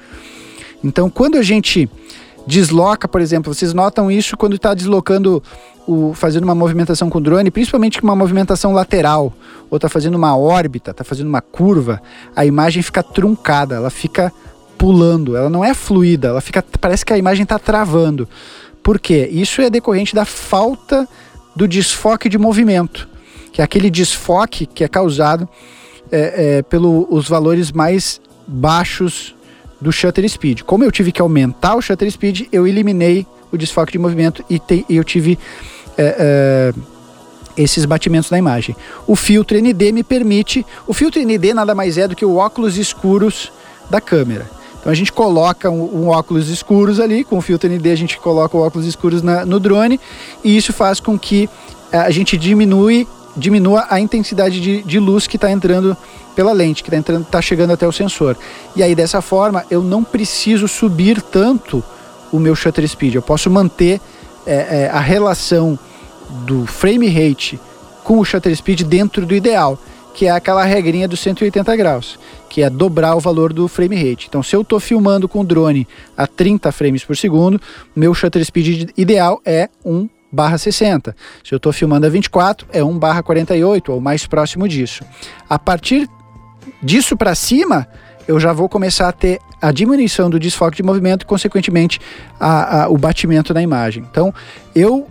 [0.83, 1.89] Então, quando a gente
[2.47, 5.43] desloca, por exemplo, vocês notam isso quando está deslocando,
[5.87, 9.33] o, fazendo uma movimentação com o drone, principalmente com uma movimentação lateral,
[9.71, 12.01] ou está fazendo uma órbita, está fazendo uma curva,
[12.35, 14.33] a imagem fica truncada, ela fica
[14.79, 18.29] pulando, ela não é fluida, ela fica, parece que a imagem está travando.
[18.89, 19.29] Por quê?
[19.31, 21.07] Isso é decorrente da falta
[21.55, 23.07] do desfoque de movimento,
[23.53, 25.47] que é aquele desfoque que é causado
[26.11, 29.37] é, é, pelos valores mais baixos
[29.79, 30.63] do shutter speed.
[30.63, 34.59] Como eu tive que aumentar o shutter speed, eu eliminei o desfoque de movimento e,
[34.59, 35.39] te, eu tive
[35.99, 38.75] é, é, esses batimentos na imagem.
[39.07, 40.65] O filtro ND me permite.
[40.87, 43.53] O filtro ND nada mais é do que o óculos escuros
[43.91, 44.49] da câmera.
[44.89, 48.19] Então a gente coloca um, um, óculos escuros ali, com o filtro ND a gente
[48.19, 50.01] coloca o óculos escuros na, no drone
[50.43, 51.47] e isso faz com que
[51.93, 53.07] eh, a gente diminui,
[53.37, 55.95] diminua a intensidade de, de luz que está entrando
[56.35, 58.35] pela lente, que está entrando, está chegando até o sensor.
[58.75, 61.85] E aí dessa forma eu não preciso subir tanto
[62.33, 63.15] o meu shutter speed.
[63.15, 64.01] Eu posso manter
[64.47, 64.55] é,
[64.85, 65.79] é, a relação
[66.47, 67.61] do frame rate
[68.03, 69.79] com o shutter speed dentro do ideal
[70.19, 74.27] que é aquela regrinha dos 180 graus, que é dobrar o valor do frame rate.
[74.29, 77.61] Então, se eu estou filmando com o drone a 30 frames por segundo,
[77.95, 81.15] meu shutter speed ideal é 1 barra 60.
[81.45, 85.05] Se eu estou filmando a 24, é 1 barra 48, ou mais próximo disso.
[85.49, 86.09] A partir
[86.83, 87.87] disso para cima,
[88.27, 91.99] eu já vou começar a ter a diminuição do desfoque de movimento e, consequentemente,
[92.39, 94.05] a, a, o batimento na imagem.
[94.11, 94.33] Então,
[94.75, 95.09] eu,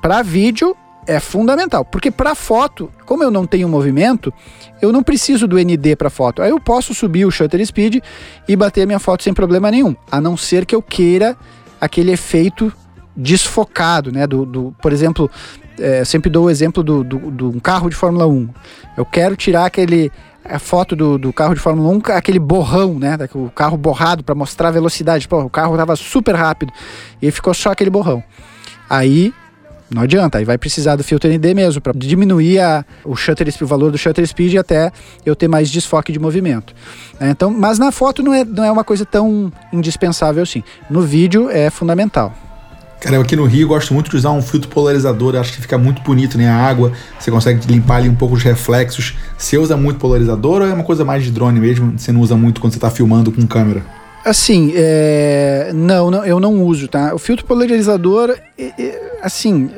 [0.00, 0.74] para vídeo,
[1.06, 4.32] é fundamental, porque para foto, como eu não tenho movimento,
[4.80, 6.42] eu não preciso do ND para foto.
[6.42, 8.02] Aí eu posso subir o shutter speed
[8.48, 11.36] e bater a minha foto sem problema nenhum, a não ser que eu queira
[11.80, 12.72] aquele efeito
[13.16, 14.26] desfocado, né?
[14.26, 15.30] Do, do por exemplo,
[15.78, 18.48] é, sempre dou o exemplo do, do, do, um carro de Fórmula 1.
[18.96, 20.10] Eu quero tirar aquele
[20.44, 23.16] a foto do, do carro de Fórmula 1, aquele borrão, né?
[23.34, 25.26] O carro borrado para mostrar a velocidade.
[25.26, 26.72] Pô, o carro estava super rápido
[27.20, 28.22] e ficou só aquele borrão.
[28.88, 29.32] Aí
[29.94, 33.66] não adianta, aí vai precisar do filtro ND mesmo para diminuir a, o shutter o
[33.66, 34.90] valor do shutter speed até
[35.24, 36.74] eu ter mais desfoque de movimento.
[37.20, 40.64] É, então, mas na foto não é, não é uma coisa tão indispensável assim.
[40.90, 42.34] No vídeo é fundamental.
[43.00, 45.76] Cara, eu aqui no Rio gosto muito de usar um filtro polarizador, acho que fica
[45.76, 46.48] muito bonito, né?
[46.48, 49.14] A água, você consegue limpar ali um pouco os reflexos.
[49.36, 51.98] Você usa muito polarizador ou é uma coisa mais de drone mesmo?
[51.98, 53.84] Você não usa muito quando você está filmando com câmera?
[54.24, 57.14] Assim, é, não, não, eu não uso, tá?
[57.14, 59.70] O filtro polarizador, é, é, assim,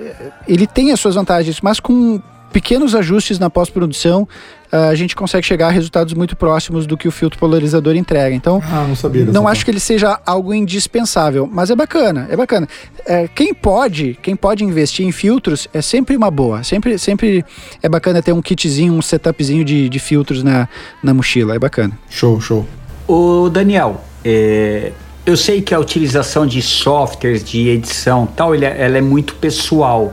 [0.47, 2.21] ele tem as suas vantagens, mas com
[2.53, 4.27] pequenos ajustes na pós-produção,
[4.73, 8.35] a gente consegue chegar a resultados muito próximos do que o filtro polarizador entrega.
[8.35, 12.37] Então, ah, não, sabia não acho que ele seja algo indispensável, mas é bacana, é
[12.37, 12.69] bacana.
[13.05, 16.63] É, quem pode, quem pode investir em filtros é sempre uma boa.
[16.65, 17.45] Sempre, sempre
[17.83, 20.69] é bacana ter um kitzinho, um setupzinho de, de filtros na,
[21.03, 21.55] na mochila.
[21.55, 21.97] É bacana.
[22.11, 22.67] Show, show.
[23.07, 24.91] O Daniel, é,
[25.25, 29.37] eu sei que a utilização de softwares de edição tal, ele, é, ela é muito
[29.37, 30.13] pessoal,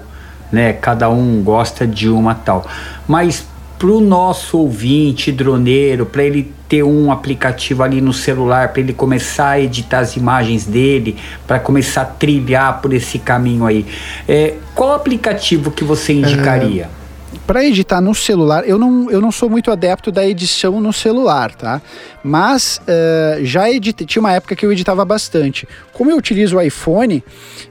[0.52, 0.74] né?
[0.74, 2.64] Cada um gosta de uma tal.
[3.08, 3.44] Mas
[3.80, 8.94] para o nosso ouvinte droneiro, para ele ter um aplicativo ali no celular, para ele
[8.94, 11.18] começar a editar as imagens dele,
[11.48, 13.84] para começar a trilhar por esse caminho aí,
[14.30, 16.84] é, qual aplicativo que você indicaria?
[16.84, 17.03] É
[17.46, 21.54] para editar no celular, eu não, eu não sou muito adepto da edição no celular,
[21.54, 21.82] tá?
[22.24, 25.68] Mas uh, já editei, tinha uma época que eu editava bastante.
[25.92, 27.24] Como eu utilizo o iPhone,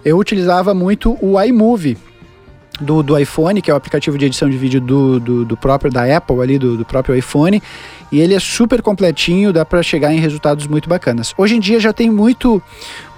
[0.04, 1.96] eu utilizava muito o iMovie
[2.82, 5.90] do, do iPhone, que é o aplicativo de edição de vídeo do, do, do próprio
[5.90, 7.62] da Apple ali, do, do próprio iPhone,
[8.10, 11.32] e ele é super completinho, dá para chegar em resultados muito bacanas.
[11.38, 12.62] Hoje em dia já tem muito,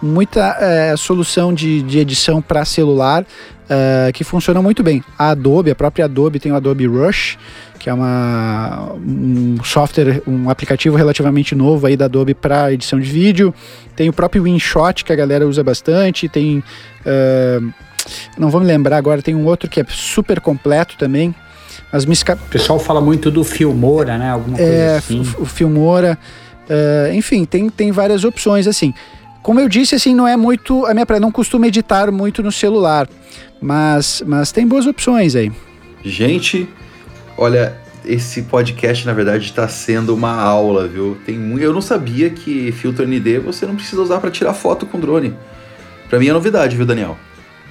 [0.01, 3.27] muita é, solução de, de edição para celular
[3.69, 5.03] é, que funciona muito bem.
[5.19, 7.37] A Adobe, a própria Adobe tem o Adobe Rush,
[7.79, 13.11] que é uma, um software, um aplicativo relativamente novo aí da Adobe para edição de
[13.11, 13.55] vídeo.
[13.95, 17.75] Tem o próprio InShot que a galera usa bastante, tem uh,
[18.39, 21.35] não vou me lembrar agora, tem um outro que é super completo também.
[21.93, 22.35] As misca...
[22.35, 24.31] O pessoal fala muito do Filmora, né?
[24.31, 25.21] Alguma coisa é, assim.
[25.39, 26.19] O Filmora.
[26.69, 28.93] Uh, enfim, tem, tem várias opções, assim.
[29.43, 30.87] Como eu disse, assim, não é muito.
[30.87, 33.09] A minha praia não costuma editar muito no celular.
[33.61, 35.53] Mas, mas tem boas opções aí.
[36.05, 36.69] Gente,
[37.37, 41.17] olha, esse podcast, na verdade, está sendo uma aula, viu?
[41.25, 44.99] Tem Eu não sabia que filtro ND você não precisa usar para tirar foto com
[44.99, 45.35] drone.
[46.09, 47.17] Para mim é novidade, viu, Daniel?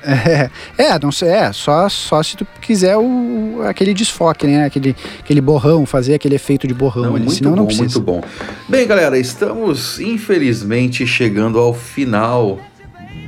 [0.06, 4.66] É, é, não sei, é, só, só se tu quiser o, aquele desfoque, né?
[4.66, 7.04] Aquele, aquele borrão, fazer aquele efeito de borrão.
[7.04, 8.00] Não, ali, muito senão bom, não precisa.
[8.00, 8.22] muito bom.
[8.68, 12.60] Bem, galera, estamos infelizmente chegando ao final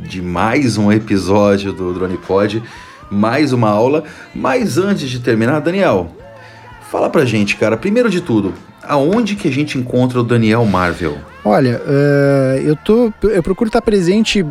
[0.07, 2.61] de mais um episódio do Drone Pod,
[3.09, 4.03] mais uma aula.
[4.33, 6.11] Mas antes de terminar, Daniel,
[6.91, 8.53] fala pra gente, cara, primeiro de tudo,
[8.87, 11.17] aonde que a gente encontra o Daniel Marvel?
[11.43, 14.43] Olha, uh, eu tô, eu procuro estar presente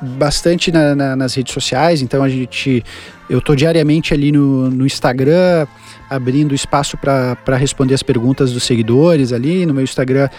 [0.00, 2.82] bastante na, na, nas redes sociais, então a gente,
[3.28, 5.66] eu tô diariamente ali no, no Instagram,
[6.08, 10.30] abrindo espaço para responder as perguntas dos seguidores ali no meu Instagram,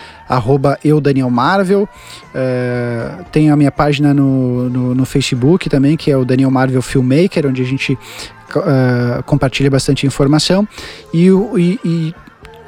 [0.83, 1.83] eudanielmarvel.
[1.83, 6.81] Uh, tenho a minha página no, no, no, Facebook também, que é o Daniel Marvel
[6.81, 10.67] Filmmaker, onde a gente uh, compartilha bastante informação.
[11.13, 12.15] E, e, e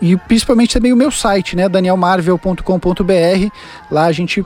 [0.01, 3.49] e principalmente também o meu site, né, danielmarvel.com.br.
[3.89, 4.43] Lá a gente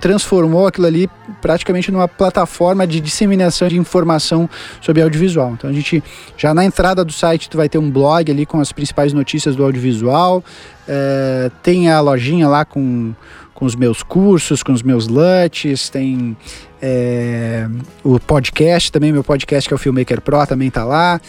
[0.00, 1.08] transformou aquilo ali
[1.40, 4.48] praticamente numa plataforma de disseminação de informação
[4.80, 5.52] sobre audiovisual.
[5.52, 6.02] Então a gente
[6.36, 9.54] já na entrada do site tu vai ter um blog ali com as principais notícias
[9.54, 10.42] do audiovisual,
[10.86, 13.14] é, tem a lojinha lá com,
[13.54, 16.36] com os meus cursos, com os meus LUTs, tem
[16.82, 17.68] é,
[18.02, 21.20] o podcast também, meu podcast que é o Filmmaker Pro também tá lá.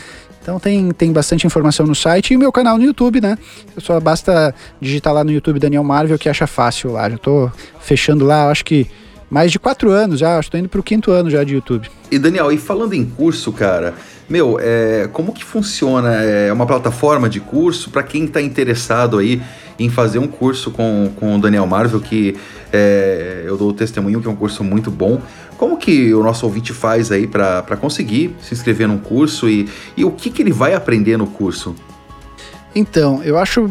[0.50, 3.38] Então tem, tem bastante informação no site e o meu canal no YouTube, né?
[3.78, 7.08] Só basta digitar lá no YouTube Daniel Marvel que acha fácil lá.
[7.08, 8.88] Já tô fechando lá, acho que
[9.30, 11.88] mais de quatro anos já, tô indo pro quinto ano já de YouTube.
[12.10, 13.94] E Daniel, e falando em curso, cara,
[14.28, 16.16] meu, é, como que funciona?
[16.16, 19.40] É uma plataforma de curso para quem está interessado aí
[19.78, 22.36] em fazer um curso com, com o Daniel Marvel, que
[22.74, 25.22] é, eu dou o testemunho que é um curso muito bom.
[25.60, 29.68] Como que o nosso ouvinte faz aí para conseguir se inscrever num curso e,
[29.98, 31.76] e o que, que ele vai aprender no curso?
[32.73, 33.69] Então, eu acho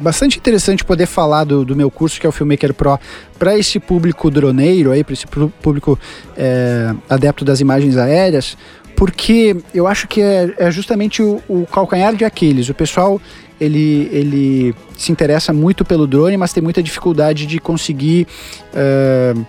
[0.00, 2.98] bastante interessante poder falar do, do meu curso, que é o Filmmaker Pro,
[3.38, 5.26] para esse público droneiro, para esse
[5.62, 5.96] público
[6.36, 8.58] é, adepto das imagens aéreas,
[8.96, 12.68] porque eu acho que é, é justamente o, o, calcanhar de Aquiles.
[12.68, 13.22] O pessoal
[13.60, 18.26] ele, ele se interessa muito pelo drone, mas tem muita dificuldade de conseguir
[18.74, 19.46] uh,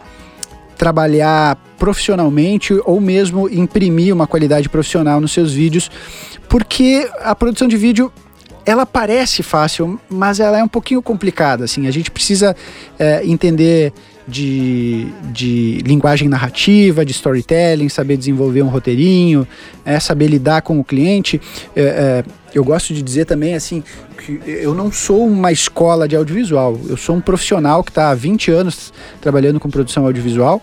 [0.81, 5.91] trabalhar profissionalmente ou mesmo imprimir uma qualidade profissional nos seus vídeos,
[6.49, 8.11] porque a produção de vídeo
[8.65, 11.65] ela parece fácil, mas ela é um pouquinho complicada.
[11.65, 12.55] Assim, a gente precisa
[12.97, 13.93] é, entender
[14.27, 19.47] de, de linguagem narrativa, de storytelling, saber desenvolver um roteirinho,
[19.85, 21.39] é, saber lidar com o cliente.
[21.75, 23.83] É, é, eu gosto de dizer também assim
[24.17, 28.15] que eu não sou uma escola de audiovisual, eu sou um profissional que está há
[28.15, 30.61] 20 anos trabalhando com produção audiovisual.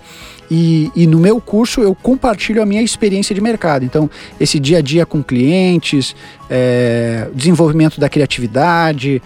[0.50, 3.84] E, e, no meu curso eu compartilho a minha experiência de mercado.
[3.84, 4.08] Então,
[4.40, 6.16] esse dia a dia com clientes,
[6.48, 9.20] é, desenvolvimento da criatividade,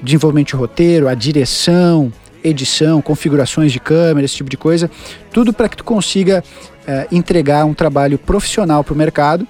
[0.00, 2.12] desenvolvimento de roteiro, a direção,
[2.44, 4.88] edição, configurações de câmera, esse tipo de coisa,
[5.32, 6.44] tudo para que tu consiga
[6.86, 9.46] é, entregar um trabalho profissional para o mercado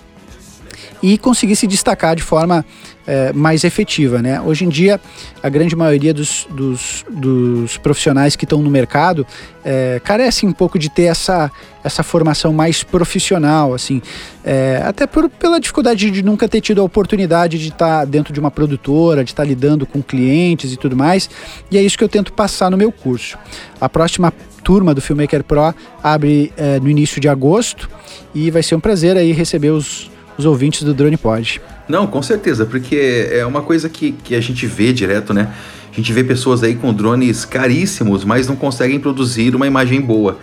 [1.03, 2.65] e conseguir se destacar de forma
[3.07, 4.21] é, mais efetiva.
[4.21, 4.41] Né?
[4.41, 5.01] Hoje em dia,
[5.43, 9.27] a grande maioria dos, dos, dos profissionais que estão no mercado
[9.65, 11.51] é, carecem um pouco de ter essa,
[11.83, 14.03] essa formação mais profissional, assim,
[14.45, 18.33] é, até por, pela dificuldade de nunca ter tido a oportunidade de estar tá dentro
[18.33, 21.29] de uma produtora, de estar tá lidando com clientes e tudo mais,
[21.71, 23.39] e é isso que eu tento passar no meu curso.
[23.81, 24.33] A próxima
[24.63, 26.53] turma do Filmmaker Pro abre
[26.83, 27.89] no início de agosto
[28.35, 31.61] e vai ser um prazer aí receber os, os ouvintes do Drone Pod.
[31.89, 35.53] Não, com certeza, porque é uma coisa que, que a gente vê direto, né?
[35.93, 40.39] A gente vê pessoas aí com drones caríssimos, mas não conseguem produzir uma imagem boa.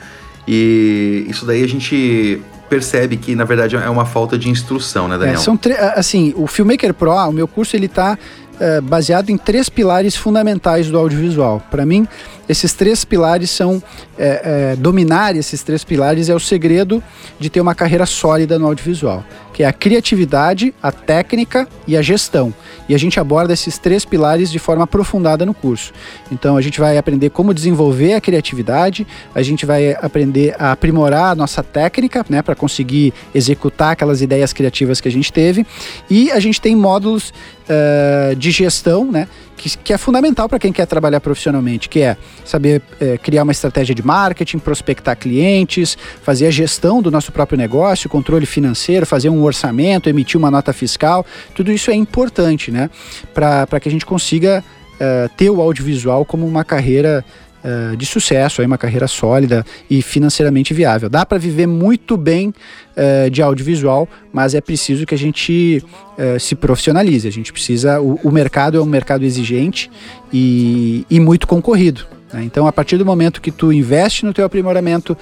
[0.48, 5.18] E isso daí a gente percebe que na verdade é uma falta de instrução, né,
[5.18, 5.36] Daniel?
[5.36, 5.58] É, são
[5.96, 8.18] assim, o Filmmaker Pro, o meu curso ele tá
[8.60, 11.62] é, baseado em três pilares fundamentais do audiovisual.
[11.72, 12.08] Para mim,
[12.50, 13.82] esses três pilares são
[14.18, 17.04] é, é, dominar esses três pilares é o segredo
[17.40, 22.02] de ter uma carreira sólida no audiovisual, que é a criatividade, a técnica e a
[22.02, 22.54] gestão.
[22.88, 25.92] E a gente aborda esses três pilares de forma aprofundada no curso.
[26.32, 29.06] Então a gente vai aprender como desenvolver a criatividade,
[29.36, 34.54] a gente vai aprender a aprimorar a nossa técnica, né, para conseguir executar aquelas ideias
[34.54, 35.66] criativas que a gente teve,
[36.10, 37.34] e a gente tem módulos
[37.70, 39.28] uh, de gestão, né,
[39.58, 42.16] que, que é fundamental para quem quer trabalhar profissionalmente, que é
[42.46, 47.58] saber é, criar uma estratégia de marketing, prospectar clientes, fazer a gestão do nosso próprio
[47.58, 51.26] negócio, controle financeiro, fazer um orçamento, emitir uma nota fiscal.
[51.56, 52.90] Tudo isso é importante, né?
[53.34, 54.64] Para que a gente consiga
[54.94, 57.26] uh, ter o audiovisual como uma carreira
[57.68, 61.10] Uh, de sucesso, aí uma carreira sólida e financeiramente viável.
[61.10, 65.84] Dá para viver muito bem uh, de audiovisual, mas é preciso que a gente
[66.18, 67.28] uh, se profissionalize.
[67.28, 68.00] A gente precisa.
[68.00, 69.92] O, o mercado é um mercado exigente
[70.32, 72.06] e, e muito concorrido.
[72.32, 72.44] Né?
[72.46, 75.18] Então, a partir do momento que tu investe no teu aprimoramento,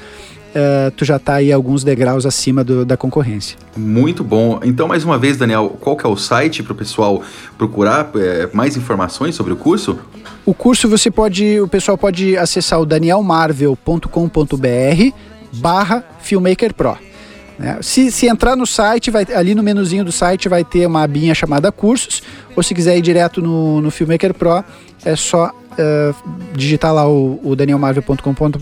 [0.56, 3.58] Uh, tu já está aí alguns degraus acima do, da concorrência.
[3.76, 4.62] Muito bom.
[4.64, 7.22] Então, mais uma vez, Daniel, qual que é o site para o pessoal
[7.58, 10.00] procurar é, mais informações sobre o curso?
[10.46, 15.16] O curso você pode, o pessoal pode acessar o danielmarvel.com.br
[15.54, 16.98] barra Filmmaker Pro.
[17.58, 17.80] Né?
[17.82, 21.34] Se, se entrar no site, vai, ali no menuzinho do site vai ter uma abinha
[21.34, 22.22] chamada cursos,
[22.56, 24.64] ou se quiser ir direto no, no Filmmaker Pro,
[25.04, 26.16] é só uh,
[26.54, 28.60] digitar lá o, o danielmarvel.com.br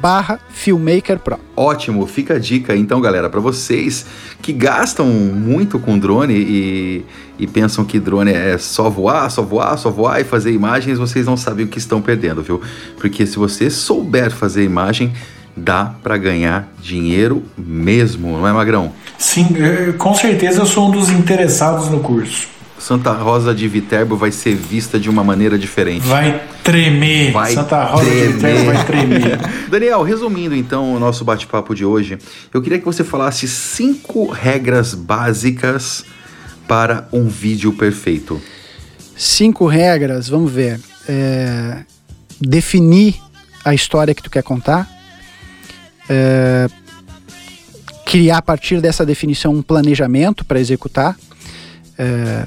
[0.00, 1.38] barra Filmmaker Pro.
[1.56, 4.06] Ótimo, fica a dica então, galera, para vocês
[4.42, 7.04] que gastam muito com drone e,
[7.38, 11.26] e pensam que drone é só voar, só voar, só voar e fazer imagens, vocês
[11.26, 12.60] não sabem o que estão perdendo, viu?
[12.98, 15.12] Porque se você souber fazer imagem,
[15.56, 18.92] dá para ganhar dinheiro mesmo, não é, Magrão?
[19.18, 19.48] Sim,
[19.96, 22.55] com certeza eu sou um dos interessados no curso.
[22.86, 26.06] Santa Rosa de Viterbo vai ser vista de uma maneira diferente.
[26.06, 27.32] Vai tremer.
[27.32, 28.26] Vai Santa Rosa tremer.
[28.28, 29.38] de Viterbo vai tremer.
[29.68, 32.16] Daniel, resumindo então o nosso bate-papo de hoje,
[32.54, 36.04] eu queria que você falasse cinco regras básicas
[36.68, 38.40] para um vídeo perfeito.
[39.16, 40.78] Cinco regras, vamos ver.
[41.08, 41.82] É,
[42.40, 43.16] definir
[43.64, 44.88] a história que tu quer contar.
[46.08, 46.68] É,
[48.04, 51.16] criar a partir dessa definição um planejamento para executar.
[51.98, 52.46] É,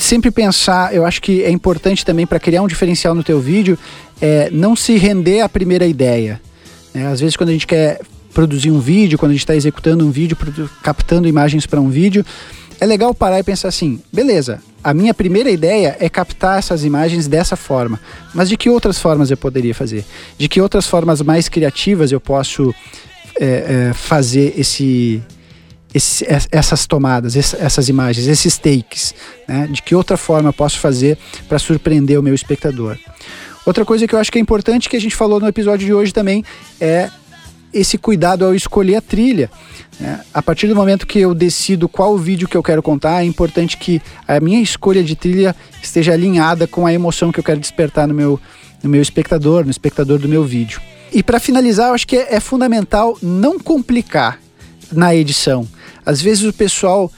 [0.00, 3.78] sempre pensar, eu acho que é importante também para criar um diferencial no teu vídeo,
[4.20, 6.40] é não se render à primeira ideia.
[6.94, 7.06] Né?
[7.06, 8.00] Às vezes quando a gente quer
[8.32, 10.36] produzir um vídeo, quando a gente está executando um vídeo,
[10.82, 12.24] captando imagens para um vídeo,
[12.80, 17.28] é legal parar e pensar assim, beleza, a minha primeira ideia é captar essas imagens
[17.28, 18.00] dessa forma,
[18.34, 20.04] mas de que outras formas eu poderia fazer?
[20.38, 22.74] De que outras formas mais criativas eu posso
[23.38, 25.22] é, é, fazer esse
[25.92, 29.14] esse, essas tomadas, essas imagens, esses takes,
[29.48, 29.66] né?
[29.70, 31.18] De que outra forma eu posso fazer
[31.48, 32.96] para surpreender o meu espectador.
[33.66, 35.92] Outra coisa que eu acho que é importante que a gente falou no episódio de
[35.92, 36.44] hoje também
[36.80, 37.10] é
[37.72, 39.50] esse cuidado ao escolher a trilha.
[39.98, 40.20] Né?
[40.32, 43.76] A partir do momento que eu decido qual vídeo que eu quero contar, é importante
[43.76, 48.08] que a minha escolha de trilha esteja alinhada com a emoção que eu quero despertar
[48.08, 48.40] no meu,
[48.82, 50.80] no meu espectador, no espectador do meu vídeo.
[51.12, 54.40] E para finalizar, eu acho que é, é fundamental não complicar
[54.92, 55.66] na edição.
[56.04, 57.10] Às vezes o pessoal,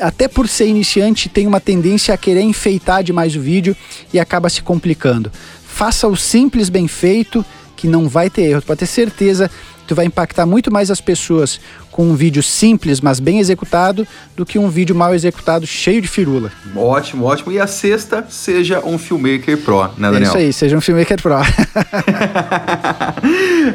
[0.00, 3.76] até por ser iniciante, tem uma tendência a querer enfeitar demais o vídeo
[4.12, 5.30] e acaba se complicando.
[5.66, 7.44] Faça o simples bem feito,
[7.76, 8.60] que não vai ter erro.
[8.60, 12.42] Tu pode ter certeza que tu vai impactar muito mais as pessoas com um vídeo
[12.42, 16.52] simples, mas bem executado, do que um vídeo mal executado, cheio de firula.
[16.76, 17.52] Ótimo, ótimo.
[17.52, 20.20] E a sexta, seja um filmmaker pro, né, Daniel?
[20.20, 21.34] É isso aí, seja um filmmaker pro.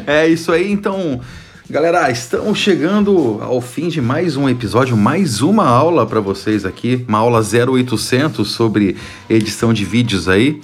[0.06, 1.20] é isso aí, então.
[1.68, 7.02] Galera, estamos chegando ao fim de mais um episódio, mais uma aula para vocês aqui,
[7.08, 8.98] uma aula 0800 sobre
[9.30, 10.60] edição de vídeos aí.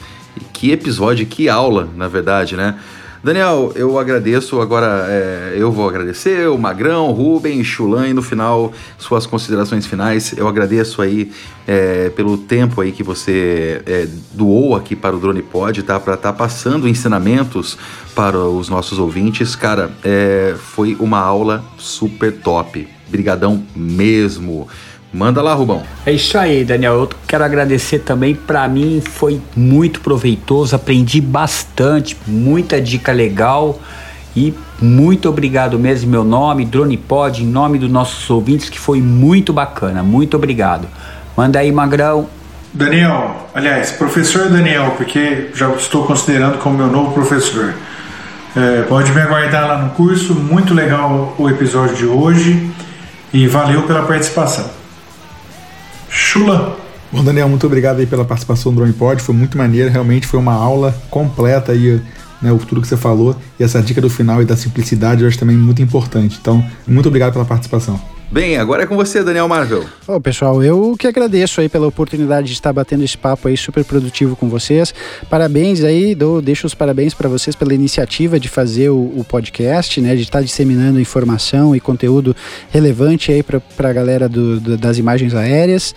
[0.53, 2.79] Que episódio, que aula, na verdade, né?
[3.23, 4.63] Daniel, eu agradeço.
[4.63, 10.33] Agora é, eu vou agradecer o Magrão, Rubem, Chulan e no final suas considerações finais.
[10.37, 11.31] Eu agradeço aí
[11.67, 16.01] é, pelo tempo aí que você é, doou aqui para o Drone Pod, tá?
[16.01, 17.77] Para estar tá passando ensinamentos
[18.15, 19.55] para os nossos ouvintes.
[19.55, 22.89] Cara, é, foi uma aula super top.
[23.07, 24.67] Brigadão mesmo.
[25.13, 25.83] Manda lá, Rubão.
[26.07, 26.95] É isso aí, Daniel.
[26.95, 28.35] Eu quero agradecer também.
[28.35, 33.81] Para mim foi muito proveitoso, aprendi bastante, muita dica legal.
[34.37, 39.03] E muito obrigado mesmo, meu nome, Drone Pod, em nome dos nossos ouvintes, que foi
[39.03, 40.03] muito bacana.
[40.03, 40.87] Muito obrigado.
[41.37, 42.29] Manda aí, Magrão.
[42.73, 47.75] Daniel, aliás, professor Daniel, porque já estou considerando como meu novo professor.
[48.57, 50.35] É, pode me aguardar lá no curso.
[50.35, 52.71] Muito legal o episódio de hoje
[53.33, 54.80] e valeu pela participação.
[56.11, 56.77] Chula.
[57.13, 59.23] Bom, Daniel, muito obrigado aí pela participação do Drone Pod.
[59.23, 62.01] Foi muito maneiro, realmente foi uma aula completa aí,
[62.43, 62.53] né?
[62.53, 63.35] O tudo que você falou.
[63.59, 66.39] E essa dica do final e da simplicidade eu acho também muito importante.
[66.41, 68.01] Então, muito obrigado pela participação.
[68.33, 69.85] Bem, agora é com você, Daniel Marvel.
[70.07, 73.85] Ô, pessoal, eu que agradeço aí pela oportunidade de estar batendo esse papo aí super
[73.85, 74.95] produtivo com vocês.
[75.29, 80.01] Parabéns aí, dou, deixo os parabéns para vocês pela iniciativa de fazer o, o, podcast,
[80.01, 82.37] né, de estar disseminando informação e conteúdo
[82.71, 85.93] relevante aí para a galera do, do, das imagens aéreas.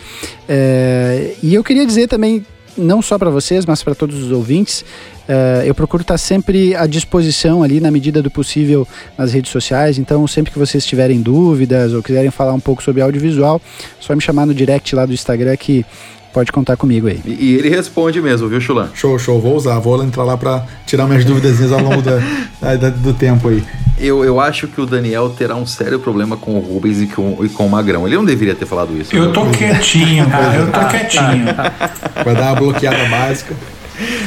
[0.49, 2.43] É, e eu queria dizer também
[2.77, 4.81] não só para vocês, mas para todos os ouvintes.
[4.81, 8.87] Uh, eu procuro estar sempre à disposição ali, na medida do possível,
[9.17, 9.97] nas redes sociais.
[9.97, 13.61] Então, sempre que vocês tiverem dúvidas ou quiserem falar um pouco sobre audiovisual,
[13.99, 15.85] só me chamar no direct lá do Instagram que
[16.33, 17.21] pode contar comigo aí.
[17.23, 18.89] E, e ele responde mesmo, viu, Chulan?
[18.93, 19.39] Show, show.
[19.39, 19.79] Vou usar.
[19.79, 22.19] Vou entrar lá para tirar minhas dúvidas ao longo da,
[22.75, 23.63] da, do tempo aí.
[23.99, 27.37] Eu, eu acho que o Daniel terá um sério problema com o Rubens e com,
[27.45, 28.07] e com o Magrão.
[28.07, 29.15] Ele não deveria ter falado isso.
[29.15, 29.33] Eu né?
[29.33, 30.55] tô quietinho, cara.
[30.55, 31.45] Eu tô quietinho.
[32.25, 33.55] Vai dar uma bloqueada básica.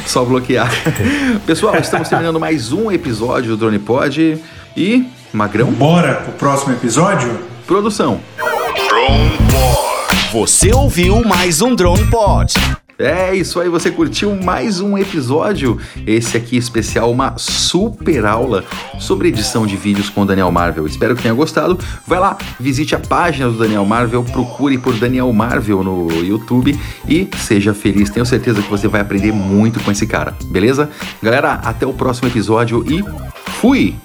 [0.05, 0.71] Só bloquear.
[1.45, 4.41] Pessoal, estamos terminando mais um episódio do Drone Pod.
[4.75, 5.71] E, Magrão?
[5.71, 7.37] Bora pro próximo episódio?
[7.67, 8.21] Produção.
[8.37, 9.36] Drone.
[10.37, 12.53] Você ouviu mais um Drone Pod.
[12.99, 15.79] É isso aí, você curtiu mais um episódio?
[16.05, 18.63] Esse aqui especial, uma super aula
[18.99, 20.85] sobre edição de vídeos com o Daniel Marvel.
[20.85, 21.79] Espero que tenha gostado.
[22.05, 27.27] Vai lá, visite a página do Daniel Marvel, procure por Daniel Marvel no YouTube e
[27.39, 28.11] seja feliz.
[28.11, 30.87] Tenho certeza que você vai aprender muito com esse cara, beleza?
[31.19, 33.03] Galera, até o próximo episódio e
[33.59, 33.95] fui!